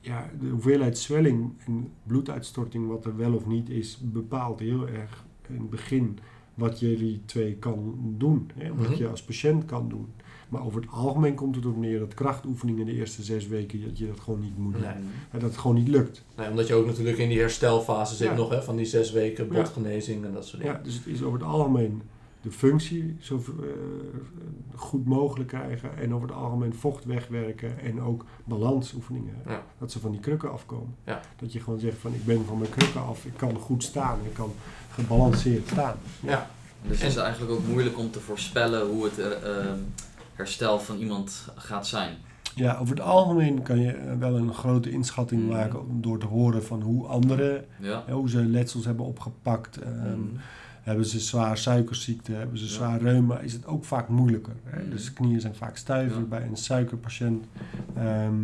ja, 0.00 0.30
de 0.40 0.48
hoeveelheid 0.48 0.98
zwelling 0.98 1.52
en 1.66 1.88
bloeduitstorting, 2.06 2.88
wat 2.88 3.04
er 3.04 3.16
wel 3.16 3.34
of 3.34 3.46
niet 3.46 3.70
is, 3.70 3.98
bepaalt 4.02 4.60
heel 4.60 4.88
erg 4.88 5.24
in 5.48 5.54
het 5.60 5.70
begin 5.70 6.18
wat 6.54 6.80
jullie 6.80 7.22
twee 7.24 7.54
kan 7.54 7.94
doen. 8.18 8.50
Hè, 8.54 8.74
wat 8.74 8.88
Mhm. 8.88 8.96
je 8.98 9.08
als 9.08 9.22
patiënt 9.22 9.64
kan 9.64 9.88
doen. 9.88 10.06
Maar 10.48 10.64
over 10.64 10.80
het 10.80 10.90
algemeen 10.90 11.34
komt 11.34 11.54
het 11.54 11.64
erop 11.64 11.76
neer 11.76 11.98
dat 11.98 12.14
krachtoefeningen 12.14 12.86
de 12.86 12.92
eerste 12.92 13.22
zes 13.22 13.46
weken, 13.46 13.84
dat 13.84 13.98
je 13.98 14.06
dat 14.06 14.20
gewoon 14.20 14.40
niet 14.40 14.58
moet 14.58 14.72
doen. 14.72 14.82
Nee. 14.82 14.92
Dat 15.32 15.42
het 15.42 15.56
gewoon 15.56 15.76
niet 15.76 15.88
lukt. 15.88 16.24
Nee, 16.36 16.50
omdat 16.50 16.66
je 16.66 16.74
ook 16.74 16.86
natuurlijk 16.86 17.18
in 17.18 17.28
die 17.28 17.38
herstelfase 17.38 18.14
zit 18.14 18.28
Ja. 18.28 18.34
nog, 18.34 18.48
hè, 18.50 18.62
van 18.62 18.76
die 18.76 18.84
zes 18.86 19.12
weken 19.12 19.46
Ja. 19.46 19.52
botgenezing 19.52 20.24
en 20.24 20.32
dat 20.32 20.46
soort 20.46 20.62
dingen. 20.62 20.76
Ja, 20.76 20.82
dus 20.84 20.94
het 20.94 21.06
is 21.06 21.22
over 21.22 21.38
het 21.38 21.48
algemeen 21.48 22.02
de 22.42 22.50
functie 22.52 23.16
zo 23.20 23.36
eh, 23.36 23.64
goed 24.74 25.06
mogelijk 25.06 25.48
krijgen 25.48 25.96
en 25.98 26.14
over 26.14 26.28
het 26.28 26.36
algemeen 26.36 26.74
vocht 26.74 27.04
wegwerken 27.04 27.80
en 27.80 28.00
ook 28.00 28.24
balansoefeningen. 28.44 29.34
Ja. 29.46 29.62
Dat 29.78 29.92
ze 29.92 30.00
van 30.00 30.10
die 30.10 30.20
krukken 30.20 30.52
afkomen. 30.52 30.94
Ja. 31.04 31.20
Dat 31.36 31.52
je 31.52 31.60
gewoon 31.60 31.78
zegt 31.78 31.98
van 31.98 32.14
ik 32.14 32.24
ben 32.24 32.44
van 32.44 32.58
mijn 32.58 32.70
krukken 32.70 33.02
af, 33.02 33.24
ik 33.24 33.36
kan 33.36 33.56
goed 33.58 33.82
staan, 33.82 34.18
ik 34.24 34.34
kan 34.34 34.52
gebalanceerd 34.90 35.68
staan. 35.68 35.96
Ja. 36.20 36.50
Dus 36.88 36.98
het 37.00 37.08
is 37.08 37.16
En- 37.16 37.22
eigenlijk 37.22 37.52
ook 37.52 37.66
moeilijk 37.66 37.98
om 37.98 38.10
te 38.10 38.20
voorspellen 38.20 38.86
hoe 38.86 39.04
het 39.04 39.18
er, 39.18 39.32
ehm, 39.32 39.78
herstel 40.34 40.80
van 40.80 40.96
iemand 40.98 41.48
gaat 41.54 41.86
zijn. 41.86 42.16
Ja, 42.54 42.76
over 42.78 42.94
het 42.94 43.04
algemeen 43.04 43.62
kan 43.62 43.80
je 43.80 43.90
eh, 43.92 44.16
wel 44.18 44.36
een 44.36 44.54
grote 44.54 44.90
inschatting 44.90 45.42
Mhm. 45.42 45.50
maken 45.52 45.80
door 46.00 46.18
te 46.18 46.26
horen 46.26 46.64
van 46.64 46.82
hoe 46.82 47.06
anderen, 47.06 47.64
Ja. 47.80 48.04
eh, 48.06 48.14
hoe 48.14 48.28
ze 48.28 48.44
letsels 48.44 48.84
hebben 48.84 49.06
opgepakt. 49.06 49.76
ehm, 49.76 50.10
Mhm. 50.20 50.36
Hebben 50.82 51.06
ze 51.06 51.20
zwaar 51.20 51.58
suikerziekte, 51.58 52.32
hebben 52.32 52.58
ze 52.58 52.66
zwaar 52.66 53.00
reuma, 53.00 53.38
is 53.38 53.52
het 53.52 53.66
ook 53.66 53.84
vaak 53.84 54.08
moeilijker. 54.08 54.52
Hè? 54.64 54.80
Mhm. 54.82 54.90
Dus 54.90 55.12
knieën 55.12 55.40
zijn 55.40 55.54
vaak 55.54 55.76
stijver 55.76 56.18
Ja. 56.20 56.26
bij 56.26 56.42
een 56.42 56.56
suikerpatiënt. 56.56 57.44
Ehm, 57.96 58.34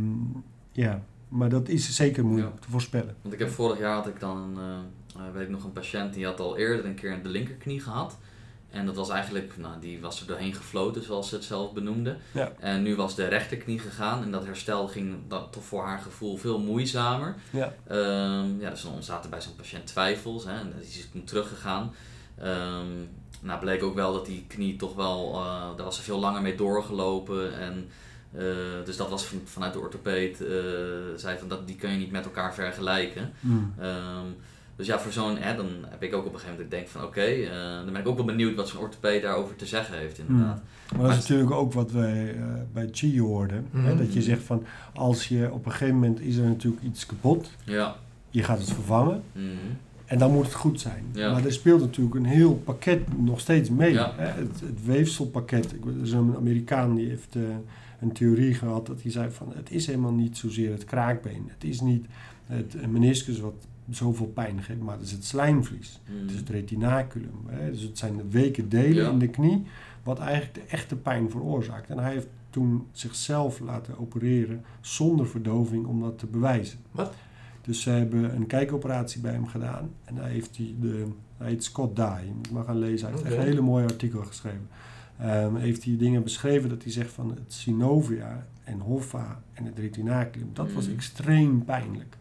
ja, 0.72 1.02
maar 1.28 1.48
dat 1.48 1.68
is 1.68 1.94
zeker 1.96 2.24
moeilijk 2.24 2.54
Ja. 2.54 2.60
te 2.60 2.70
voorspellen. 2.70 3.16
Want 3.22 3.34
ik 3.34 3.40
heb 3.40 3.50
vorig 3.50 3.78
jaar 3.78 3.94
had 3.94 4.06
ik 4.06 4.20
dan 4.20 4.36
een, 4.36 4.56
eh, 4.56 5.26
eh, 5.26 5.32
weet 5.32 5.42
ik 5.42 5.48
nog 5.48 5.64
een 5.64 5.72
patiënt 5.72 6.14
die 6.14 6.24
had 6.24 6.40
al 6.40 6.56
eerder 6.56 6.84
een 6.84 6.94
keer 6.94 7.22
de 7.22 7.28
linkerknie 7.28 7.80
gehad. 7.80 8.18
En 8.70 8.86
dat 8.86 8.96
was 8.96 9.08
eigenlijk, 9.10 9.54
nou, 9.58 9.80
die 9.80 10.00
was 10.00 10.20
er 10.20 10.26
doorheen 10.26 10.54
gefloten 10.54 11.02
zoals 11.02 11.28
ze 11.28 11.34
het 11.34 11.44
zelf 11.44 11.72
benoemde. 11.72 12.16
Ja. 12.32 12.52
En 12.58 12.82
nu 12.82 12.96
was 12.96 13.14
de 13.14 13.24
rechterknie 13.26 13.78
gegaan 13.78 14.22
en 14.22 14.30
dat 14.30 14.44
herstel 14.44 14.88
ging 14.88 15.14
dat 15.28 15.52
toch 15.52 15.64
voor 15.64 15.84
haar 15.84 15.98
gevoel 15.98 16.36
veel 16.36 16.58
moeizamer. 16.58 17.34
Ja. 17.50 17.74
Ehm, 17.86 18.60
ja, 18.60 18.70
dus 18.70 18.82
dan 18.82 18.92
ontstaat 18.92 19.24
er 19.24 19.30
bij 19.30 19.40
zo'n 19.40 19.56
patiënt 19.56 19.86
twijfels 19.86 20.44
hè, 20.44 20.50
en 20.52 20.72
die 20.78 20.88
is 20.88 21.08
toen 21.12 21.24
teruggegaan. 21.24 21.92
Ehm 22.42 22.86
nou 23.40 23.60
bleek 23.60 23.82
ook 23.82 23.94
wel 23.94 24.12
dat 24.12 24.26
die 24.26 24.44
knie 24.48 24.76
toch 24.76 24.94
wel, 24.94 25.34
eh, 25.34 25.76
daar 25.76 25.84
was 25.84 25.96
ze 25.96 26.02
veel 26.02 26.18
langer 26.18 26.42
mee 26.42 26.54
doorgelopen 26.54 27.58
en 27.58 27.88
eh, 28.32 28.84
dus 28.84 28.96
dat 28.96 29.10
was 29.10 29.24
van, 29.24 29.40
vanuit 29.44 29.72
de 29.72 29.78
orthopeed, 29.78 30.40
eh, 30.40 30.48
zei 31.16 31.38
van 31.38 31.48
dat, 31.48 31.66
die 31.66 31.76
kun 31.76 31.90
je 31.90 31.96
niet 31.96 32.10
met 32.10 32.24
elkaar 32.24 32.54
vergelijken. 32.54 33.32
Mm. 33.40 33.74
Ehm, 33.78 34.26
dus 34.78 34.86
ja, 34.86 34.98
voor 34.98 35.12
zo'n, 35.12 35.36
hè, 35.36 35.56
dan 35.56 35.66
heb 35.88 36.02
ik 36.02 36.14
ook 36.14 36.26
op 36.26 36.32
een 36.32 36.38
gegeven 36.38 36.50
moment 36.50 36.70
dat 36.70 36.80
ik 36.80 36.86
denk 36.86 36.88
van 36.88 37.04
oké, 37.04 37.20
eh, 37.20 37.84
dan 37.84 37.92
ben 37.92 38.00
ik 38.00 38.08
ook 38.08 38.16
wel 38.16 38.24
benieuwd 38.24 38.54
wat 38.54 38.68
zo'n 38.68 38.80
orthopeed 38.80 39.22
daarover 39.22 39.56
te 39.56 39.66
zeggen 39.66 39.98
heeft 39.98 40.18
inderdaad. 40.18 40.60
Maar 40.96 41.02
dat 41.02 41.10
is 41.10 41.18
natuurlijk 41.18 41.50
ook 41.50 41.72
wat 41.72 41.92
wij 41.92 42.34
eh, 42.34 42.44
bij 42.72 42.88
Chi 42.92 43.20
hoorden. 43.20 43.68
Hè? 43.72 43.80
Mhm. 43.80 43.96
Dat 43.96 44.12
je 44.12 44.22
zegt 44.22 44.42
van, 44.42 44.64
als 44.94 45.28
je 45.28 45.52
op 45.52 45.66
een 45.66 45.72
gegeven 45.72 45.94
moment 45.94 46.20
is 46.20 46.36
er 46.36 46.46
natuurlijk 46.46 46.82
iets 46.82 47.06
kapot. 47.06 47.50
Ja. 47.64 47.96
Je 48.30 48.42
gaat 48.42 48.58
het 48.58 48.72
vervangen. 48.72 49.22
Mhm. 49.32 49.46
En 50.08 50.18
dan 50.18 50.32
moet 50.32 50.44
het 50.44 50.54
goed 50.54 50.80
zijn. 50.80 51.04
Ja. 51.12 51.32
Maar 51.32 51.44
er 51.44 51.52
speelt 51.52 51.80
natuurlijk 51.80 52.16
een 52.16 52.24
heel 52.24 52.54
pakket 52.54 53.18
nog 53.22 53.40
steeds 53.40 53.70
mee. 53.70 53.92
Ja. 53.92 54.12
Hè? 54.16 54.26
Het, 54.26 54.60
het 54.60 54.84
weefselpakket. 54.84 55.72
Ik, 55.72 55.84
er 55.84 56.02
is 56.02 56.12
een 56.12 56.36
Amerikaan 56.36 56.94
die 56.94 57.08
heeft 57.08 57.36
eh, 57.36 57.42
een 58.00 58.12
theorie 58.12 58.54
gehad 58.54 58.86
dat 58.86 59.02
hij 59.02 59.10
zei 59.10 59.30
van 59.30 59.52
het 59.54 59.70
is 59.70 59.86
helemaal 59.86 60.12
niet 60.12 60.36
zozeer 60.36 60.70
het 60.70 60.84
kraakbeen. 60.84 61.44
Het 61.48 61.64
is 61.64 61.80
niet 61.80 62.06
het 62.46 62.90
meniscus 62.90 63.40
wat 63.40 63.66
zoveel 63.90 64.26
pijn 64.26 64.62
geeft, 64.62 64.80
maar 64.80 64.96
het 64.96 65.06
is 65.06 65.12
het 65.12 65.24
slijmvlies. 65.24 66.00
Mhm. 66.04 66.20
Het 66.22 66.30
is 66.30 66.36
het 66.36 66.48
retinaculum. 66.48 67.40
Hè? 67.46 67.70
Dus 67.70 67.82
het 67.82 67.98
zijn 67.98 68.16
de 68.16 68.28
weken 68.30 68.68
delen 68.68 69.04
Ja. 69.04 69.10
in 69.10 69.18
de 69.18 69.28
knie 69.28 69.66
wat 70.02 70.18
eigenlijk 70.18 70.54
de 70.54 70.62
echte 70.68 70.96
pijn 70.96 71.30
veroorzaakt. 71.30 71.90
En 71.90 71.98
hij 71.98 72.12
heeft 72.12 72.26
toen 72.50 72.86
zichzelf 72.92 73.60
laten 73.60 73.98
opereren 73.98 74.64
zonder 74.80 75.26
verdoving 75.28 75.86
om 75.86 76.00
dat 76.00 76.18
te 76.18 76.26
bewijzen. 76.26 76.78
Wat? 76.90 77.14
Dus 77.68 77.80
ze 77.82 77.90
hebben 77.90 78.34
een 78.36 78.46
kijkoperatie 78.46 79.20
bij 79.20 79.32
hem 79.32 79.46
gedaan. 79.46 79.90
En 80.04 80.16
hij 80.16 80.30
heeft 80.30 80.54
die, 80.56 80.76
de, 80.80 81.06
hij 81.36 81.48
heet 81.48 81.64
Scott 81.64 81.96
Dye. 81.96 82.04
Je 82.26 82.32
moet 82.36 82.50
maar 82.50 82.64
gaan 82.64 82.78
lezen. 82.78 83.06
Hij 83.08 83.16
heeft 83.16 83.28
echt 83.28 83.36
een 83.36 83.48
hele 83.48 83.60
mooie 83.60 83.84
artikel 83.86 84.22
geschreven. 84.22 84.68
Ehm, 85.18 85.54
heeft 85.56 85.84
hij 85.84 85.96
dingen 85.96 86.22
beschreven 86.22 86.68
dat 86.68 86.82
hij 86.82 86.92
zegt 86.92 87.12
van 87.12 87.28
het 87.30 87.52
synovia 87.52 88.46
en 88.64 88.80
hoffa 88.80 89.42
en 89.52 89.64
het 89.64 89.78
retinaculum, 89.78 90.50
dat 90.52 90.72
was 90.72 90.84
Mhm. 90.86 90.94
extreem 90.94 91.64
pijnlijk 91.64 92.16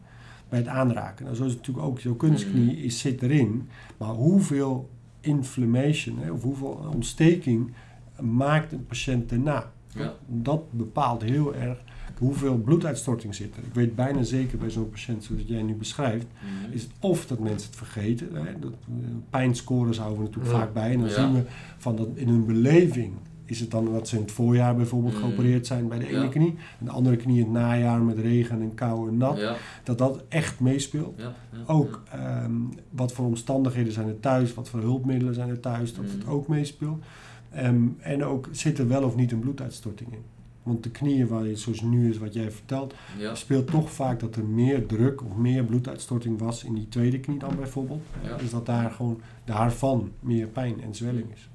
bij 0.49 0.59
het 0.59 0.67
aanraken. 0.67 1.25
Nou, 1.25 1.35
zo 1.37 1.43
is 1.45 1.49
het 1.51 1.59
natuurlijk 1.59 1.87
ook, 1.87 1.99
zo'n 1.99 2.17
kunstknie 2.17 2.73
Mhm. 2.75 2.83
is, 2.85 2.99
zit 2.99 3.21
erin, 3.21 3.69
maar 3.97 4.09
hoeveel 4.09 4.89
inflammation, 5.19 6.17
hè, 6.19 6.31
of 6.31 6.41
hoeveel 6.41 6.89
ontsteking 6.93 7.71
maakt 8.19 8.71
een 8.71 8.85
patiënt 8.85 9.29
daarna? 9.29 9.71
Ja. 9.87 10.13
Dat 10.27 10.71
bepaalt 10.71 11.21
heel 11.21 11.55
erg 11.55 11.77
hoeveel 12.17 12.55
bloeduitstorting 12.57 13.35
zit 13.35 13.55
er. 13.57 13.63
Ik 13.63 13.73
weet 13.73 13.95
bijna 13.95 14.23
zeker 14.23 14.57
bij 14.57 14.69
zo'n 14.69 14.89
patiënt 14.89 15.23
zoals 15.23 15.41
jij 15.45 15.61
nu 15.61 15.73
beschrijft, 15.73 16.25
Mhm. 16.63 16.73
is 16.73 16.81
het 16.81 16.91
of 16.99 17.25
dat 17.27 17.39
mensen 17.39 17.67
het 17.69 17.77
vergeten. 17.77 18.27
Hè, 18.33 18.59
dat, 18.59 18.71
eh, 18.71 18.95
pijnscores 19.29 19.97
houden 19.97 20.17
we 20.19 20.23
natuurlijk 20.25 20.53
Ja. 20.53 20.59
vaak 20.59 20.73
bij. 20.73 20.91
En 20.91 20.99
dan 20.99 21.07
Ja. 21.09 21.13
zien 21.13 21.33
we 21.33 21.41
van 21.77 21.95
dat 21.95 22.07
in 22.13 22.27
hun 22.27 22.45
beleving 22.45 23.13
is 23.45 23.59
het 23.59 23.71
dan 23.71 23.85
dat 23.91 24.07
ze 24.07 24.15
in 24.15 24.21
het 24.21 24.31
voorjaar 24.31 24.75
bijvoorbeeld 24.75 25.13
Mm. 25.13 25.19
geopereerd 25.19 25.67
zijn 25.67 25.87
bij 25.87 25.99
de 25.99 26.07
ene 26.07 26.19
Ja. 26.23 26.27
knie. 26.27 26.55
En 26.79 26.85
de 26.85 26.91
andere 26.91 27.15
knie 27.15 27.37
in 27.37 27.43
het 27.43 27.51
najaar 27.51 28.01
met 28.01 28.17
regen 28.17 28.61
en 28.61 28.73
kou 28.73 29.07
en 29.09 29.17
nat. 29.17 29.37
Ja, 29.39 29.55
Dat 29.83 29.97
dat 29.97 30.23
echt 30.29 30.59
meespeelt. 30.59 31.13
ja, 31.17 31.33
Ook 31.65 32.03
ehm, 32.11 32.51
wat 32.89 33.11
voor 33.11 33.25
omstandigheden 33.25 33.93
zijn 33.93 34.07
er 34.07 34.19
thuis, 34.19 34.53
wat 34.53 34.69
voor 34.69 34.79
hulpmiddelen 34.81 35.33
zijn 35.33 35.49
er 35.49 35.59
thuis, 35.59 35.93
dat 35.95 36.05
het 36.05 36.25
Mm. 36.25 36.31
ook 36.31 36.47
meespeelt. 36.47 37.03
Ehm, 37.51 37.81
en 37.99 38.23
ook 38.23 38.47
zit 38.51 38.79
er 38.79 38.87
wel 38.87 39.03
of 39.03 39.15
niet 39.15 39.31
een 39.31 39.39
bloeduitstorting 39.39 40.13
in. 40.13 40.21
Want 40.67 40.83
de 40.83 40.89
knieën, 40.89 41.27
waar 41.27 41.45
je, 41.45 41.55
zoals 41.55 41.81
nu 41.81 42.09
is 42.09 42.17
wat 42.17 42.33
jij 42.33 42.51
vertelt, 42.51 42.93
ja, 43.17 43.35
speelt 43.35 43.67
toch 43.71 43.91
vaak 43.91 44.19
dat 44.19 44.35
er 44.35 44.43
meer 44.45 44.85
druk 44.85 45.23
of 45.23 45.35
meer 45.35 45.63
bloeduitstorting 45.63 46.39
was 46.39 46.63
in 46.63 46.73
die 46.73 46.89
tweede 46.89 47.19
knie 47.19 47.39
dan 47.39 47.55
bijvoorbeeld. 47.55 48.01
Ja. 48.23 48.37
Dus 48.37 48.49
dat 48.49 48.65
daar 48.65 48.91
gewoon 48.91 49.21
daarvan 49.45 50.11
meer 50.19 50.47
pijn 50.47 50.81
en 50.81 50.95
zwelling 50.95 51.31
is. 51.33 51.49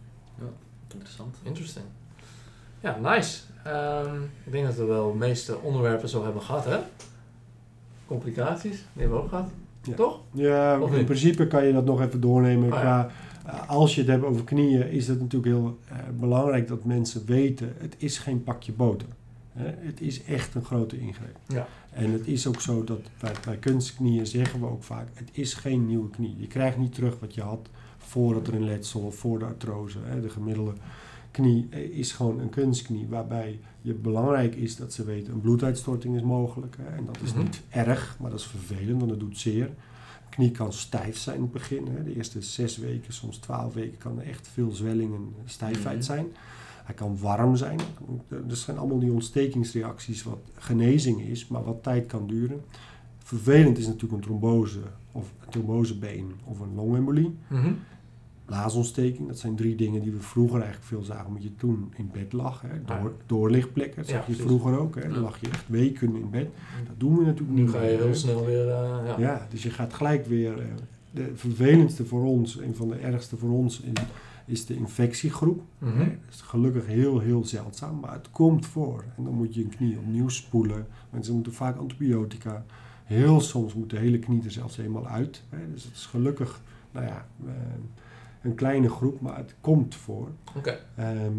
interessant. 0.92 1.36
Interesting. 1.42 1.84
Ja, 2.80 2.98
nice. 3.02 3.40
Ehm, 3.64 4.14
ik 4.44 4.52
denk 4.52 4.66
dat 4.66 4.76
we 4.76 4.84
wel 4.84 5.12
de 5.12 5.18
meeste 5.18 5.58
onderwerpen 5.58 6.08
zo 6.08 6.24
hebben 6.24 6.42
gehad, 6.42 6.64
hè? 6.64 6.78
Complicaties, 8.06 8.76
die 8.92 9.00
hebben 9.02 9.16
we 9.18 9.22
ook 9.24 9.28
gehad. 9.28 9.48
Ja. 9.82 9.94
Toch? 9.94 10.20
Ja, 10.32 10.80
Of 10.80 10.90
in 10.90 10.96
niet? 10.96 11.04
principe 11.04 11.46
kan 11.46 11.64
je 11.66 11.72
dat 11.72 11.84
nog 11.84 12.00
even 12.02 12.20
doornemen. 12.20 12.72
Oh, 12.72 12.80
qua, 12.80 13.10
als 13.66 13.94
je 13.94 14.00
het 14.00 14.10
hebt 14.10 14.24
over 14.24 14.44
knieën, 14.44 14.90
is 14.90 15.08
het 15.08 15.20
natuurlijk 15.20 15.52
heel 15.52 15.78
eh, 15.88 15.96
belangrijk 16.20 16.68
dat 16.68 16.84
mensen 16.84 17.26
weten: 17.26 17.72
het 17.78 17.94
is 17.98 18.18
geen 18.18 18.42
pakje 18.44 18.72
boter. 18.72 19.08
Het 19.58 20.00
is 20.00 20.24
echt 20.24 20.54
een 20.54 20.64
grote 20.64 20.98
ingreep. 21.00 21.36
Ja. 21.48 21.66
En 21.90 22.10
het 22.12 22.26
is 22.26 22.46
ook 22.46 22.60
zo 22.60 22.84
dat 22.84 23.00
bij, 23.20 23.32
bij 23.44 23.56
kunstknieën 23.56 24.26
zeggen 24.26 24.60
we 24.60 24.66
ook 24.66 24.82
vaak: 24.82 25.08
het 25.14 25.28
is 25.32 25.54
geen 25.54 25.86
nieuwe 25.86 26.10
knie. 26.10 26.34
Je 26.38 26.46
krijgt 26.46 26.76
niet 26.78 26.94
terug 26.94 27.18
wat 27.20 27.34
je 27.34 27.40
had 27.42 27.68
voordat 27.98 28.46
er 28.46 28.54
een 28.54 28.64
letsel 28.64 29.00
of 29.00 29.14
voor 29.16 29.38
de 29.38 29.44
artrose. 29.44 29.98
De 30.22 30.28
gemiddelde 30.30 30.72
knie 31.30 31.66
eh, 31.70 31.80
is 31.80 32.12
gewoon 32.12 32.40
een 32.40 32.50
kunstknie, 32.50 33.06
waarbij 33.08 33.58
je 33.80 33.94
belangrijk 33.94 34.54
is 34.54 34.76
dat 34.76 34.92
ze 34.92 35.04
weten: 35.04 35.32
een 35.32 35.40
bloeduitstorting 35.40 36.16
is 36.16 36.22
mogelijk. 36.22 36.76
En 36.96 37.04
dat 37.04 37.18
is 37.22 37.32
Mhm. 37.32 37.42
niet 37.42 37.60
erg, 37.68 38.16
maar 38.20 38.30
dat 38.30 38.40
is 38.40 38.46
vervelend, 38.46 38.98
want 38.98 39.10
het 39.10 39.20
doet 39.20 39.38
zeer. 39.38 39.70
Knie 40.32 40.50
kan 40.50 40.72
stijf 40.72 41.16
zijn 41.18 41.36
in 41.36 41.42
het 41.42 41.52
begin. 41.52 41.86
Hè. 41.86 42.04
De 42.04 42.16
eerste 42.16 42.42
zes 42.42 42.76
weken, 42.76 43.12
soms 43.12 43.36
twaalf 43.36 43.74
weken, 43.74 43.98
kan 43.98 44.20
er 44.20 44.26
echt 44.28 44.48
veel 44.52 44.70
zwelling 44.70 45.14
en 45.14 45.34
stijfheid 45.44 45.96
Mhm. 45.96 46.04
zijn. 46.06 46.26
Hij 46.84 46.94
kan 46.94 47.18
warm 47.18 47.56
zijn. 47.56 47.78
Dat 48.28 48.58
zijn 48.58 48.78
allemaal 48.78 48.98
die 48.98 49.12
ontstekingsreacties 49.12 50.22
wat 50.22 50.38
genezing 50.54 51.20
is, 51.20 51.48
maar 51.48 51.64
wat 51.64 51.82
tijd 51.82 52.06
kan 52.06 52.26
duren. 52.26 52.60
Vervelend 53.18 53.78
is 53.78 53.86
natuurlijk 53.86 54.12
een 54.12 54.20
trombose 54.20 54.80
of 55.12 55.32
een 55.40 55.50
trombosebeen 55.50 56.32
of 56.44 56.60
een 56.60 56.74
longembolie. 56.74 57.34
Mhm. 57.48 57.72
Blaasontsteking, 58.44 59.28
dat 59.28 59.38
zijn 59.38 59.56
drie 59.56 59.74
dingen 59.76 60.02
die 60.02 60.12
we 60.12 60.20
vroeger 60.20 60.56
eigenlijk 60.56 60.86
veel 60.88 61.02
zagen. 61.02 61.26
Omdat 61.26 61.42
je 61.42 61.56
toen 61.56 61.92
in 61.96 62.10
bed 62.12 62.32
lag. 62.32 62.62
Hè. 62.66 62.82
Door, 62.84 63.12
doorlichtplekken, 63.26 63.96
dat 63.96 64.06
Ja, 64.06 64.12
zag 64.16 64.26
je 64.26 64.32
precies. 64.32 64.46
vroeger 64.50 64.78
ook. 64.78 64.94
Hè. 64.94 65.08
Dan 65.08 65.18
lag 65.22 65.40
je 65.40 65.48
echt 65.48 65.68
weken 65.68 66.16
in 66.16 66.30
bed. 66.30 66.48
Dat 66.86 67.00
doen 67.00 67.16
we 67.18 67.24
natuurlijk 67.24 67.58
Nu 67.58 67.62
niet 67.62 67.70
ga 67.70 67.82
je 67.82 67.96
heel 67.96 68.14
snel 68.14 68.44
weer... 68.44 68.68
eh, 68.68 69.02
ja. 69.06 69.14
Ja, 69.18 69.46
dus 69.50 69.62
je 69.62 69.70
gaat 69.70 69.94
gelijk 69.94 70.26
weer 70.26 70.58
eh, 70.60 70.66
de 71.10 71.30
vervelendste 71.34 72.04
voor 72.04 72.24
ons, 72.24 72.58
een 72.58 72.74
van 72.74 72.88
de 72.88 72.96
ergste 72.96 73.36
voor 73.36 73.50
ons, 73.50 73.80
is, 73.80 73.92
is 74.46 74.66
de 74.66 74.74
infectiegroep. 74.76 75.62
Mhm. 75.78 75.96
Nee, 75.98 76.06
dat 76.24 76.34
is 76.34 76.40
gelukkig 76.40 76.86
heel, 76.86 77.18
heel 77.18 77.44
zeldzaam, 77.44 78.00
maar 78.00 78.12
het 78.12 78.30
komt 78.30 78.66
voor. 78.66 79.04
En 79.16 79.24
dan 79.24 79.34
moet 79.34 79.54
je 79.54 79.62
een 79.64 79.74
knie 79.76 79.98
opnieuw 79.98 80.28
spoelen. 80.28 80.86
Mensen 81.10 81.34
moeten 81.34 81.52
vaak 81.52 81.76
antibiotica. 81.76 82.64
Heel 83.04 83.40
soms 83.40 83.74
moet 83.74 83.90
de 83.90 83.98
hele 83.98 84.18
knie 84.18 84.44
er 84.44 84.50
zelfs 84.50 84.76
helemaal 84.76 85.06
uit. 85.06 85.42
Hè. 85.48 85.58
Dus 85.72 85.84
het 85.84 85.94
is 85.94 86.06
gelukkig, 86.06 86.60
nou 86.92 87.06
ja, 87.06 87.26
eh, 87.46 87.52
een 88.42 88.54
kleine 88.54 88.88
groep, 88.88 89.20
maar 89.20 89.36
het 89.36 89.54
komt 89.60 89.94
voor. 89.94 90.28
Ehm, 90.96 91.32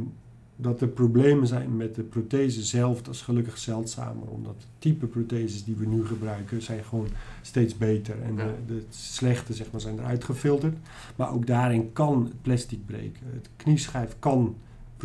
dat 0.56 0.82
er 0.82 0.88
problemen 0.88 1.48
zijn 1.48 1.78
met 1.78 1.96
de 1.96 2.04
prothese 2.04 2.64
zelf, 2.64 3.02
dat 3.02 3.14
is 3.14 3.22
gelukkig 3.22 3.58
zeldzamer. 3.58 4.28
Omdat 4.28 4.56
de 4.60 4.66
type 4.80 5.06
protheses 5.06 5.64
die 5.64 5.76
we 5.76 5.86
nu 5.86 6.06
gebruiken, 6.06 6.62
zijn 6.62 6.84
gewoon 6.84 7.08
steeds 7.42 7.78
beter. 7.78 8.22
En 8.22 8.36
Ja. 8.36 8.46
de, 8.46 8.54
de 8.74 8.84
slechte 8.90 9.54
zeg 9.54 9.72
maar, 9.72 9.82
zijn 9.82 10.00
eruit 10.00 10.24
gefilterd. 10.24 10.78
Maar 11.16 11.34
ook 11.34 11.48
daarin 11.48 11.94
kan 11.94 12.24
het 12.24 12.42
plastic 12.42 12.86
breken. 12.86 13.22
Het 13.34 13.50
knieschijf 13.56 14.16
kan 14.20 14.56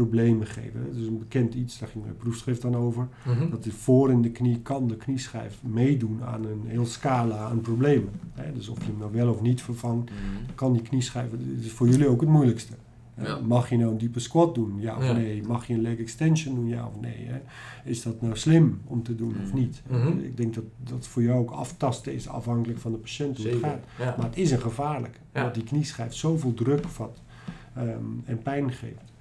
problemen 0.03 0.47
geven. 0.47 0.85
Dat 0.87 0.95
is 0.97 1.07
een 1.07 1.19
bekend 1.19 1.55
iets, 1.55 1.79
daar 1.79 1.89
ging 1.89 2.05
mijn 2.05 2.17
proefschrift 2.17 2.63
dan 2.63 2.77
over. 2.77 3.09
Mhm. 3.27 3.51
Dat 3.51 3.67
is 3.67 3.73
voor 3.75 4.11
in 4.11 4.23
de 4.23 4.31
knie 4.31 4.61
kan 4.61 4.89
de 4.89 4.97
knieschijf 4.97 5.59
meedoen 5.63 6.21
aan 6.25 6.45
een 6.45 6.63
heel 6.67 6.87
scala 6.87 7.37
aan 7.37 7.61
problemen. 7.61 8.11
Hè, 8.33 8.53
dus 8.53 8.69
of 8.69 8.79
je 8.79 8.85
hem 8.91 8.99
nou 8.99 9.13
wel 9.13 9.31
of 9.31 9.41
niet 9.41 9.63
vervangt, 9.63 10.11
Mhm. 10.11 10.55
kan 10.55 10.73
die 10.73 10.83
knieschijf, 10.83 11.31
dit 11.31 11.65
is 11.65 11.73
voor 11.73 11.89
jullie 11.89 12.09
ook 12.09 12.21
het 12.21 12.31
moeilijkste. 12.31 12.73
Ja. 13.23 13.39
Mag 13.41 13.71
je 13.71 13.77
nou 13.77 13.91
een 13.91 13.99
diepe 13.99 14.21
squat 14.21 14.55
doen, 14.55 14.81
ja 14.81 14.97
of 14.97 15.05
Ja. 15.05 15.13
nee? 15.13 15.43
Mag 15.43 15.67
je 15.67 15.75
een 15.75 15.81
leg 15.81 15.99
extension 15.99 16.55
doen, 16.55 16.69
ja 16.69 16.87
of 16.87 17.01
nee? 17.01 17.27
Hè? 17.27 17.39
Is 17.85 18.03
dat 18.03 18.21
nou 18.23 18.37
slim 18.37 18.81
om 18.85 19.03
te 19.03 19.15
doen 19.15 19.35
of 19.43 19.47
Mhm. 19.53 19.57
niet? 19.57 19.83
Ik 20.23 20.37
denk 20.37 20.55
dat 20.55 20.65
dat 20.85 21.07
voor 21.07 21.23
jou 21.23 21.39
ook 21.39 21.51
aftasten 21.51 22.15
is 22.15 22.29
afhankelijk 22.29 22.79
van 22.81 22.93
de 22.93 22.99
patiënt 22.99 23.37
hoe 23.37 23.47
het 23.47 23.59
gaat. 23.63 23.85
Ja. 23.99 24.15
Maar 24.19 24.27
het 24.27 24.37
is 24.37 24.51
een 24.51 24.61
gevaarlijk, 24.61 25.21
Ja. 25.33 25.39
omdat 25.41 25.55
die 25.55 25.65
knieschijf 25.65 26.15
zoveel 26.15 26.55
druk 26.55 26.89
vat 26.89 27.21
ehm, 27.75 27.87
en 28.25 28.43
pijn 28.43 28.73
geeft. 28.73 29.13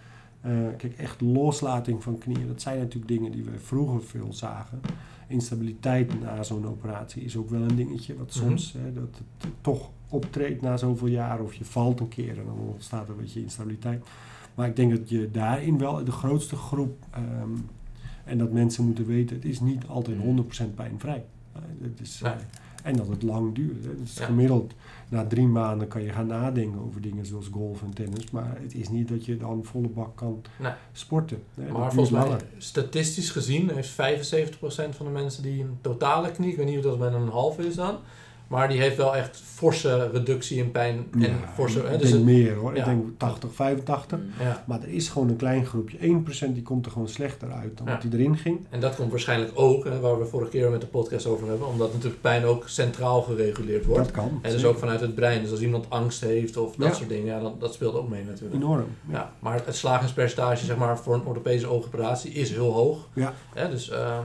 Eh, 0.42 0.52
kijk, 0.78 0.94
echt 0.98 1.22
loslating 1.22 2.04
van 2.04 2.18
knieën, 2.18 2.48
dat 2.48 2.62
zijn 2.62 2.78
natuurlijk 2.80 3.08
dingen 3.08 3.32
die 3.32 3.44
we 3.44 3.60
vroeger 3.60 4.04
veel 4.04 4.34
zagen. 4.34 4.80
Instabiliteit 5.28 6.22
na 6.22 6.44
zo'n 6.44 6.68
operatie 6.68 7.24
is 7.24 7.36
ook 7.38 7.50
wel 7.50 7.62
een 7.62 7.76
dingetje, 7.76 8.18
wat 8.18 8.36
Mhm. 8.36 8.46
soms 8.46 8.74
hè, 8.78 8.94
dat 8.94 9.04
het 9.42 9.52
toch 9.62 9.90
optreedt 10.10 10.62
na 10.62 10.78
zoveel 10.78 11.08
jaar, 11.08 11.40
of 11.42 11.54
je 11.54 11.66
valt 11.66 12.00
een 12.00 12.08
keer 12.08 12.38
en 12.40 12.46
dan 12.46 12.58
ontstaat 12.60 13.04
er 13.08 13.10
een 13.14 13.22
beetje 13.22 13.42
instabiliteit. 13.42 14.06
Maar 14.56 14.68
ik 14.68 14.76
denk 14.76 14.92
dat 14.92 15.10
je 15.10 15.30
daarin 15.32 15.78
wel 15.78 16.04
de 16.04 16.12
grootste 16.12 16.56
groep, 16.56 17.06
ehm, 17.12 17.24
en 18.24 18.38
dat 18.38 18.52
mensen 18.52 18.86
moeten 18.86 19.06
weten, 19.06 19.36
het 19.36 19.46
is 19.46 19.60
niet 19.60 19.86
altijd 19.88 20.18
100% 20.18 20.76
pijnvrij. 20.76 21.26
Eh, 21.54 21.62
het 21.82 22.00
is, 22.02 22.22
Nee. 22.22 22.34
En 22.84 22.96
dat 22.96 23.08
het 23.08 23.24
lang 23.24 23.56
duurt. 23.56 23.86
Hè. 23.86 23.98
Dus 24.02 24.18
Ja. 24.18 24.26
gemiddeld 24.26 24.74
na 25.10 25.26
drie 25.28 25.48
maanden 25.48 25.88
kan 25.88 26.02
je 26.04 26.10
gaan 26.12 26.28
nadenken 26.28 26.80
over 26.82 27.02
dingen 27.02 27.26
zoals 27.26 27.48
golf 27.52 27.82
en 27.82 27.94
tennis. 27.94 28.32
Maar 28.32 28.58
het 28.62 28.74
is 28.74 28.90
niet 28.90 29.08
dat 29.08 29.26
je 29.26 29.38
dan 29.38 29.64
volle 29.64 29.88
bak 29.88 30.16
kan 30.16 30.42
Nee. 30.60 30.72
sporten. 30.92 31.44
Hè. 31.56 31.72
Maar 31.72 31.92
volgens 31.94 32.10
mij, 32.16 32.24
langer. 32.24 32.42
statistisch 32.58 33.30
gezien, 33.30 33.70
heeft 33.74 33.90
75% 33.90 34.96
van 34.96 35.06
de 35.06 35.12
mensen 35.12 35.44
die 35.44 35.62
een 35.64 35.78
totale 35.82 36.32
knie, 36.32 36.52
ik 36.52 36.58
weet 36.58 36.66
niet 36.66 36.78
of 36.78 36.84
dat 36.84 37.00
met 37.00 37.14
een 37.14 37.28
halve 37.30 37.68
is 37.68 37.76
dan, 37.76 37.96
maar 38.48 38.70
die 38.70 38.80
heeft 38.80 38.98
wel 38.98 39.16
echt 39.16 39.42
forse 39.46 40.10
reductie 40.14 40.58
in 40.58 40.72
pijn 40.72 41.08
en 41.14 41.20
Ja, 41.20 41.30
forse... 41.54 41.78
ik 41.78 41.84
hè, 41.84 41.90
denk 41.90 42.02
dus 42.02 42.12
het- 42.12 42.24
meer 42.24 42.56
hoor. 42.56 42.74
ja. 42.76 42.80
Ik 42.80 42.86
denk 42.86 43.04
80, 43.18 43.54
85. 43.54 44.20
Mhm. 44.20 44.44
ja. 44.48 44.64
Maar 44.68 44.82
er 44.82 44.88
is 44.90 45.10
gewoon 45.10 45.30
een 45.30 45.36
klein 45.36 45.66
groepje. 45.66 45.98
1% 45.98 46.54
die 46.54 46.62
komt 46.64 46.86
er 46.86 46.92
gewoon 46.92 47.08
slechter 47.08 47.52
uit 47.52 47.78
dan 47.78 47.86
Ja. 47.88 47.92
wat 47.94 48.02
die 48.02 48.12
erin 48.20 48.38
ging. 48.38 48.66
En 48.70 48.80
dat 48.80 48.96
komt 48.96 49.10
waarschijnlijk 49.12 49.52
ook, 49.54 49.84
hè, 49.84 50.00
waar 50.00 50.20
we 50.20 50.26
vorige 50.26 50.50
keer 50.52 50.70
met 50.70 50.82
de 50.82 50.88
podcast 50.88 51.26
over 51.26 51.48
hebben, 51.48 51.68
omdat 51.68 51.94
natuurlijk 51.94 52.22
pijn 52.22 52.44
ook 52.46 52.68
centraal 52.70 53.22
gereguleerd 53.22 53.86
wordt. 53.86 54.04
Dat 54.04 54.12
kan. 54.12 54.30
En 54.30 54.40
dus 54.42 54.52
zeker. 54.52 54.68
ook 54.68 54.78
vanuit 54.78 55.02
het 55.02 55.16
brein. 55.16 55.42
Dus 55.42 55.52
als 55.52 55.62
iemand 55.62 55.90
angst 55.90 56.22
heeft 56.22 56.58
of 56.58 56.76
dat 56.76 56.88
Ja. 56.88 56.94
soort 56.94 57.10
dingen, 57.10 57.26
ja, 57.26 57.40
dan, 57.40 57.56
dat 57.60 57.74
speelt 57.74 57.96
ook 57.96 58.10
mee 58.10 58.24
natuurlijk. 58.24 58.56
Enorm. 58.56 58.86
Ja, 59.10 59.32
maar 59.40 59.62
het 59.66 59.76
slagingspercentage 59.76 60.66
zeg 60.66 60.78
maar, 60.78 60.98
voor 60.98 61.14
een 61.14 61.26
orthopedische 61.26 61.68
oogoperatie 61.68 62.32
is 62.32 62.50
heel 62.52 62.72
hoog. 62.74 63.08
Ja. 63.14 63.34
Hè, 63.54 63.70
dus 63.70 63.90
ehm, 63.90 64.24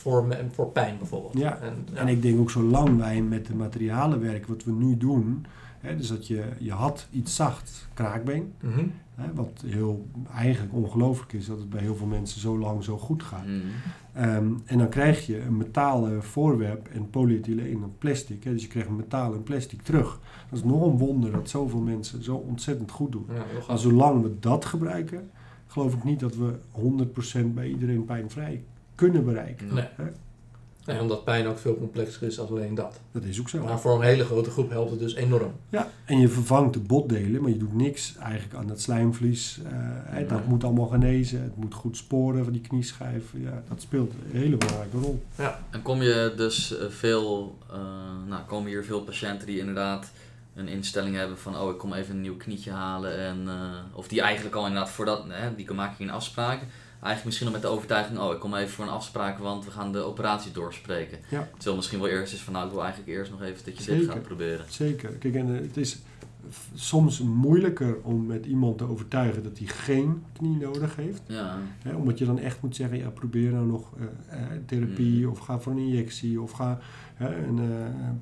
voor, 0.00 0.36
voor 0.50 0.68
pijn 0.68 0.98
bijvoorbeeld. 0.98 1.38
Ja. 1.38 1.58
En, 1.58 1.74
ja. 1.92 2.00
En 2.00 2.08
ik 2.08 2.22
denk 2.22 2.40
ook 2.40 2.50
zolang 2.50 2.98
wij 2.98 3.22
met 3.22 3.46
de 3.46 3.54
materialen 3.54 4.20
werken, 4.20 4.48
wat 4.48 4.64
we 4.64 4.72
nu 4.72 4.96
doen. 4.96 5.46
Hè, 5.80 5.96
dus 5.96 6.08
dat 6.08 6.26
je, 6.26 6.44
je 6.58 6.72
had 6.72 7.06
iets 7.10 7.34
zacht, 7.34 7.88
kraakbeen. 7.94 8.52
Mhm. 8.60 8.86
Hè, 9.14 9.34
wat 9.34 9.62
heel 9.66 10.06
eigenlijk 10.34 10.74
ongelooflijk 10.74 11.32
is 11.32 11.46
dat 11.46 11.58
het 11.58 11.70
bij 11.70 11.80
heel 11.80 11.96
veel 11.96 12.06
mensen 12.06 12.40
zo 12.40 12.58
lang 12.58 12.84
zo 12.84 12.98
goed 12.98 13.22
gaat. 13.22 13.46
Mhm. 13.46 13.56
Ehm, 14.12 14.52
en 14.64 14.78
dan 14.78 14.88
krijg 14.88 15.26
je 15.26 15.40
een 15.40 15.56
metalen 15.56 16.22
voorwerp 16.22 16.88
en 16.88 17.10
polyethyleen 17.10 17.82
en 17.82 17.94
plastic. 17.98 18.44
Hè, 18.44 18.52
dus 18.52 18.62
je 18.62 18.68
krijgt 18.68 18.88
metaal 18.88 19.34
en 19.34 19.42
plastic 19.42 19.82
terug. 19.82 20.20
Dat 20.50 20.58
is 20.58 20.64
nog 20.64 20.82
een 20.82 20.98
wonder 20.98 21.32
dat 21.32 21.48
zoveel 21.48 21.80
mensen 21.80 22.24
zo 22.24 22.34
ontzettend 22.36 22.90
goed 22.90 23.12
doen. 23.12 23.26
Ja, 23.28 23.42
Maar 23.68 23.78
zolang 23.78 24.22
we 24.22 24.36
dat 24.40 24.64
gebruiken, 24.64 25.30
geloof 25.66 25.94
ik 25.94 26.04
niet 26.04 26.20
dat 26.20 26.36
we 26.36 26.54
100% 26.70 27.54
bij 27.54 27.68
iedereen 27.68 28.04
pijnvrij 28.04 28.62
kunnen 29.00 29.24
bereiken. 29.24 29.74
Nee. 29.74 29.88
Hè? 29.96 30.04
Nee, 30.84 31.00
omdat 31.00 31.24
pijn 31.24 31.46
ook 31.46 31.58
veel 31.58 31.76
complexer 31.76 32.26
is 32.26 32.36
dan 32.36 32.48
alleen 32.48 32.74
dat. 32.74 33.00
Dat 33.12 33.24
is 33.24 33.40
ook 33.40 33.48
zo. 33.48 33.64
Maar 33.64 33.80
voor 33.80 33.94
een 33.94 34.06
hele 34.06 34.24
grote 34.24 34.50
groep 34.50 34.70
helpt 34.70 34.90
het 34.90 34.98
dus 34.98 35.14
enorm. 35.14 35.52
Ja, 35.68 35.90
en 36.04 36.18
je 36.18 36.28
vervangt 36.28 36.72
de 36.72 36.80
botdelen, 36.80 37.42
maar 37.42 37.50
je 37.50 37.56
doet 37.56 37.74
niks 37.74 38.16
eigenlijk 38.16 38.54
aan 38.54 38.68
het 38.68 38.80
slijmvlies. 38.80 39.60
eh, 39.64 39.70
hè, 40.04 40.26
dat 40.26 40.46
moet 40.46 40.64
allemaal 40.64 40.86
genezen. 40.86 41.42
Het 41.42 41.56
moet 41.56 41.74
goed 41.74 41.96
sporen 41.96 42.44
van 42.44 42.52
die 42.52 42.62
knieschijf. 42.62 43.24
Ja, 43.32 43.62
dat 43.68 43.80
speelt 43.80 44.12
een 44.12 44.40
hele 44.40 44.56
belangrijke 44.56 44.96
rol. 44.96 45.22
En 45.70 45.82
kom 45.82 46.02
je 46.02 46.32
dus 46.36 46.78
eh, 46.78 46.86
veel, 46.88 47.58
eh, 47.70 47.78
nou, 48.28 48.42
komen 48.46 48.68
hier 48.68 48.84
veel 48.84 49.00
patiënten 49.00 49.46
die 49.46 49.58
inderdaad 49.58 50.10
een 50.54 50.68
instelling 50.68 51.16
hebben 51.16 51.38
van, 51.38 51.58
oh, 51.58 51.70
ik 51.70 51.78
kom 51.78 51.92
even 51.92 52.14
een 52.14 52.20
nieuw 52.20 52.36
knietje 52.36 52.70
halen. 52.70 53.18
En, 53.18 53.48
eh, 53.48 53.54
of 53.92 54.08
die 54.08 54.20
eigenlijk 54.20 54.56
al 54.56 54.66
inderdaad 54.66 54.90
voor 54.90 55.04
dat, 55.04 55.24
hè, 55.28 55.54
die 55.54 55.72
maak 55.72 55.98
je 55.98 56.04
een 56.04 56.10
afspraak. 56.10 56.60
Eigenlijk 57.02 57.24
misschien 57.24 57.46
al 57.46 57.52
met 57.52 57.62
de 57.62 57.68
overtuiging, 57.68 58.18
oh, 58.18 58.32
ik 58.32 58.38
kom 58.40 58.54
even 58.54 58.70
voor 58.70 58.84
een 58.84 58.90
afspraak, 58.90 59.38
want 59.38 59.64
we 59.64 59.70
gaan 59.70 59.92
de 59.92 59.98
operatie 59.98 60.52
doorspreken. 60.52 61.18
Ja. 61.30 61.48
Terwijl 61.54 61.76
misschien 61.76 62.00
wel 62.00 62.08
eerst 62.08 62.32
is 62.32 62.40
van, 62.42 62.52
nou, 62.52 62.66
ik 62.66 62.72
wil 62.72 62.82
eigenlijk 62.82 63.12
eerst 63.12 63.30
nog 63.30 63.42
even 63.42 63.64
dat 63.64 63.78
je 63.78 63.84
dit 63.84 63.96
Zeker. 63.98 64.12
gaat 64.12 64.22
proberen. 64.22 64.64
Zeker. 64.68 65.10
Kijk, 65.10 65.34
en 65.34 65.54
eh, 65.56 65.60
het 65.60 65.76
is 65.76 65.98
soms 66.74 67.18
moeilijker 67.20 67.96
om 68.02 68.26
met 68.26 68.46
iemand 68.46 68.78
te 68.78 68.84
overtuigen 68.88 69.42
dat 69.42 69.58
hij 69.58 69.66
geen 69.66 70.22
knie 70.32 70.56
nodig 70.56 70.96
heeft. 70.96 71.22
Ja, 71.26 71.58
Hè, 71.82 71.94
omdat 71.94 72.18
je 72.18 72.24
dan 72.26 72.38
echt 72.38 72.62
moet 72.62 72.76
zeggen, 72.76 72.98
ja, 72.98 73.08
probeer 73.10 73.52
nou 73.52 73.66
nog 73.66 73.92
eh, 73.96 74.04
eh, 74.40 74.46
therapie 74.66 75.24
Mm. 75.24 75.30
of 75.30 75.38
ga 75.38 75.58
voor 75.58 75.72
een 75.72 75.78
injectie 75.78 76.40
of 76.40 76.50
ga 76.50 76.78
hè, 77.14 77.36
een, 77.36 77.60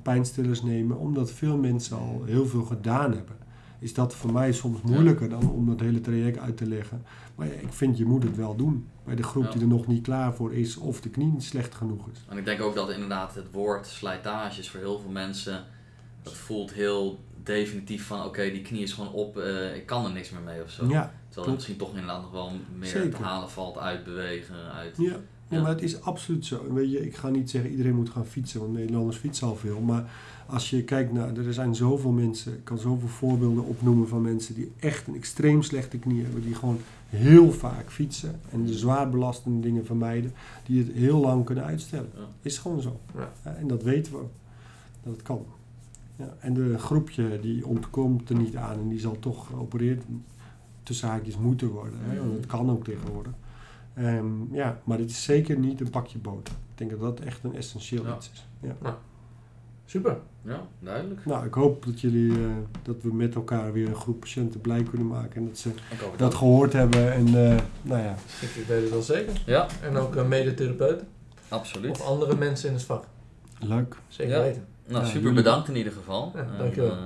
pijnstillers 0.01 0.61
nemen. 0.61 0.97
Omdat 0.97 1.31
veel 1.31 1.57
mensen 1.57 1.97
al 1.97 2.23
heel 2.25 2.45
veel 2.45 2.63
gedaan 2.63 3.13
hebben. 3.13 3.35
Is 3.79 3.93
dat 3.93 4.15
voor 4.15 4.31
mij 4.33 4.51
soms 4.53 4.81
moeilijker 4.81 5.29
dan 5.29 5.51
om 5.51 5.65
dat 5.67 5.79
hele 5.79 6.01
traject 6.01 6.37
uit 6.39 6.57
te 6.57 6.67
leggen. 6.67 7.03
Maar 7.35 7.47
ja, 7.47 7.53
ik 7.53 7.73
vind 7.73 7.97
je 7.97 8.05
moet 8.05 8.23
het 8.23 8.35
wel 8.35 8.55
doen. 8.55 8.87
Bij 9.05 9.15
de 9.15 9.23
groep 9.23 9.43
Ja. 9.43 9.51
die 9.51 9.61
er 9.61 9.67
nog 9.67 9.87
niet 9.87 10.03
klaar 10.03 10.33
voor 10.33 10.53
is 10.53 10.77
of 10.77 11.01
de 11.01 11.09
knie 11.09 11.27
niet 11.31 11.43
slecht 11.43 11.75
genoeg 11.75 12.07
is. 12.13 12.19
en 12.27 12.37
ik 12.37 12.45
denk 12.45 12.61
ook 12.61 12.75
dat 12.75 12.89
inderdaad 12.91 13.35
het 13.35 13.51
woord 13.51 13.87
slijtage 13.87 14.59
is 14.59 14.69
voor 14.69 14.79
heel 14.79 14.99
veel 14.99 15.11
mensen, 15.11 15.63
dat 16.23 16.33
voelt 16.33 16.73
heel 16.73 17.19
definitief 17.43 18.05
van, 18.07 18.25
oké, 18.25 18.41
die 18.51 18.61
knie 18.61 18.81
is 18.81 18.93
gewoon 18.93 19.11
op, 19.13 19.37
eh, 19.37 19.75
ik 19.75 19.85
kan 19.85 20.05
er 20.05 20.11
niks 20.11 20.29
meer 20.29 20.41
mee 20.41 20.63
of 20.63 20.69
zo. 20.71 20.83
Ja, 20.83 20.89
Terwijl 20.89 21.11
er 21.27 21.33
klopt. 21.33 21.51
misschien 21.53 21.77
toch 21.77 21.89
inderdaad 21.89 22.21
nog 22.21 22.31
wel 22.31 22.51
meer 22.77 22.89
Zeker. 22.89 23.09
te 23.17 23.23
halen 23.23 23.49
valt 23.49 23.77
uit 23.77 24.03
bewegen, 24.03 24.55
uit... 24.73 24.95
Ja, 24.97 25.03
ja, 25.03 25.17
Ja. 25.49 25.61
maar 25.61 25.71
het 25.71 25.81
is 25.81 26.01
absoluut 26.01 26.45
zo. 26.45 26.73
Weet 26.73 26.91
je, 26.91 27.05
ik 27.05 27.15
ga 27.15 27.29
niet 27.29 27.49
zeggen 27.49 27.71
iedereen 27.71 27.95
moet 27.95 28.09
gaan 28.09 28.25
fietsen, 28.25 28.59
want 28.59 28.73
Nederlanders 28.73 29.17
fietsen 29.17 29.47
al 29.47 29.55
veel. 29.55 29.79
Maar 29.79 30.11
als 30.49 30.69
je 30.69 30.83
kijkt 30.83 31.13
naar, 31.13 31.37
er 31.37 31.53
zijn 31.53 31.75
zoveel 31.75 32.11
mensen, 32.11 32.53
ik 32.53 32.63
kan 32.63 32.77
zoveel 32.77 33.07
voorbeelden 33.07 33.63
opnoemen 33.63 34.07
van 34.07 34.21
mensen 34.21 34.55
die 34.55 34.71
echt 34.79 35.07
een 35.07 35.15
extreem 35.15 35.63
slechte 35.63 35.97
knie 35.97 36.23
hebben, 36.23 36.41
die 36.41 36.55
gewoon 36.55 36.79
heel 37.09 37.51
vaak 37.51 37.91
fietsen 37.91 38.39
en 38.51 38.65
de 38.65 38.73
zwaar 38.73 39.09
belastende 39.09 39.59
dingen 39.59 39.85
vermijden, 39.85 40.33
die 40.65 40.83
het 40.83 40.93
heel 40.93 41.19
lang 41.19 41.45
kunnen 41.45 41.63
uitstellen. 41.63 42.09
Ja. 42.15 42.27
Is 42.41 42.57
gewoon 42.57 42.81
zo. 42.81 42.99
Ja. 43.15 43.31
En 43.57 43.67
dat 43.67 43.83
weten 43.83 44.11
we, 44.11 44.23
dat 45.03 45.13
het 45.13 45.21
kan. 45.21 45.45
Ja, 46.15 46.35
en 46.39 46.53
de 46.53 46.77
groepje 46.77 47.39
die 47.39 47.65
ontkomt 47.65 48.29
er 48.29 48.35
niet 48.35 48.55
aan 48.55 48.79
en 48.79 48.89
die 48.89 48.99
zal 48.99 49.19
toch 49.19 49.47
geopereerd 49.47 50.03
tussen 50.83 51.07
haakjes 51.07 51.37
moeten 51.37 51.67
worden. 51.67 51.99
Hè? 52.01 52.19
Want 52.19 52.33
het 52.33 52.45
kan 52.45 52.69
ook 52.69 52.83
tegenwoordig. 52.83 53.33
Ehm, 53.93 54.53
ja, 54.53 54.81
maar 54.83 54.97
het 54.97 55.09
is 55.09 55.23
zeker 55.23 55.59
niet 55.59 55.81
een 55.81 55.89
pakje 55.89 56.17
boter. 56.17 56.53
Ik 56.53 56.77
denk 56.77 56.89
dat 56.89 56.99
dat 56.99 57.19
echt 57.19 57.43
een 57.43 57.55
essentieel 57.55 58.15
iets 58.15 58.31
is. 58.33 58.47
Ja. 58.61 58.97
Super. 59.89 60.17
Ja, 60.41 60.61
duidelijk. 60.79 61.25
Nou, 61.25 61.45
ik 61.45 61.53
hoop 61.53 61.85
dat 61.85 62.01
jullie, 62.01 62.31
eh, 62.31 62.49
dat 62.83 62.95
we 63.01 63.13
met 63.13 63.35
elkaar 63.35 63.73
weer 63.73 63.87
een 63.87 63.95
groep 63.95 64.19
patiënten 64.19 64.61
blij 64.61 64.83
kunnen 64.83 65.07
maken. 65.07 65.35
En 65.41 65.47
dat 65.47 65.57
ze 65.57 65.71
dat 66.17 66.31
ook. 66.33 66.37
gehoord 66.39 66.73
hebben. 66.73 67.13
En 67.13 67.25
eh, 67.27 67.57
nou 67.81 68.01
ja, 68.03 68.15
Ik, 68.41 68.65
weet 68.67 68.81
het 68.81 68.89
wel 68.89 69.01
zeker. 69.01 69.41
Ja, 69.45 69.67
En 69.83 69.95
ook 69.97 70.15
uh, 70.15 70.27
medetherapeuten 70.27 71.07
absoluut. 71.49 71.91
of 71.91 72.01
andere 72.01 72.35
mensen 72.35 72.67
in 72.69 72.75
het 72.75 72.83
vak. 72.83 73.05
leuk. 73.59 73.95
Zeker 74.07 74.35
Ja. 74.35 74.41
weten. 74.41 74.65
Nou, 74.87 74.99
Ja, 75.01 75.05
super 75.05 75.21
jullie- 75.21 75.35
bedankt 75.43 75.67
in 75.67 75.75
ieder 75.75 75.93
geval. 75.93 76.31
Ja, 76.35 76.57
dankjewel. 76.57 76.91
eh, 76.91 76.97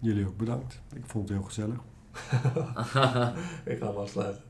Jullie 0.00 0.26
ook 0.26 0.36
bedankt. 0.36 0.80
Ik 0.94 1.02
vond 1.06 1.28
het 1.28 1.38
heel 1.38 1.46
gezellig. 1.46 1.76
ik 3.72 3.78
ga 3.78 3.86
hem 3.86 3.96
afsluiten. 3.96 4.42